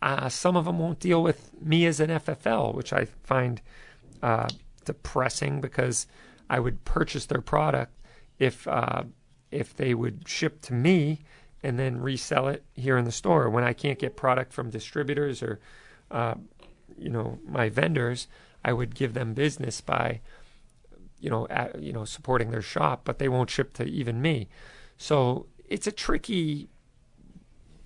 Uh, 0.00 0.28
some 0.28 0.56
of 0.56 0.66
them 0.66 0.78
won't 0.78 1.00
deal 1.00 1.22
with 1.22 1.50
me 1.60 1.86
as 1.86 1.98
an 1.98 2.10
FFL, 2.10 2.74
which 2.74 2.92
I 2.92 3.06
find 3.06 3.60
uh, 4.22 4.48
depressing 4.84 5.60
because 5.60 6.06
I 6.50 6.60
would 6.60 6.84
purchase 6.84 7.26
their 7.26 7.40
product 7.40 7.92
if 8.38 8.68
uh, 8.68 9.04
if 9.50 9.74
they 9.74 9.94
would 9.94 10.28
ship 10.28 10.60
to 10.62 10.74
me 10.74 11.20
and 11.62 11.78
then 11.78 12.00
resell 12.00 12.48
it 12.48 12.64
here 12.74 12.98
in 12.98 13.06
the 13.06 13.12
store. 13.12 13.48
When 13.48 13.64
I 13.64 13.72
can't 13.72 13.98
get 13.98 14.16
product 14.16 14.52
from 14.52 14.68
distributors 14.68 15.42
or, 15.42 15.60
uh, 16.10 16.34
you 16.98 17.08
know, 17.08 17.38
my 17.46 17.70
vendors, 17.70 18.26
I 18.64 18.72
would 18.72 18.94
give 18.94 19.14
them 19.14 19.34
business 19.34 19.80
by, 19.80 20.20
you 21.20 21.30
know, 21.30 21.46
at, 21.48 21.82
you 21.82 21.92
know, 21.92 22.04
supporting 22.04 22.50
their 22.50 22.62
shop, 22.62 23.02
but 23.04 23.18
they 23.18 23.28
won't 23.28 23.50
ship 23.50 23.72
to 23.74 23.84
even 23.84 24.22
me. 24.22 24.48
So 24.96 25.46
it's 25.68 25.86
a 25.86 25.92
tricky, 25.92 26.68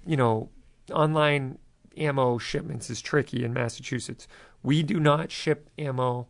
you 0.07 0.17
know, 0.17 0.51
online 0.93 1.59
ammo 1.97 2.39
shipments 2.39 2.91
is 2.91 3.01
tricky 3.01 3.45
in 3.45 3.53
Massachusetts. 3.53 4.29
We 4.63 4.83
do 4.83 5.01
not 5.01 5.31
ship 5.31 5.69
ammo 5.79 6.29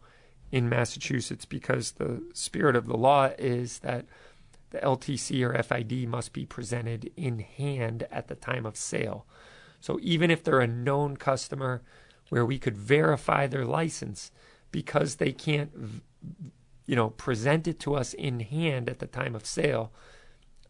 in 0.50 0.68
Massachusetts 0.68 1.44
because 1.44 1.92
the 1.92 2.22
spirit 2.32 2.74
of 2.76 2.86
the 2.86 2.96
law 2.96 3.30
is 3.38 3.80
that 3.80 4.06
the 4.70 4.78
LTC 4.78 5.42
or 5.42 5.62
FID 5.62 6.08
must 6.08 6.32
be 6.32 6.44
presented 6.44 7.10
in 7.16 7.40
hand 7.40 8.06
at 8.10 8.28
the 8.28 8.34
time 8.34 8.66
of 8.66 8.76
sale. 8.76 9.26
So 9.80 9.98
even 10.02 10.30
if 10.30 10.42
they're 10.42 10.60
a 10.60 10.66
known 10.66 11.16
customer 11.16 11.82
where 12.28 12.44
we 12.44 12.58
could 12.58 12.76
verify 12.76 13.46
their 13.46 13.64
license 13.64 14.30
because 14.70 15.16
they 15.16 15.32
can't 15.32 15.70
you 16.86 16.96
know 16.96 17.10
present 17.10 17.66
it 17.66 17.78
to 17.80 17.94
us 17.94 18.14
in 18.14 18.40
hand 18.40 18.88
at 18.88 18.98
the 18.98 19.06
time 19.06 19.34
of 19.34 19.46
sale, 19.46 19.92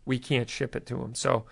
we 0.05 0.19
can't 0.19 0.51
ship 0.51 0.75
it 0.75 0.87
to 0.87 0.97
them. 0.97 1.15
So 1.15 1.47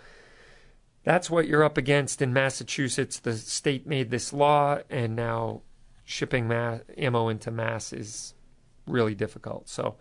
that's 1.05 1.31
what 1.31 1.47
you're 1.47 1.65
up 1.65 1.79
against 1.79 2.21
in 2.21 2.33
Massachusetts. 2.33 3.21
The 3.21 3.37
state 3.37 3.87
made 3.87 4.11
this 4.11 4.33
law 4.33 4.79
and 4.91 5.15
now 5.15 5.63
shipping 6.05 6.49
ma- 6.49 6.79
ammo 6.97 7.29
into 7.29 7.51
mass 7.51 7.93
is 7.93 8.35
really 8.87 9.15
difficult. 9.15 9.69
So 9.69 9.97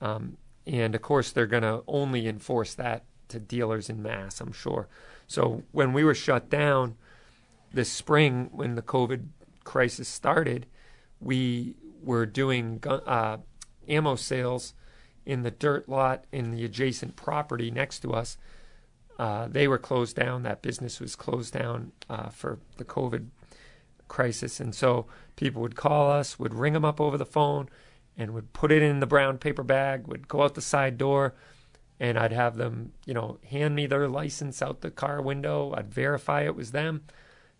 um, 0.00 0.36
and 0.66 0.94
of 0.94 1.02
course, 1.02 1.32
they're 1.32 1.46
going 1.46 1.62
to 1.62 1.82
only 1.86 2.28
enforce 2.28 2.74
that 2.74 3.04
to 3.28 3.38
dealers 3.38 3.88
in 3.88 4.02
mass, 4.02 4.40
I'm 4.40 4.52
sure. 4.52 4.88
So 5.26 5.62
when 5.72 5.92
we 5.92 6.04
were 6.04 6.14
shut 6.14 6.50
down 6.50 6.96
this 7.72 7.90
spring, 7.90 8.50
when 8.52 8.74
the 8.74 8.82
COVID 8.82 9.26
crisis 9.68 10.08
started, 10.08 10.64
we 11.20 11.74
were 12.02 12.24
doing 12.24 12.82
uh, 12.86 13.36
ammo 13.86 14.16
sales 14.16 14.72
in 15.26 15.42
the 15.42 15.50
dirt 15.50 15.90
lot 15.90 16.24
in 16.32 16.52
the 16.52 16.64
adjacent 16.64 17.16
property 17.16 17.70
next 17.70 18.00
to 18.00 18.14
us. 18.14 18.38
Uh, 19.18 19.46
they 19.46 19.68
were 19.68 19.76
closed 19.76 20.16
down. 20.16 20.42
That 20.42 20.62
business 20.62 21.00
was 21.00 21.14
closed 21.14 21.52
down 21.52 21.92
uh, 22.08 22.30
for 22.30 22.58
the 22.78 22.84
COVID 22.84 23.26
crisis. 24.08 24.58
And 24.58 24.74
so 24.74 25.04
people 25.36 25.60
would 25.60 25.76
call 25.76 26.10
us, 26.10 26.38
would 26.38 26.54
ring 26.54 26.72
them 26.72 26.86
up 26.86 26.98
over 26.98 27.18
the 27.18 27.26
phone, 27.26 27.68
and 28.16 28.32
would 28.32 28.54
put 28.54 28.72
it 28.72 28.82
in 28.82 29.00
the 29.00 29.06
brown 29.06 29.36
paper 29.36 29.62
bag, 29.62 30.06
would 30.06 30.28
go 30.28 30.44
out 30.44 30.54
the 30.54 30.62
side 30.62 30.96
door, 30.96 31.34
and 32.00 32.18
I'd 32.18 32.32
have 32.32 32.56
them, 32.56 32.92
you 33.04 33.12
know, 33.12 33.38
hand 33.50 33.76
me 33.76 33.86
their 33.86 34.08
license 34.08 34.62
out 34.62 34.80
the 34.80 34.90
car 34.90 35.20
window. 35.20 35.74
I'd 35.76 35.92
verify 35.92 36.44
it 36.44 36.56
was 36.56 36.70
them 36.70 37.02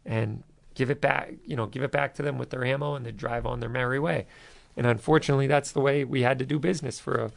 and 0.06 0.42
give 0.78 0.90
it 0.90 1.00
back, 1.00 1.34
you 1.44 1.56
know, 1.56 1.66
give 1.66 1.82
it 1.82 1.90
back 1.90 2.14
to 2.14 2.22
them 2.22 2.38
with 2.38 2.50
their 2.50 2.64
ammo 2.64 2.94
and 2.94 3.04
they'd 3.04 3.16
drive 3.16 3.44
on 3.44 3.58
their 3.58 3.68
merry 3.68 3.98
way. 3.98 4.26
And 4.76 4.86
unfortunately, 4.86 5.48
that's 5.48 5.72
the 5.72 5.80
way 5.80 6.04
we 6.04 6.22
had 6.22 6.38
to 6.38 6.46
do 6.46 6.60
business 6.60 7.00
for 7.00 7.14
a 7.14 7.32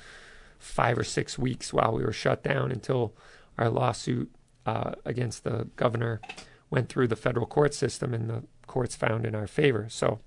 five 0.60 0.96
or 0.96 1.04
six 1.04 1.40
weeks 1.40 1.74
while 1.74 1.92
we 1.92 2.04
were 2.04 2.14
shut 2.14 2.44
down 2.44 2.72
until 2.72 3.16
our 3.58 3.68
lawsuit 3.68 4.32
uh, 4.68 4.92
against 5.06 5.44
the 5.44 5.68
governor 5.76 6.22
went 6.70 6.88
through 6.88 7.08
the 7.08 7.16
federal 7.16 7.48
court 7.48 7.74
system 7.74 8.14
and 8.14 8.30
the 8.30 8.44
courts 8.68 8.96
found 8.96 9.26
in 9.26 9.34
our 9.34 9.48
favor. 9.48 9.88
So 9.90 10.20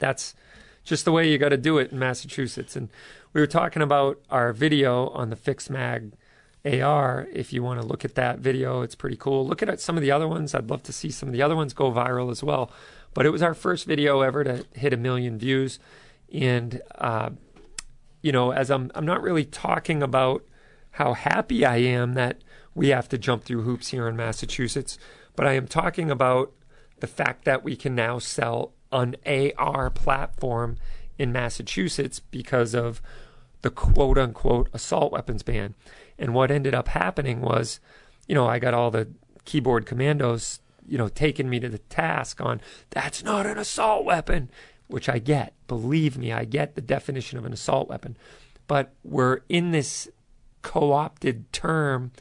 that's 0.00 0.34
just 0.82 1.04
the 1.04 1.12
way 1.12 1.30
you 1.30 1.38
got 1.38 1.50
to 1.50 1.56
do 1.56 1.78
it 1.78 1.92
in 1.92 1.98
Massachusetts. 2.00 2.74
And 2.74 2.88
we 3.32 3.40
were 3.40 3.46
talking 3.46 3.82
about 3.82 4.20
our 4.28 4.52
video 4.52 5.10
on 5.10 5.30
the 5.30 5.36
Fix 5.36 5.70
Mag 5.70 6.12
AR. 6.66 7.26
If 7.32 7.52
you 7.52 7.62
want 7.62 7.80
to 7.80 7.86
look 7.86 8.04
at 8.04 8.14
that 8.16 8.40
video, 8.40 8.82
it's 8.82 8.94
pretty 8.94 9.16
cool. 9.16 9.46
Look 9.46 9.62
at 9.62 9.80
some 9.80 9.96
of 9.96 10.02
the 10.02 10.10
other 10.10 10.26
ones. 10.26 10.54
I'd 10.54 10.70
love 10.70 10.82
to 10.84 10.92
see 10.92 11.10
some 11.10 11.28
of 11.28 11.32
the 11.32 11.42
other 11.42 11.56
ones 11.56 11.72
go 11.72 11.92
viral 11.92 12.30
as 12.30 12.42
well. 12.42 12.70
But 13.14 13.26
it 13.26 13.30
was 13.30 13.42
our 13.42 13.54
first 13.54 13.86
video 13.86 14.20
ever 14.20 14.44
to 14.44 14.66
hit 14.74 14.92
a 14.92 14.96
million 14.96 15.38
views. 15.38 15.78
And, 16.32 16.82
uh, 16.96 17.30
you 18.22 18.32
know, 18.32 18.52
as 18.52 18.70
I'm, 18.70 18.90
I'm 18.94 19.06
not 19.06 19.22
really 19.22 19.44
talking 19.44 20.02
about 20.02 20.44
how 20.92 21.12
happy 21.12 21.64
I 21.64 21.76
am 21.76 22.14
that 22.14 22.42
we 22.74 22.88
have 22.88 23.08
to 23.10 23.18
jump 23.18 23.44
through 23.44 23.62
hoops 23.62 23.88
here 23.88 24.08
in 24.08 24.16
Massachusetts, 24.16 24.98
but 25.34 25.46
I 25.46 25.52
am 25.52 25.66
talking 25.66 26.10
about 26.10 26.52
the 27.00 27.06
fact 27.06 27.44
that 27.44 27.62
we 27.62 27.76
can 27.76 27.94
now 27.94 28.18
sell 28.18 28.72
an 28.92 29.16
AR 29.26 29.90
platform 29.90 30.76
in 31.18 31.32
Massachusetts 31.32 32.20
because 32.20 32.74
of 32.74 33.00
the 33.62 33.70
quote 33.70 34.18
unquote 34.18 34.68
assault 34.72 35.12
weapons 35.12 35.42
ban. 35.42 35.74
And 36.18 36.34
what 36.34 36.50
ended 36.50 36.74
up 36.74 36.88
happening 36.88 37.40
was, 37.40 37.80
you 38.26 38.34
know, 38.34 38.46
I 38.46 38.58
got 38.58 38.74
all 38.74 38.90
the 38.90 39.08
keyboard 39.44 39.86
commandos, 39.86 40.60
you 40.86 40.98
know, 40.98 41.08
taking 41.08 41.48
me 41.48 41.60
to 41.60 41.68
the 41.68 41.78
task 41.78 42.40
on 42.40 42.60
that's 42.90 43.22
not 43.22 43.46
an 43.46 43.58
assault 43.58 44.04
weapon, 44.04 44.50
which 44.88 45.08
I 45.08 45.18
get. 45.18 45.52
Believe 45.68 46.16
me, 46.16 46.32
I 46.32 46.44
get 46.44 46.74
the 46.74 46.80
definition 46.80 47.38
of 47.38 47.44
an 47.44 47.52
assault 47.52 47.88
weapon. 47.88 48.16
But 48.66 48.92
we're 49.04 49.40
in 49.48 49.70
this 49.70 50.08
co 50.62 50.92
opted 50.92 51.52
term 51.52 52.12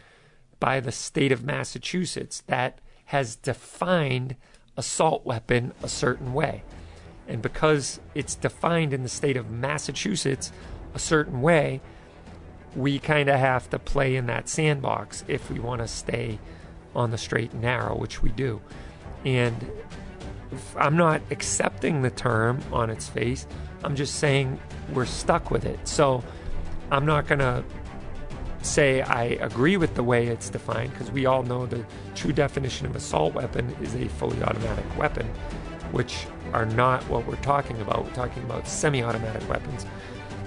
by 0.59 0.79
the 0.79 0.91
state 0.91 1.31
of 1.31 1.43
Massachusetts 1.43 2.43
that 2.47 2.79
has 3.05 3.35
defined 3.35 4.35
assault 4.77 5.25
weapon 5.25 5.73
a 5.81 5.87
certain 5.87 6.33
way. 6.33 6.63
And 7.27 7.41
because 7.41 7.99
it's 8.13 8.35
defined 8.35 8.93
in 8.93 9.03
the 9.03 9.09
state 9.09 9.37
of 9.37 9.49
Massachusetts 9.49 10.51
a 10.93 10.99
certain 10.99 11.41
way, 11.41 11.81
we 12.75 12.99
kind 12.99 13.29
of 13.29 13.39
have 13.39 13.69
to 13.69 13.79
play 13.79 14.15
in 14.15 14.25
that 14.27 14.49
sandbox 14.49 15.23
if 15.27 15.49
we 15.49 15.59
want 15.59 15.81
to 15.81 15.87
stay 15.87 16.39
on 16.93 17.11
the 17.11 17.17
straight 17.17 17.51
and 17.51 17.61
narrow, 17.61 17.95
which 17.97 18.21
we 18.21 18.29
do. 18.29 18.61
And 19.23 19.69
I'm 20.77 20.97
not 20.97 21.21
accepting 21.31 22.01
the 22.01 22.09
term 22.09 22.61
on 22.71 22.89
its 22.89 23.07
face. 23.07 23.47
I'm 23.83 23.95
just 23.95 24.15
saying 24.15 24.59
we're 24.93 25.05
stuck 25.05 25.51
with 25.51 25.65
it. 25.65 25.87
So 25.87 26.23
I'm 26.91 27.05
not 27.05 27.27
going 27.27 27.39
to 27.39 27.63
say 28.61 29.01
I 29.01 29.23
agree 29.23 29.77
with 29.77 29.95
the 29.95 30.03
way 30.03 30.27
it's 30.27 30.49
defined 30.49 30.91
because 30.91 31.11
we 31.11 31.25
all 31.25 31.43
know 31.43 31.65
the 31.65 31.85
true 32.15 32.33
definition 32.33 32.87
of 32.87 32.95
assault 32.95 33.33
weapon 33.33 33.75
is 33.81 33.95
a 33.95 34.07
fully 34.07 34.41
automatic 34.43 34.85
weapon, 34.97 35.27
which 35.91 36.25
are 36.53 36.65
not 36.65 37.03
what 37.09 37.27
we're 37.27 37.35
talking 37.37 37.79
about. 37.81 38.05
We're 38.05 38.13
talking 38.13 38.43
about 38.43 38.67
semi 38.67 39.03
automatic 39.03 39.47
weapons. 39.49 39.85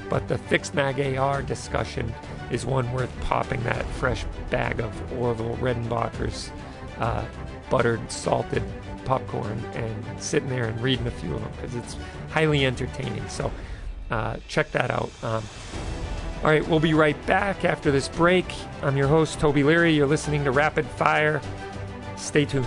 But 0.08 0.28
the 0.28 0.38
fixed 0.38 0.74
mag 0.74 1.00
AR 1.18 1.42
discussion 1.42 2.14
is 2.50 2.64
one 2.64 2.90
worth 2.92 3.12
popping 3.22 3.62
that 3.64 3.84
fresh 3.92 4.24
bag 4.50 4.80
of 4.80 5.12
Orville 5.12 5.56
Redenbacher's 5.56 6.50
uh, 6.98 7.24
buttered, 7.70 8.10
salted 8.10 8.62
popcorn 9.04 9.64
and 9.74 10.22
sitting 10.22 10.48
there 10.48 10.64
and 10.64 10.80
reading 10.82 11.06
a 11.06 11.10
few 11.10 11.34
of 11.34 11.40
them 11.40 11.52
because 11.56 11.74
it's 11.74 11.96
highly 12.30 12.66
entertaining. 12.66 13.26
So 13.28 13.50
uh, 14.10 14.36
check 14.48 14.70
that 14.72 14.90
out. 14.90 15.10
Um, 15.22 15.42
all 16.42 16.50
right, 16.50 16.66
we'll 16.68 16.80
be 16.80 16.94
right 16.94 17.26
back 17.26 17.64
after 17.64 17.90
this 17.90 18.08
break. 18.08 18.46
I'm 18.82 18.96
your 18.96 19.08
host, 19.08 19.40
Toby 19.40 19.64
Leary. 19.64 19.92
You're 19.92 20.06
listening 20.06 20.44
to 20.44 20.52
Rapid 20.52 20.86
Fire. 20.86 21.40
Stay 22.16 22.44
tuned. 22.44 22.66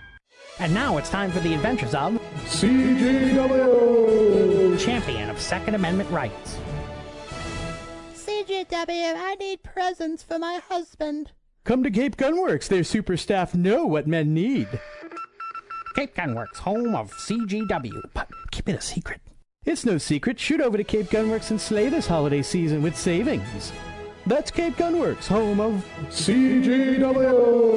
And 0.61 0.73
now 0.75 0.97
it's 0.97 1.09
time 1.09 1.31
for 1.31 1.39
the 1.39 1.55
adventures 1.55 1.95
of 1.95 2.21
CGW! 2.45 3.99
Champion 4.79 5.31
of 5.31 5.41
Second 5.41 5.73
Amendment 5.73 6.11
Rights. 6.11 6.59
CGW, 8.13 9.15
I 9.17 9.33
need 9.39 9.63
presents 9.63 10.21
for 10.21 10.37
my 10.37 10.61
husband. 10.69 11.31
Come 11.63 11.81
to 11.81 11.89
Cape 11.89 12.15
Gunworks. 12.15 12.67
Their 12.67 12.83
super 12.83 13.17
staff 13.17 13.55
know 13.55 13.87
what 13.87 14.05
men 14.05 14.35
need. 14.35 14.67
Cape 15.95 16.15
Gunworks, 16.15 16.57
home 16.57 16.93
of 16.93 17.09
CGW. 17.11 17.99
But 18.13 18.29
keep 18.51 18.69
it 18.69 18.75
a 18.75 18.81
secret. 18.81 19.19
It's 19.65 19.83
no 19.83 19.97
secret. 19.97 20.39
Shoot 20.39 20.61
over 20.61 20.77
to 20.77 20.83
Cape 20.83 21.07
Gunworks 21.07 21.49
and 21.49 21.59
slay 21.59 21.89
this 21.89 22.05
holiday 22.05 22.43
season 22.43 22.83
with 22.83 22.95
savings. 22.95 23.71
That's 24.27 24.51
Cape 24.51 24.75
Gunworks, 24.75 25.25
home 25.25 25.59
of 25.59 25.83
CGW! 26.09 27.71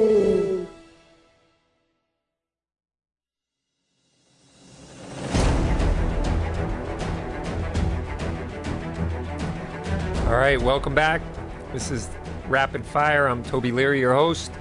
All 10.35 10.41
right, 10.41 10.61
welcome 10.61 10.93
back. 10.93 11.21
This 11.71 11.89
is 11.91 12.09
Rapid 12.49 12.85
Fire. 12.85 13.27
I'm 13.27 13.41
Toby 13.41 13.71
Leary, 13.71 14.01
your 14.01 14.13
host, 14.13 14.51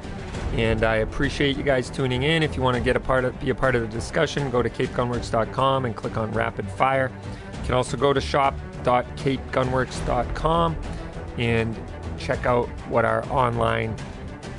and 0.53 0.85
I 0.85 0.99
appreciate 0.99 1.57
you 1.57 1.65
guys 1.65 1.91
tuning 1.91 2.23
in. 2.23 2.45
If 2.45 2.55
you 2.55 2.63
want 2.63 2.77
to 2.77 2.81
get 2.81 2.95
a 2.95 3.01
part 3.01 3.25
of, 3.25 3.41
be 3.41 3.51
a 3.51 3.57
part 3.57 3.75
of 3.75 3.83
the 3.83 3.89
discussion, 3.89 4.53
go 4.53 4.63
to 4.63 4.71
capegunworks.com 4.71 5.85
and 5.85 5.97
click 5.97 6.17
on 6.17 6.31
Rapid 6.31 6.71
Fire. 6.71 7.11
You 7.55 7.63
can 7.65 7.75
also 7.75 7.97
go 7.97 8.13
to 8.13 8.21
shop.capegunworks.com 8.21 10.77
and 11.39 11.77
check 12.19 12.47
out 12.47 12.69
what 12.89 13.05
our 13.05 13.27
online 13.27 13.97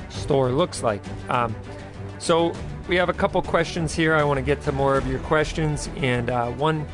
store 0.10 0.52
looks 0.52 0.84
like. 0.84 1.02
Um, 1.30 1.56
so 2.20 2.52
we 2.90 2.98
have 2.98 3.08
a 3.08 3.14
couple 3.14 3.42
questions 3.42 3.96
here. 3.96 4.16
I 4.16 4.24
want 4.26 4.38
to 4.38 4.46
get 4.46 4.62
to 4.64 4.74
more 4.74 4.98
of 4.98 5.08
your 5.08 5.20
questions, 5.20 5.90
and 5.96 6.30
uh, 6.30 6.52
one 6.52 6.86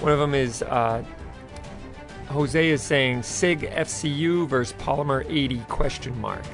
one 0.00 0.12
of 0.12 0.18
them 0.18 0.34
is. 0.34 0.60
Uh, 0.60 1.02
Jose 2.30 2.68
is 2.68 2.80
saying 2.80 3.24
SIG 3.24 3.62
FCU 3.62 4.46
versus 4.46 4.72
Polymer 4.78 5.26
80 5.28 5.58
question 5.68 6.18
mark. 6.20 6.44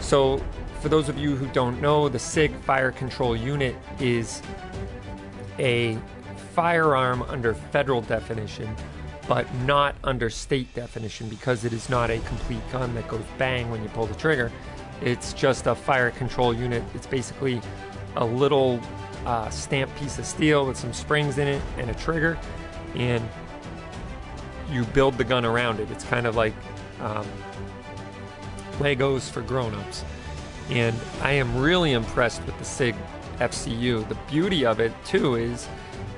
So, 0.00 0.42
for 0.80 0.88
those 0.88 1.10
of 1.10 1.18
you 1.18 1.36
who 1.36 1.46
don't 1.48 1.78
know, 1.82 2.08
the 2.08 2.18
SIG 2.18 2.54
fire 2.62 2.90
control 2.90 3.36
unit 3.36 3.76
is 4.00 4.40
a 5.58 5.98
firearm 6.54 7.20
under 7.22 7.52
federal 7.52 8.00
definition, 8.00 8.74
but 9.28 9.46
not 9.66 9.94
under 10.04 10.30
state 10.30 10.72
definition 10.74 11.28
because 11.28 11.66
it 11.66 11.74
is 11.74 11.90
not 11.90 12.10
a 12.10 12.18
complete 12.20 12.62
gun 12.72 12.94
that 12.94 13.06
goes 13.06 13.24
bang 13.36 13.70
when 13.70 13.82
you 13.82 13.90
pull 13.90 14.06
the 14.06 14.14
trigger. 14.14 14.50
It's 15.02 15.34
just 15.34 15.66
a 15.66 15.74
fire 15.74 16.12
control 16.12 16.54
unit. 16.54 16.82
It's 16.94 17.06
basically 17.06 17.60
a 18.16 18.24
little 18.24 18.80
uh, 19.26 19.50
stamped 19.50 19.96
piece 19.96 20.18
of 20.18 20.24
steel 20.24 20.66
with 20.66 20.78
some 20.78 20.94
springs 20.94 21.36
in 21.36 21.46
it 21.46 21.60
and 21.76 21.90
a 21.90 21.94
trigger, 21.94 22.38
and 22.94 23.22
you 24.70 24.84
build 24.86 25.18
the 25.18 25.24
gun 25.24 25.44
around 25.44 25.80
it. 25.80 25.90
It's 25.90 26.04
kind 26.04 26.26
of 26.26 26.36
like 26.36 26.54
um, 27.00 27.26
Legos 28.78 29.30
for 29.30 29.42
grown-ups. 29.42 30.04
And 30.70 30.96
I 31.20 31.32
am 31.32 31.56
really 31.58 31.92
impressed 31.92 32.44
with 32.46 32.58
the 32.58 32.64
SIG 32.64 32.94
FCU. 33.38 34.08
The 34.08 34.14
beauty 34.30 34.64
of 34.64 34.80
it 34.80 34.92
too 35.04 35.34
is 35.34 35.68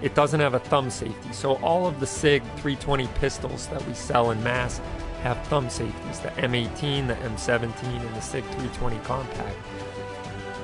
it 0.03 0.15
doesn't 0.15 0.41
have 0.41 0.55
a 0.55 0.59
thumb 0.59 0.91
safety. 0.91 1.33
So 1.33 1.57
all 1.57 1.87
of 1.87 2.01
the 2.01 2.07
SIG 2.07 2.43
320 2.43 3.09
pistols 3.19 3.67
that 3.69 3.85
we 3.87 3.95
sell 3.95 4.31
in 4.31 4.43
mass 4.43 4.81
have 5.23 5.43
thumb 5.47 5.69
safeties, 5.69 6.21
the 6.21 6.29
M18, 6.29 7.09
the 7.09 7.15
M17, 7.15 7.85
and 7.85 8.15
the 8.15 8.21
SIG 8.21 8.45
320 8.45 8.99
compact. 9.01 9.57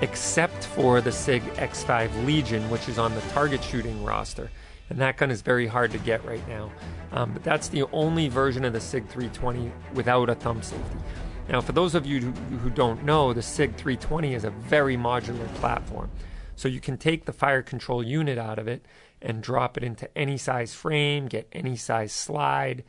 Except 0.03 0.65
for 0.65 1.01
the 1.01 1.13
SIG 1.13 1.43
X5 1.55 2.27
Legion, 2.27 2.69
which 2.71 2.89
is 2.89 2.99
on 2.99 3.15
the 3.15 3.21
target 3.33 3.63
shooting 3.63 4.03
roster 4.05 4.51
and 4.91 4.99
that 5.01 5.17
gun 5.17 5.31
is 5.31 5.43
very 5.43 5.67
hard 5.67 5.91
to 5.93 5.99
get 5.99 6.25
right 6.25 6.47
now. 6.49 6.71
Um, 7.13 7.33
but 7.33 7.43
that's 7.43 7.69
the 7.69 7.85
only 7.93 8.29
version 8.29 8.65
of 8.65 8.73
the 8.73 8.81
SIG 8.81 9.07
320 9.09 9.73
without 9.95 10.29
a 10.31 10.35
thumb 10.35 10.63
safety. 10.63 10.99
Now, 11.49 11.61
for 11.61 11.73
those 11.73 11.95
of 11.95 12.07
you 12.07 12.21
who, 12.21 12.57
who 12.59 12.71
don't 12.71 13.05
know, 13.05 13.33
the 13.33 13.43
SIG 13.43 13.77
320 13.77 14.35
is 14.35 14.45
a 14.45 14.51
very 14.51 14.97
modular 14.97 15.53
platform. 15.57 16.11
So 16.57 16.69
you 16.69 16.81
can 16.81 16.97
take 16.97 17.25
the 17.25 17.33
fire 17.33 17.63
control 17.63 18.03
unit 18.03 18.39
out 18.39 18.59
of 18.59 18.69
it 18.69 18.85
and 19.21 19.43
drop 19.43 19.77
it 19.77 19.85
into 19.85 20.09
any 20.17 20.37
size 20.37 20.75
frame, 20.75 21.27
get 21.27 21.49
any 21.53 21.77
size 21.77 22.13
slide, 22.13 22.85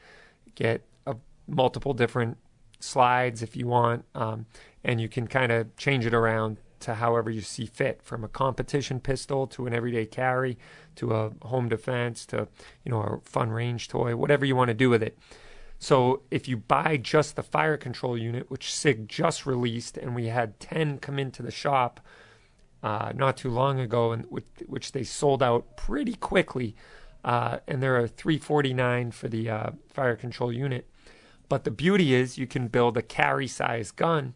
get 0.56 0.82
a, 1.08 1.16
multiple 1.48 1.94
different 1.94 2.38
slides 2.80 3.42
if 3.42 3.56
you 3.56 3.68
want, 3.68 4.06
um, 4.14 4.46
and 4.84 5.00
you 5.00 5.08
can 5.08 5.28
kind 5.28 5.52
of 5.52 5.76
change 5.78 6.06
it 6.06 6.14
around 6.14 6.58
to 6.84 6.96
however 6.96 7.30
you 7.30 7.42
see 7.42 7.66
fit, 7.66 8.02
from 8.04 8.24
a 8.24 8.28
competition 8.28 9.00
pistol 9.00 9.48
to 9.48 9.66
an 9.68 9.74
everyday 9.74 10.06
carry 10.06 10.58
to 10.96 11.14
a 11.14 11.32
home 11.44 11.70
defense 11.70 12.26
to 12.28 12.48
you 12.84 12.92
know 12.92 13.02
a 13.02 13.20
fun 13.30 13.50
range 13.50 13.88
toy, 13.88 14.16
whatever 14.16 14.46
you 14.46 14.56
want 14.56 14.68
to 14.70 14.74
do 14.74 14.90
with 14.90 15.02
it. 15.02 15.18
So 15.80 16.22
if 16.32 16.48
you 16.48 16.58
buy 16.58 16.98
just 16.98 17.36
the 17.36 17.44
fire 17.44 17.78
control 17.78 18.18
unit, 18.18 18.50
which 18.50 18.74
SIG 18.74 19.10
just 19.10 19.46
released, 19.46 19.98
and 19.98 20.16
we 20.16 20.28
had 20.28 20.60
ten 20.60 20.98
come 20.98 21.20
into 21.20 21.42
the 21.42 21.52
shop 21.52 22.00
uh, 22.84 23.14
not 23.16 23.38
too 23.38 23.50
long 23.50 23.80
ago, 23.80 24.12
and 24.12 24.26
which, 24.26 24.46
which, 24.68 24.92
they 24.92 25.04
sold 25.04 25.42
out 25.42 25.78
pretty 25.78 26.16
quickly, 26.16 26.76
uh, 27.24 27.60
and 27.66 27.82
there 27.82 27.96
are 27.96 28.08
349 28.08 29.12
for 29.12 29.30
the 29.30 29.50
uh, 29.50 29.70
fire 29.88 30.18
control 30.18 30.52
unit. 30.52 30.90
But 31.48 31.64
the 31.64 31.72
beauty 31.72 32.14
is 32.14 32.38
you 32.38 32.46
can 32.46 32.68
build 32.68 32.98
a 32.98 33.02
carry 33.02 33.48
size 33.48 33.92
gun 33.92 34.34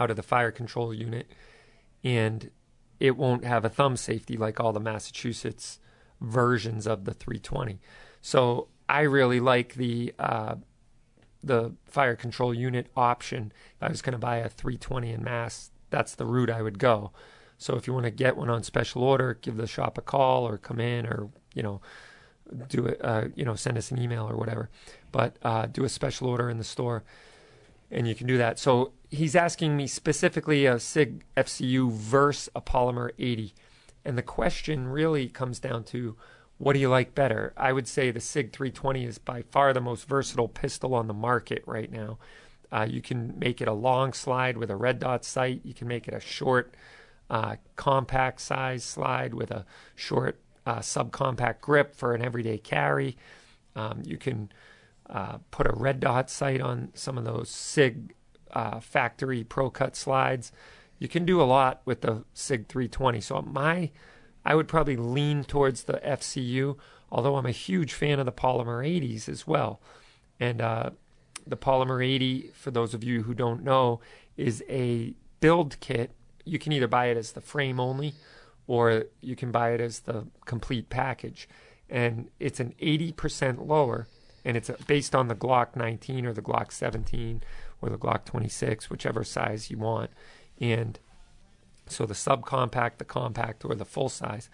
out 0.00 0.10
of 0.10 0.16
the 0.16 0.22
fire 0.22 0.50
control 0.50 0.92
unit, 0.92 1.30
and 2.02 2.50
it 2.98 3.16
won't 3.16 3.44
have 3.44 3.64
a 3.64 3.68
thumb 3.68 3.96
safety 3.96 4.36
like 4.36 4.58
all 4.58 4.72
the 4.72 4.80
Massachusetts 4.80 5.78
versions 6.20 6.86
of 6.86 7.04
the 7.04 7.14
320. 7.14 7.78
So 8.20 8.68
I 8.88 9.02
really 9.02 9.40
like 9.40 9.74
the 9.74 10.14
uh, 10.18 10.56
the 11.42 11.74
fire 11.84 12.16
control 12.16 12.52
unit 12.52 12.88
option. 12.96 13.52
If 13.76 13.82
I 13.82 13.88
was 13.88 14.02
going 14.02 14.12
to 14.12 14.18
buy 14.18 14.38
a 14.38 14.48
320 14.48 15.10
in 15.10 15.22
mass, 15.22 15.70
that's 15.90 16.14
the 16.14 16.26
route 16.26 16.50
I 16.50 16.62
would 16.62 16.78
go. 16.78 17.12
So 17.56 17.76
if 17.76 17.86
you 17.86 17.92
want 17.92 18.04
to 18.04 18.10
get 18.10 18.36
one 18.36 18.50
on 18.50 18.62
special 18.62 19.02
order, 19.02 19.38
give 19.40 19.56
the 19.56 19.66
shop 19.66 19.98
a 19.98 20.02
call 20.02 20.48
or 20.48 20.56
come 20.56 20.80
in 20.80 21.06
or 21.06 21.28
you 21.54 21.62
know 21.62 21.80
do 22.68 22.86
it 22.86 23.00
uh, 23.02 23.24
you 23.34 23.44
know 23.44 23.54
send 23.54 23.78
us 23.78 23.90
an 23.90 24.00
email 24.00 24.28
or 24.28 24.36
whatever. 24.36 24.70
But 25.12 25.36
uh, 25.42 25.66
do 25.66 25.84
a 25.84 25.88
special 25.88 26.28
order 26.28 26.50
in 26.50 26.58
the 26.58 26.64
store, 26.64 27.04
and 27.90 28.08
you 28.08 28.14
can 28.14 28.26
do 28.26 28.38
that. 28.38 28.58
So 28.58 28.92
he's 29.10 29.34
asking 29.34 29.76
me 29.76 29.86
specifically 29.86 30.66
a 30.66 30.78
SIG 30.78 31.24
FCU 31.36 31.90
versus 31.90 32.48
a 32.54 32.60
Polymer 32.60 33.10
80. 33.18 33.52
And 34.04 34.16
the 34.16 34.22
question 34.22 34.88
really 34.88 35.28
comes 35.28 35.58
down 35.58 35.84
to 35.84 36.16
what 36.58 36.74
do 36.74 36.78
you 36.78 36.88
like 36.88 37.14
better? 37.14 37.52
I 37.56 37.72
would 37.72 37.88
say 37.88 38.10
the 38.10 38.20
SIG 38.20 38.52
320 38.52 39.04
is 39.04 39.18
by 39.18 39.42
far 39.42 39.72
the 39.72 39.80
most 39.80 40.06
versatile 40.06 40.48
pistol 40.48 40.94
on 40.94 41.06
the 41.06 41.14
market 41.14 41.62
right 41.66 41.90
now. 41.90 42.18
Uh, 42.70 42.86
you 42.88 43.02
can 43.02 43.38
make 43.38 43.60
it 43.60 43.68
a 43.68 43.72
long 43.72 44.12
slide 44.12 44.56
with 44.56 44.70
a 44.70 44.76
red 44.76 45.00
dot 45.00 45.24
sight. 45.24 45.62
You 45.64 45.74
can 45.74 45.88
make 45.88 46.06
it 46.06 46.14
a 46.14 46.20
short, 46.20 46.74
uh, 47.28 47.56
compact 47.76 48.40
size 48.40 48.84
slide 48.84 49.34
with 49.34 49.50
a 49.50 49.64
short 49.96 50.38
uh, 50.66 50.78
subcompact 50.78 51.60
grip 51.60 51.96
for 51.96 52.14
an 52.14 52.22
everyday 52.22 52.58
carry. 52.58 53.16
Um, 53.74 54.02
you 54.04 54.18
can 54.18 54.52
uh, 55.08 55.38
put 55.50 55.66
a 55.66 55.72
red 55.72 55.98
dot 55.98 56.30
sight 56.30 56.60
on 56.60 56.90
some 56.94 57.18
of 57.18 57.24
those 57.24 57.48
SIG 57.48 58.14
uh, 58.52 58.80
factory 58.80 59.44
Pro 59.44 59.70
Cut 59.70 59.96
slides. 59.96 60.52
You 60.98 61.08
can 61.08 61.24
do 61.24 61.40
a 61.40 61.44
lot 61.44 61.80
with 61.84 62.02
the 62.02 62.24
SIG 62.34 62.68
320. 62.68 63.20
So 63.20 63.42
my, 63.42 63.90
I 64.44 64.54
would 64.54 64.68
probably 64.68 64.96
lean 64.96 65.44
towards 65.44 65.84
the 65.84 66.00
FCU, 66.04 66.76
although 67.10 67.36
I'm 67.36 67.46
a 67.46 67.52
huge 67.52 67.92
fan 67.92 68.18
of 68.18 68.26
the 68.26 68.32
Polymer 68.32 68.84
80s 68.86 69.28
as 69.28 69.46
well. 69.46 69.80
And 70.38 70.60
uh, 70.60 70.90
the 71.46 71.56
Polymer 71.56 72.04
80, 72.04 72.50
for 72.54 72.70
those 72.70 72.94
of 72.94 73.02
you 73.02 73.22
who 73.22 73.34
don't 73.34 73.64
know, 73.64 74.00
is 74.36 74.62
a 74.68 75.14
build 75.40 75.78
kit. 75.80 76.12
You 76.44 76.58
can 76.58 76.72
either 76.72 76.88
buy 76.88 77.06
it 77.06 77.16
as 77.16 77.32
the 77.32 77.40
frame 77.40 77.80
only, 77.80 78.14
or 78.66 79.04
you 79.20 79.36
can 79.36 79.50
buy 79.50 79.72
it 79.72 79.80
as 79.80 80.00
the 80.00 80.26
complete 80.44 80.88
package. 80.88 81.48
And 81.88 82.30
it's 82.38 82.60
an 82.60 82.74
80% 82.80 83.66
lower, 83.66 84.06
and 84.44 84.56
it's 84.56 84.70
based 84.86 85.14
on 85.14 85.28
the 85.28 85.34
Glock 85.34 85.76
19 85.76 86.24
or 86.24 86.32
the 86.32 86.42
Glock 86.42 86.72
17 86.72 87.42
or 87.80 87.88
the 87.88 87.98
Glock 87.98 88.24
26, 88.24 88.90
whichever 88.90 89.24
size 89.24 89.70
you 89.70 89.78
want. 89.78 90.10
And 90.60 90.98
so 91.86 92.06
the 92.06 92.14
subcompact, 92.14 92.98
the 92.98 93.04
compact, 93.04 93.64
or 93.64 93.74
the 93.74 93.84
full 93.84 94.08
size. 94.08 94.48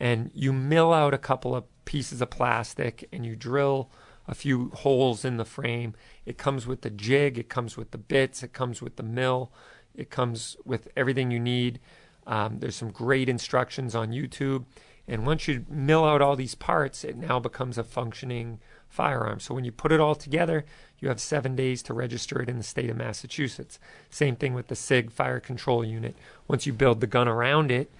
And 0.00 0.30
you 0.34 0.52
mill 0.52 0.92
out 0.92 1.14
a 1.14 1.18
couple 1.18 1.54
of 1.54 1.64
pieces 1.84 2.20
of 2.20 2.30
plastic 2.30 3.08
and 3.12 3.24
you 3.24 3.36
drill 3.36 3.90
a 4.26 4.34
few 4.34 4.70
holes 4.70 5.24
in 5.24 5.36
the 5.36 5.44
frame. 5.44 5.94
It 6.26 6.38
comes 6.38 6.66
with 6.66 6.82
the 6.82 6.90
jig, 6.90 7.38
it 7.38 7.48
comes 7.48 7.76
with 7.76 7.90
the 7.90 7.98
bits, 7.98 8.42
it 8.42 8.52
comes 8.52 8.80
with 8.80 8.96
the 8.96 9.02
mill, 9.02 9.52
it 9.94 10.10
comes 10.10 10.56
with 10.64 10.88
everything 10.96 11.30
you 11.30 11.40
need. 11.40 11.80
Um, 12.26 12.60
there's 12.60 12.76
some 12.76 12.90
great 12.90 13.28
instructions 13.28 13.94
on 13.94 14.10
YouTube. 14.10 14.64
And 15.08 15.26
once 15.26 15.48
you 15.48 15.66
mill 15.68 16.04
out 16.04 16.22
all 16.22 16.36
these 16.36 16.54
parts, 16.54 17.02
it 17.02 17.16
now 17.16 17.40
becomes 17.40 17.76
a 17.76 17.84
functioning 17.84 18.60
firearm. 18.88 19.40
So 19.40 19.54
when 19.54 19.64
you 19.64 19.72
put 19.72 19.90
it 19.90 20.00
all 20.00 20.14
together, 20.14 20.64
you 21.02 21.08
have 21.08 21.20
seven 21.20 21.56
days 21.56 21.82
to 21.82 21.92
register 21.92 22.40
it 22.40 22.48
in 22.48 22.56
the 22.56 22.62
state 22.62 22.88
of 22.88 22.96
Massachusetts. 22.96 23.80
Same 24.08 24.36
thing 24.36 24.54
with 24.54 24.68
the 24.68 24.76
SIG 24.76 25.10
fire 25.10 25.40
control 25.40 25.84
unit. 25.84 26.16
Once 26.46 26.64
you 26.64 26.72
build 26.72 27.00
the 27.00 27.08
gun 27.08 27.26
around 27.26 27.72
it, 27.72 27.90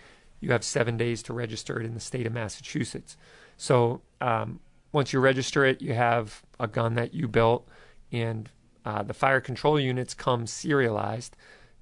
you 0.41 0.53
have 0.53 0.63
seven 0.63 0.97
days 0.97 1.21
to 1.25 1.33
register 1.33 1.81
it 1.81 1.85
in 1.85 1.95
the 1.95 2.01
state 2.01 2.27
of 2.27 2.33
Massachusetts. 2.33 3.17
So 3.57 4.03
um, 4.21 4.61
once 4.93 5.13
you 5.13 5.19
register 5.19 5.65
it, 5.65 5.83
you 5.83 5.95
have 5.95 6.43
a 6.61 6.69
gun 6.69 6.95
that 6.95 7.13
you 7.13 7.27
built, 7.27 7.67
and 8.13 8.49
uh, 8.85 9.03
the 9.03 9.15
fire 9.15 9.41
control 9.41 9.81
units 9.81 10.15
come 10.15 10.47
serialized. 10.47 11.37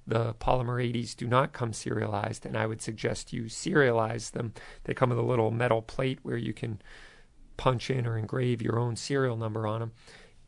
The 0.07 0.33
polymer 0.33 0.83
80s 0.83 1.15
do 1.15 1.27
not 1.27 1.53
come 1.53 1.71
serialized, 1.71 2.47
and 2.47 2.57
I 2.57 2.65
would 2.65 2.81
suggest 2.81 3.31
you 3.31 3.43
serialize 3.43 4.31
them. 4.31 4.53
They 4.85 4.95
come 4.95 5.09
with 5.09 5.19
a 5.19 5.23
little 5.23 5.51
metal 5.51 5.83
plate 5.83 6.17
where 6.23 6.37
you 6.37 6.53
can 6.53 6.81
punch 7.57 7.91
in 7.91 8.07
or 8.07 8.17
engrave 8.17 8.59
your 8.59 8.79
own 8.79 8.95
serial 8.95 9.37
number 9.37 9.67
on 9.67 9.81
them, 9.81 9.91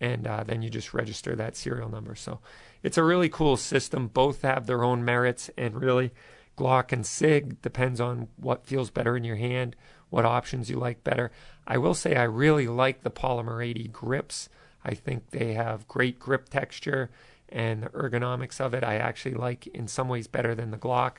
and 0.03 0.27
uh, 0.27 0.43
then 0.43 0.61
you 0.61 0.69
just 0.69 0.93
register 0.93 1.33
that 1.33 1.55
serial 1.55 1.87
number. 1.87 2.13
So 2.13 2.41
it's 2.83 2.97
a 2.97 3.03
really 3.03 3.29
cool 3.29 3.55
system. 3.55 4.07
Both 4.09 4.41
have 4.41 4.67
their 4.67 4.83
own 4.83 5.05
merits, 5.05 5.49
and 5.57 5.81
really, 5.81 6.11
Glock 6.57 6.91
and 6.91 7.05
SIG 7.05 7.61
depends 7.61 8.01
on 8.01 8.27
what 8.35 8.67
feels 8.67 8.89
better 8.89 9.15
in 9.15 9.23
your 9.23 9.37
hand, 9.37 9.77
what 10.09 10.25
options 10.25 10.69
you 10.69 10.75
like 10.75 11.05
better. 11.05 11.31
I 11.65 11.77
will 11.77 11.93
say 11.93 12.15
I 12.15 12.23
really 12.23 12.67
like 12.67 13.03
the 13.03 13.09
Polymer 13.09 13.65
80 13.65 13.87
grips. 13.87 14.49
I 14.83 14.93
think 14.93 15.29
they 15.29 15.53
have 15.53 15.87
great 15.87 16.19
grip 16.19 16.49
texture 16.49 17.09
and 17.47 17.83
the 17.83 17.89
ergonomics 17.89 18.59
of 18.59 18.73
it. 18.73 18.83
I 18.83 18.97
actually 18.97 19.35
like 19.35 19.67
in 19.67 19.87
some 19.87 20.09
ways 20.09 20.27
better 20.27 20.53
than 20.53 20.71
the 20.71 20.77
Glock. 20.77 21.13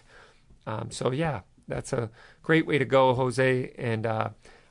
Um, 0.67 0.91
so 0.91 1.11
yeah, 1.11 1.41
that's 1.67 1.95
a 1.95 2.11
great 2.43 2.67
way 2.67 2.77
to 2.77 2.85
go, 2.85 3.15
Jose. 3.15 3.73
And 3.79 4.05
uh, 4.05 4.29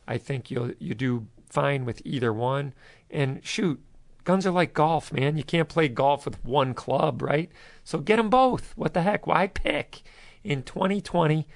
I 0.07 0.20
think 0.20 0.51
you'll 0.51 0.72
you 0.78 0.93
do 0.93 1.26
fine 1.49 1.84
with 1.84 2.01
either 2.05 2.32
one. 2.32 2.74
And 3.09 3.43
shoot, 3.43 3.82
guns 4.24 4.46
are 4.46 4.52
like 4.52 4.74
golf, 4.74 5.12
man. 5.12 5.38
You 5.38 5.44
can't 5.44 5.70
play 5.70 5.88
golf 5.88 6.26
with 6.26 6.44
one 6.44 6.74
club, 6.74 7.22
right? 7.22 7.50
So 7.84 8.00
get 8.00 8.18
them 8.18 8.30
both. 8.30 8.74
What 8.76 8.94
the 8.94 9.02
heck? 9.02 9.28
Why 9.28 9.48
pick? 9.48 10.02
In 10.44 10.64
2020, 10.64 11.48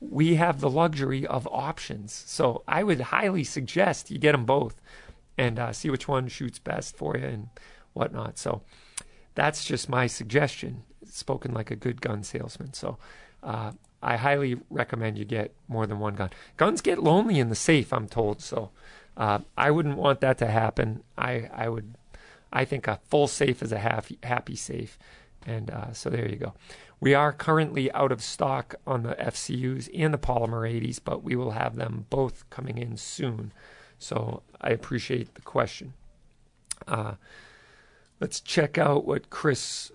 we 0.00 0.34
have 0.34 0.60
the 0.60 0.70
luxury 0.70 1.26
of 1.26 1.48
options. 1.50 2.12
So 2.26 2.62
I 2.68 2.82
would 2.82 3.00
highly 3.00 3.44
suggest 3.44 4.10
you 4.10 4.18
get 4.18 4.32
them 4.32 4.44
both 4.44 4.80
and 5.38 5.58
uh, 5.58 5.72
see 5.72 5.90
which 5.90 6.08
one 6.08 6.28
shoots 6.28 6.58
best 6.58 6.96
for 6.96 7.16
you 7.16 7.24
and 7.24 7.48
whatnot. 7.92 8.38
So 8.38 8.62
that's 9.34 9.64
just 9.64 9.88
my 9.88 10.06
suggestion, 10.06 10.82
spoken 11.06 11.52
like 11.52 11.70
a 11.70 11.76
good 11.76 12.00
gun 12.00 12.22
salesman. 12.22 12.72
So 12.72 12.98
uh, 13.42 13.72
I 14.02 14.16
highly 14.16 14.58
recommend 14.70 15.18
you 15.18 15.24
get 15.24 15.54
more 15.68 15.86
than 15.86 15.98
one 15.98 16.14
gun. 16.14 16.30
Guns 16.56 16.80
get 16.80 17.02
lonely 17.02 17.38
in 17.38 17.48
the 17.48 17.54
safe, 17.54 17.92
I'm 17.92 18.08
told. 18.08 18.40
So 18.40 18.70
uh, 19.16 19.40
I 19.56 19.70
wouldn't 19.70 19.96
want 19.96 20.20
that 20.20 20.38
to 20.38 20.46
happen. 20.46 21.02
I, 21.16 21.48
I 21.52 21.68
would, 21.68 21.94
I 22.52 22.64
think 22.64 22.86
a 22.86 23.00
full 23.08 23.28
safe 23.28 23.62
is 23.62 23.72
a 23.72 23.78
happy, 23.78 24.18
happy 24.22 24.56
safe. 24.56 24.98
And 25.44 25.70
uh, 25.70 25.92
so 25.92 26.10
there 26.10 26.28
you 26.28 26.36
go. 26.36 26.54
We 27.00 27.14
are 27.14 27.32
currently 27.32 27.92
out 27.92 28.10
of 28.10 28.22
stock 28.22 28.74
on 28.86 29.02
the 29.02 29.14
FCUs 29.14 29.88
and 29.94 30.14
the 30.14 30.18
Polymer 30.18 30.68
80s, 30.68 30.98
but 31.02 31.22
we 31.22 31.36
will 31.36 31.52
have 31.52 31.76
them 31.76 32.06
both 32.10 32.48
coming 32.50 32.78
in 32.78 32.96
soon. 32.96 33.52
So 33.98 34.42
I 34.60 34.70
appreciate 34.70 35.34
the 35.34 35.42
question. 35.42 35.92
Uh, 36.88 37.14
let's 38.20 38.40
check 38.40 38.78
out 38.78 39.06
what 39.06 39.30
Chris 39.30 39.92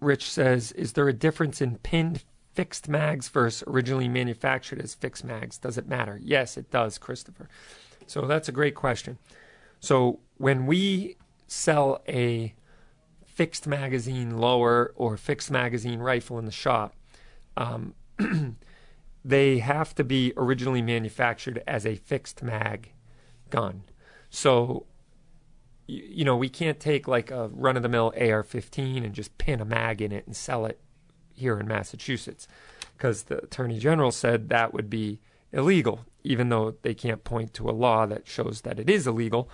Rich 0.00 0.30
says. 0.30 0.72
Is 0.72 0.92
there 0.92 1.08
a 1.08 1.12
difference 1.12 1.60
in 1.60 1.78
pinned 1.78 2.24
fixed 2.54 2.88
mags 2.88 3.28
versus 3.28 3.64
originally 3.66 4.08
manufactured 4.08 4.80
as 4.80 4.94
fixed 4.94 5.24
mags? 5.24 5.58
Does 5.58 5.78
it 5.78 5.88
matter? 5.88 6.20
Yes, 6.22 6.56
it 6.56 6.70
does, 6.70 6.98
Christopher. 6.98 7.48
So 8.06 8.26
that's 8.26 8.48
a 8.48 8.52
great 8.52 8.74
question. 8.74 9.18
So 9.80 10.20
when 10.36 10.66
we 10.66 11.16
sell 11.52 12.00
a 12.08 12.54
fixed 13.26 13.66
magazine 13.66 14.38
lower 14.38 14.92
or 14.94 15.16
fixed 15.16 15.50
magazine 15.50 15.98
rifle 15.98 16.38
in 16.38 16.44
the 16.44 16.52
shop, 16.52 16.94
um, 17.56 17.92
they 19.24 19.58
have 19.58 19.92
to 19.92 20.04
be 20.04 20.32
originally 20.36 20.80
manufactured 20.80 21.60
as 21.66 21.84
a 21.84 21.96
fixed 21.96 22.40
mag 22.40 22.92
gun. 23.50 23.82
So, 24.30 24.86
you, 25.88 26.04
you 26.08 26.24
know, 26.24 26.36
we 26.36 26.48
can't 26.48 26.78
take 26.78 27.08
like 27.08 27.32
a 27.32 27.48
run 27.48 27.76
of 27.76 27.82
the 27.82 27.88
mill 27.88 28.14
AR 28.16 28.44
15 28.44 29.04
and 29.04 29.12
just 29.12 29.36
pin 29.36 29.60
a 29.60 29.64
mag 29.64 30.00
in 30.00 30.12
it 30.12 30.26
and 30.26 30.36
sell 30.36 30.66
it 30.66 30.78
here 31.34 31.58
in 31.58 31.66
Massachusetts 31.66 32.46
because 32.96 33.24
the 33.24 33.38
Attorney 33.38 33.80
General 33.80 34.12
said 34.12 34.50
that 34.50 34.72
would 34.72 34.88
be 34.88 35.20
illegal, 35.52 36.04
even 36.22 36.48
though 36.48 36.76
they 36.82 36.94
can't 36.94 37.24
point 37.24 37.52
to 37.54 37.68
a 37.68 37.72
law 37.72 38.06
that 38.06 38.28
shows 38.28 38.60
that 38.60 38.78
it 38.78 38.88
is 38.88 39.08
illegal. 39.08 39.50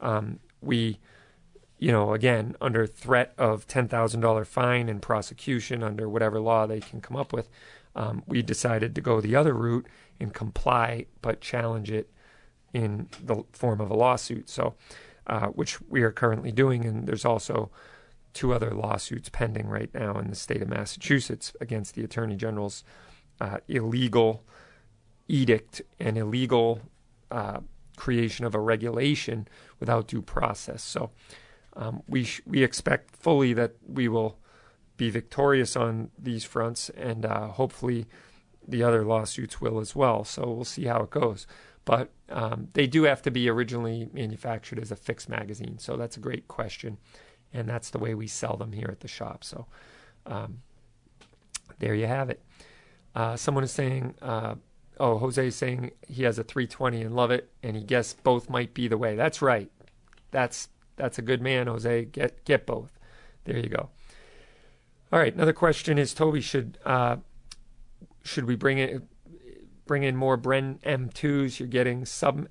Um, 0.00 0.38
we, 0.62 1.00
you 1.78 1.92
know, 1.92 2.14
again, 2.14 2.56
under 2.60 2.86
threat 2.86 3.34
of 3.36 3.66
$10,000 3.66 4.46
fine 4.46 4.88
and 4.88 5.02
prosecution 5.02 5.82
under 5.82 6.08
whatever 6.08 6.40
law 6.40 6.66
they 6.66 6.80
can 6.80 7.00
come 7.00 7.16
up 7.16 7.32
with, 7.32 7.48
um, 7.96 8.22
we 8.26 8.42
decided 8.42 8.94
to 8.94 9.00
go 9.00 9.20
the 9.20 9.36
other 9.36 9.54
route 9.54 9.86
and 10.20 10.32
comply 10.32 11.06
but 11.20 11.40
challenge 11.40 11.90
it 11.90 12.10
in 12.72 13.08
the 13.22 13.42
form 13.52 13.80
of 13.80 13.90
a 13.90 13.94
lawsuit. 13.94 14.48
So, 14.48 14.74
uh, 15.26 15.46
which 15.48 15.80
we 15.82 16.02
are 16.02 16.10
currently 16.10 16.52
doing, 16.52 16.84
and 16.84 17.06
there's 17.06 17.24
also 17.24 17.70
two 18.34 18.52
other 18.52 18.72
lawsuits 18.72 19.28
pending 19.28 19.68
right 19.68 19.92
now 19.94 20.18
in 20.18 20.28
the 20.28 20.36
state 20.36 20.60
of 20.60 20.68
Massachusetts 20.68 21.52
against 21.60 21.94
the 21.94 22.04
Attorney 22.04 22.36
General's 22.36 22.84
uh, 23.40 23.58
illegal 23.68 24.44
edict 25.28 25.80
and 25.98 26.18
illegal 26.18 26.80
uh, 27.30 27.60
creation 27.96 28.44
of 28.44 28.54
a 28.54 28.60
regulation 28.60 29.48
without 29.80 30.08
due 30.08 30.20
process. 30.20 30.82
So, 30.82 31.10
um, 31.76 32.02
we 32.08 32.24
sh- 32.24 32.42
we 32.46 32.62
expect 32.62 33.16
fully 33.16 33.52
that 33.54 33.74
we 33.86 34.08
will 34.08 34.38
be 34.96 35.10
victorious 35.10 35.76
on 35.76 36.10
these 36.18 36.44
fronts, 36.44 36.90
and 36.90 37.26
uh, 37.26 37.48
hopefully 37.48 38.06
the 38.66 38.82
other 38.82 39.04
lawsuits 39.04 39.60
will 39.60 39.80
as 39.80 39.94
well. 39.94 40.24
So 40.24 40.50
we'll 40.50 40.64
see 40.64 40.84
how 40.84 41.02
it 41.02 41.10
goes. 41.10 41.46
But 41.84 42.10
um, 42.30 42.68
they 42.72 42.86
do 42.86 43.02
have 43.02 43.20
to 43.22 43.30
be 43.30 43.48
originally 43.48 44.08
manufactured 44.12 44.78
as 44.78 44.90
a 44.90 44.96
fixed 44.96 45.28
magazine. 45.28 45.78
So 45.78 45.96
that's 45.96 46.16
a 46.16 46.20
great 46.20 46.48
question, 46.48 46.98
and 47.52 47.68
that's 47.68 47.90
the 47.90 47.98
way 47.98 48.14
we 48.14 48.26
sell 48.26 48.56
them 48.56 48.72
here 48.72 48.88
at 48.90 49.00
the 49.00 49.08
shop. 49.08 49.44
So 49.44 49.66
um, 50.26 50.62
there 51.78 51.94
you 51.94 52.06
have 52.06 52.30
it. 52.30 52.42
Uh, 53.14 53.36
someone 53.36 53.64
is 53.64 53.72
saying, 53.72 54.14
uh, 54.22 54.54
oh, 54.98 55.18
Jose 55.18 55.46
is 55.46 55.56
saying 55.56 55.90
he 56.08 56.22
has 56.22 56.38
a 56.38 56.44
320 56.44 57.02
and 57.02 57.14
love 57.14 57.30
it, 57.30 57.50
and 57.62 57.76
he 57.76 57.82
guessed 57.82 58.22
both 58.22 58.48
might 58.48 58.72
be 58.72 58.88
the 58.88 58.98
way. 58.98 59.14
That's 59.14 59.42
right. 59.42 59.70
That's 60.30 60.68
that's 60.96 61.18
a 61.18 61.22
good 61.22 61.40
man, 61.40 61.66
Jose. 61.66 62.04
Get 62.06 62.44
get 62.44 62.66
both. 62.66 62.98
There 63.44 63.58
you 63.58 63.68
go. 63.68 63.90
All 65.12 65.18
right. 65.18 65.34
Another 65.34 65.52
question 65.52 65.98
is 65.98 66.14
Toby 66.14 66.40
should 66.40 66.78
uh, 66.84 67.16
should 68.22 68.44
we 68.46 68.56
bring 68.56 68.78
it 68.78 69.02
bring 69.86 70.02
in 70.02 70.16
more 70.16 70.38
Bren 70.38 70.80
M2s? 70.80 71.58
You're 71.58 71.68
getting 71.68 72.04
sub 72.04 72.46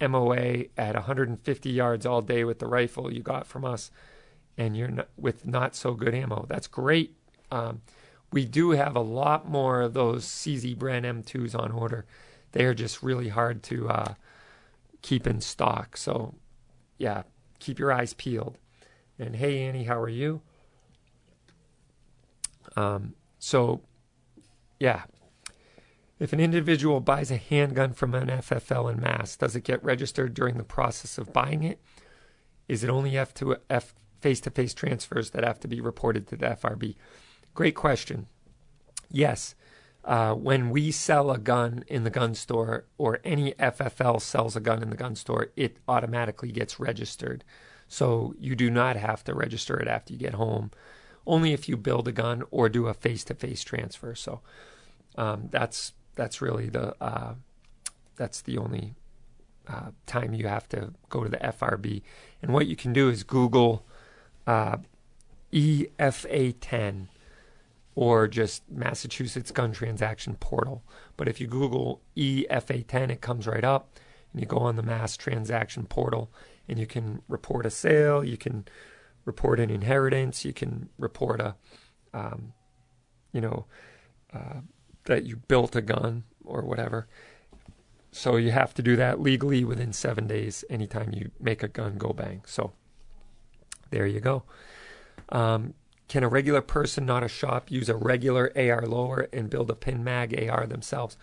MOA 0.00 0.64
at 0.76 0.94
150 0.94 1.70
yards 1.70 2.04
all 2.04 2.22
day 2.22 2.44
with 2.44 2.58
the 2.58 2.66
rifle 2.66 3.12
you 3.12 3.22
got 3.22 3.46
from 3.46 3.64
us, 3.64 3.90
and 4.56 4.76
you're 4.76 4.88
not, 4.88 5.08
with 5.16 5.46
not 5.46 5.74
so 5.74 5.94
good 5.94 6.14
ammo. 6.14 6.46
That's 6.48 6.66
great. 6.66 7.16
Um, 7.50 7.80
we 8.32 8.44
do 8.44 8.72
have 8.72 8.96
a 8.96 9.00
lot 9.00 9.48
more 9.48 9.82
of 9.82 9.94
those 9.94 10.26
CZ 10.26 10.76
Bren 10.76 11.04
M2s 11.04 11.58
on 11.58 11.70
order. 11.72 12.04
They 12.52 12.64
are 12.64 12.74
just 12.74 13.02
really 13.02 13.28
hard 13.28 13.62
to 13.64 13.88
uh, 13.88 14.14
keep 15.02 15.26
in 15.26 15.40
stock. 15.40 15.96
So, 15.96 16.34
yeah, 16.98 17.22
keep 17.58 17.78
your 17.78 17.92
eyes 17.92 18.14
peeled. 18.14 18.58
And 19.18 19.36
hey, 19.36 19.62
Annie, 19.62 19.84
how 19.84 20.00
are 20.00 20.08
you? 20.08 20.42
Um, 22.76 23.14
so, 23.38 23.80
yeah. 24.78 25.02
If 26.18 26.32
an 26.32 26.40
individual 26.40 27.00
buys 27.00 27.30
a 27.30 27.36
handgun 27.36 27.92
from 27.92 28.14
an 28.14 28.28
FFL 28.28 28.92
in 28.92 29.00
mass, 29.00 29.36
does 29.36 29.54
it 29.54 29.64
get 29.64 29.84
registered 29.84 30.34
during 30.34 30.56
the 30.56 30.64
process 30.64 31.18
of 31.18 31.32
buying 31.32 31.62
it? 31.62 31.80
Is 32.68 32.82
it 32.82 32.90
only 32.90 33.16
F 33.16 33.34
to 33.34 33.56
F 33.68 33.94
face-to-face 34.20 34.74
transfers 34.74 35.30
that 35.30 35.44
have 35.44 35.60
to 35.60 35.68
be 35.68 35.80
reported 35.80 36.26
to 36.28 36.36
the 36.36 36.46
FRB? 36.46 36.96
Great 37.54 37.74
question. 37.74 38.26
Yes. 39.10 39.54
Uh, 40.06 40.34
when 40.34 40.70
we 40.70 40.92
sell 40.92 41.32
a 41.32 41.38
gun 41.38 41.82
in 41.88 42.04
the 42.04 42.10
gun 42.10 42.32
store 42.32 42.84
or 42.96 43.18
any 43.24 43.52
FFL 43.54 44.22
sells 44.22 44.54
a 44.54 44.60
gun 44.60 44.80
in 44.80 44.90
the 44.90 44.96
gun 44.96 45.16
store, 45.16 45.48
it 45.56 45.78
automatically 45.88 46.52
gets 46.52 46.78
registered. 46.78 47.42
So 47.88 48.32
you 48.38 48.54
do 48.54 48.70
not 48.70 48.94
have 48.94 49.24
to 49.24 49.34
register 49.34 49.76
it 49.80 49.88
after 49.88 50.12
you 50.12 50.18
get 50.20 50.34
home, 50.34 50.70
only 51.26 51.52
if 51.52 51.68
you 51.68 51.76
build 51.76 52.06
a 52.06 52.12
gun 52.12 52.44
or 52.52 52.68
do 52.68 52.86
a 52.86 52.94
face-to-face 52.94 53.64
transfer. 53.64 54.14
So 54.14 54.42
um, 55.16 55.48
that's 55.50 55.92
that's 56.14 56.40
really 56.40 56.68
the 56.68 56.94
uh, 57.02 57.34
that's 58.14 58.42
the 58.42 58.58
only 58.58 58.94
uh, 59.66 59.90
time 60.06 60.34
you 60.34 60.46
have 60.46 60.68
to 60.68 60.92
go 61.08 61.24
to 61.24 61.28
the 61.28 61.38
FRB. 61.38 62.02
And 62.42 62.52
what 62.52 62.68
you 62.68 62.76
can 62.76 62.92
do 62.92 63.08
is 63.08 63.24
Google 63.24 63.84
uh, 64.46 64.76
EFA 65.52 66.54
10 66.60 67.08
or 67.96 68.28
just 68.28 68.62
Massachusetts 68.70 69.50
Gun 69.50 69.72
Transaction 69.72 70.36
Portal. 70.36 70.84
But 71.16 71.28
if 71.28 71.40
you 71.40 71.46
Google 71.46 72.02
EFA 72.14 72.86
10, 72.86 73.10
it 73.10 73.22
comes 73.22 73.46
right 73.46 73.64
up, 73.64 73.98
and 74.32 74.40
you 74.40 74.46
go 74.46 74.58
on 74.58 74.76
the 74.76 74.82
Mass 74.82 75.16
Transaction 75.16 75.86
Portal, 75.86 76.30
and 76.68 76.78
you 76.78 76.86
can 76.86 77.22
report 77.26 77.64
a 77.64 77.70
sale, 77.70 78.22
you 78.22 78.36
can 78.36 78.66
report 79.24 79.58
an 79.58 79.70
inheritance, 79.70 80.44
you 80.44 80.52
can 80.52 80.90
report 80.98 81.40
a, 81.40 81.56
um, 82.12 82.52
you 83.32 83.40
know, 83.40 83.64
uh, 84.32 84.60
that 85.06 85.24
you 85.24 85.36
built 85.36 85.74
a 85.74 85.80
gun 85.80 86.24
or 86.44 86.62
whatever. 86.62 87.08
So 88.12 88.36
you 88.36 88.50
have 88.50 88.74
to 88.74 88.82
do 88.82 88.96
that 88.96 89.20
legally 89.20 89.64
within 89.64 89.92
seven 89.94 90.26
days 90.26 90.64
anytime 90.68 91.12
you 91.14 91.30
make 91.40 91.62
a 91.62 91.68
gun 91.68 91.96
go 91.96 92.12
bang. 92.12 92.42
So 92.46 92.72
there 93.90 94.06
you 94.06 94.20
go. 94.20 94.42
Um, 95.30 95.74
can 96.08 96.22
a 96.22 96.28
regular 96.28 96.60
person, 96.60 97.04
not 97.04 97.24
a 97.24 97.28
shop, 97.28 97.70
use 97.70 97.88
a 97.88 97.96
regular 97.96 98.52
AR 98.56 98.86
lower 98.86 99.28
and 99.32 99.50
build 99.50 99.70
a 99.70 99.74
pin 99.74 100.04
mag 100.04 100.48
AR 100.48 100.66
themselves? 100.66 101.16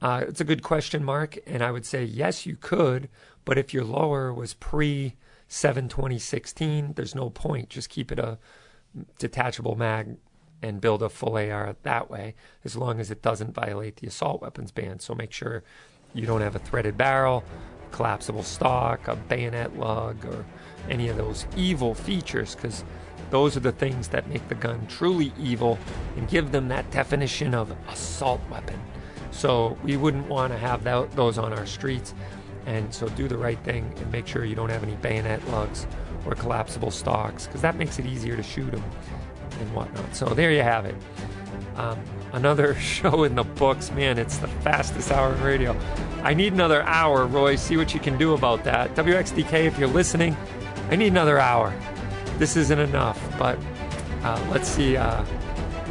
Uh, 0.00 0.24
it's 0.26 0.40
a 0.40 0.44
good 0.44 0.62
question, 0.62 1.04
Mark. 1.04 1.38
And 1.46 1.62
I 1.62 1.70
would 1.70 1.86
say 1.86 2.02
yes, 2.04 2.46
you 2.46 2.56
could. 2.56 3.08
But 3.44 3.58
if 3.58 3.74
your 3.74 3.84
lower 3.84 4.32
was 4.32 4.54
pre 4.54 5.14
7 5.48 5.88
2016, 5.88 6.94
there's 6.94 7.14
no 7.14 7.30
point. 7.30 7.68
Just 7.68 7.90
keep 7.90 8.10
it 8.10 8.18
a 8.18 8.38
detachable 9.18 9.76
mag 9.76 10.16
and 10.62 10.80
build 10.80 11.02
a 11.02 11.08
full 11.08 11.36
AR 11.36 11.76
that 11.82 12.10
way, 12.10 12.34
as 12.64 12.76
long 12.76 13.00
as 13.00 13.10
it 13.10 13.20
doesn't 13.20 13.54
violate 13.54 13.96
the 13.96 14.06
assault 14.06 14.40
weapons 14.40 14.70
ban. 14.70 15.00
So 15.00 15.14
make 15.14 15.32
sure 15.32 15.64
you 16.14 16.24
don't 16.24 16.40
have 16.40 16.56
a 16.56 16.60
threaded 16.60 16.96
barrel, 16.96 17.44
collapsible 17.90 18.44
stock, 18.44 19.08
a 19.08 19.16
bayonet 19.16 19.76
lug, 19.76 20.24
or 20.24 20.44
any 20.88 21.08
of 21.08 21.16
those 21.16 21.46
evil 21.56 21.94
features, 21.94 22.54
because 22.54 22.84
those 23.32 23.56
are 23.56 23.60
the 23.60 23.72
things 23.72 24.08
that 24.08 24.28
make 24.28 24.46
the 24.48 24.54
gun 24.54 24.86
truly 24.88 25.32
evil 25.40 25.78
and 26.18 26.28
give 26.28 26.52
them 26.52 26.68
that 26.68 26.88
definition 26.90 27.54
of 27.54 27.74
assault 27.88 28.42
weapon. 28.50 28.78
So 29.30 29.78
we 29.82 29.96
wouldn't 29.96 30.28
want 30.28 30.52
to 30.52 30.58
have 30.58 30.84
that, 30.84 31.10
those 31.12 31.38
on 31.38 31.54
our 31.54 31.64
streets. 31.64 32.12
And 32.66 32.92
so 32.92 33.08
do 33.08 33.28
the 33.28 33.38
right 33.38 33.58
thing 33.64 33.90
and 33.96 34.12
make 34.12 34.26
sure 34.26 34.44
you 34.44 34.54
don't 34.54 34.68
have 34.68 34.82
any 34.82 34.96
bayonet 34.96 35.48
lugs 35.48 35.86
or 36.26 36.34
collapsible 36.34 36.90
stocks, 36.90 37.46
because 37.46 37.62
that 37.62 37.76
makes 37.76 37.98
it 37.98 38.04
easier 38.04 38.36
to 38.36 38.42
shoot 38.42 38.70
them 38.70 38.84
and 39.58 39.74
whatnot. 39.74 40.14
So 40.14 40.26
there 40.26 40.52
you 40.52 40.62
have 40.62 40.84
it. 40.84 40.94
Um, 41.76 41.98
another 42.34 42.74
show 42.78 43.24
in 43.24 43.34
the 43.34 43.44
books. 43.44 43.90
Man, 43.92 44.18
it's 44.18 44.36
the 44.36 44.48
fastest 44.48 45.10
hour 45.10 45.34
in 45.34 45.42
radio. 45.42 45.74
I 46.22 46.34
need 46.34 46.52
another 46.52 46.82
hour, 46.82 47.24
Roy. 47.24 47.56
See 47.56 47.78
what 47.78 47.94
you 47.94 47.98
can 47.98 48.18
do 48.18 48.34
about 48.34 48.62
that. 48.64 48.94
WXDK, 48.94 49.64
if 49.64 49.78
you're 49.78 49.88
listening, 49.88 50.36
I 50.90 50.96
need 50.96 51.08
another 51.08 51.38
hour. 51.38 51.74
This 52.42 52.56
isn't 52.56 52.80
enough, 52.80 53.38
but 53.38 53.56
uh, 54.24 54.48
let's 54.50 54.66
see 54.66 54.96
uh, 54.96 55.24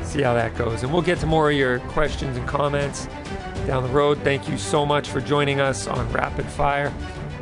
see 0.04 0.22
how 0.22 0.34
that 0.34 0.54
goes. 0.58 0.84
And 0.84 0.92
we'll 0.92 1.02
get 1.02 1.18
to 1.20 1.26
more 1.26 1.50
of 1.50 1.56
your 1.56 1.80
questions 1.80 2.36
and 2.36 2.46
comments 2.46 3.08
down 3.66 3.84
the 3.84 3.90
road. 3.90 4.20
Thank 4.20 4.50
you 4.50 4.58
so 4.58 4.86
much 4.86 5.08
for 5.08 5.22
joining 5.22 5.62
us 5.62 5.88
on 5.88 6.12
Rapid 6.12 6.46
Fire. 6.48 6.94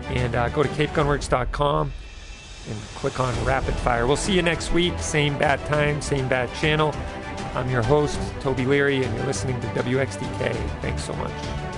And 0.10 0.36
uh, 0.36 0.50
go 0.50 0.62
to 0.62 0.70
capegunworks.com 0.70 1.92
and 2.70 2.80
click 2.94 3.20
on 3.20 3.34
Rapid 3.46 3.74
Fire. 3.78 4.06
We'll 4.06 4.16
see 4.16 4.36
you 4.36 4.44
next 4.44 4.74
week. 4.74 4.94
Same 5.00 5.36
bad 5.40 5.60
time, 5.66 6.04
same 6.04 6.30
bad 6.30 6.54
channel. 6.54 6.94
I'm 7.56 7.68
your 7.72 7.82
host, 7.82 8.20
Toby 8.42 8.68
Leary, 8.68 9.04
and 9.04 9.18
you're 9.18 9.26
listening 9.26 9.60
to 9.62 9.68
WXDK. 9.70 10.54
Thanks 10.82 11.04
so 11.04 11.14
much. 11.14 11.69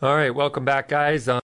All 0.00 0.14
right, 0.14 0.32
welcome 0.32 0.64
back, 0.64 0.86
guys. 0.86 1.28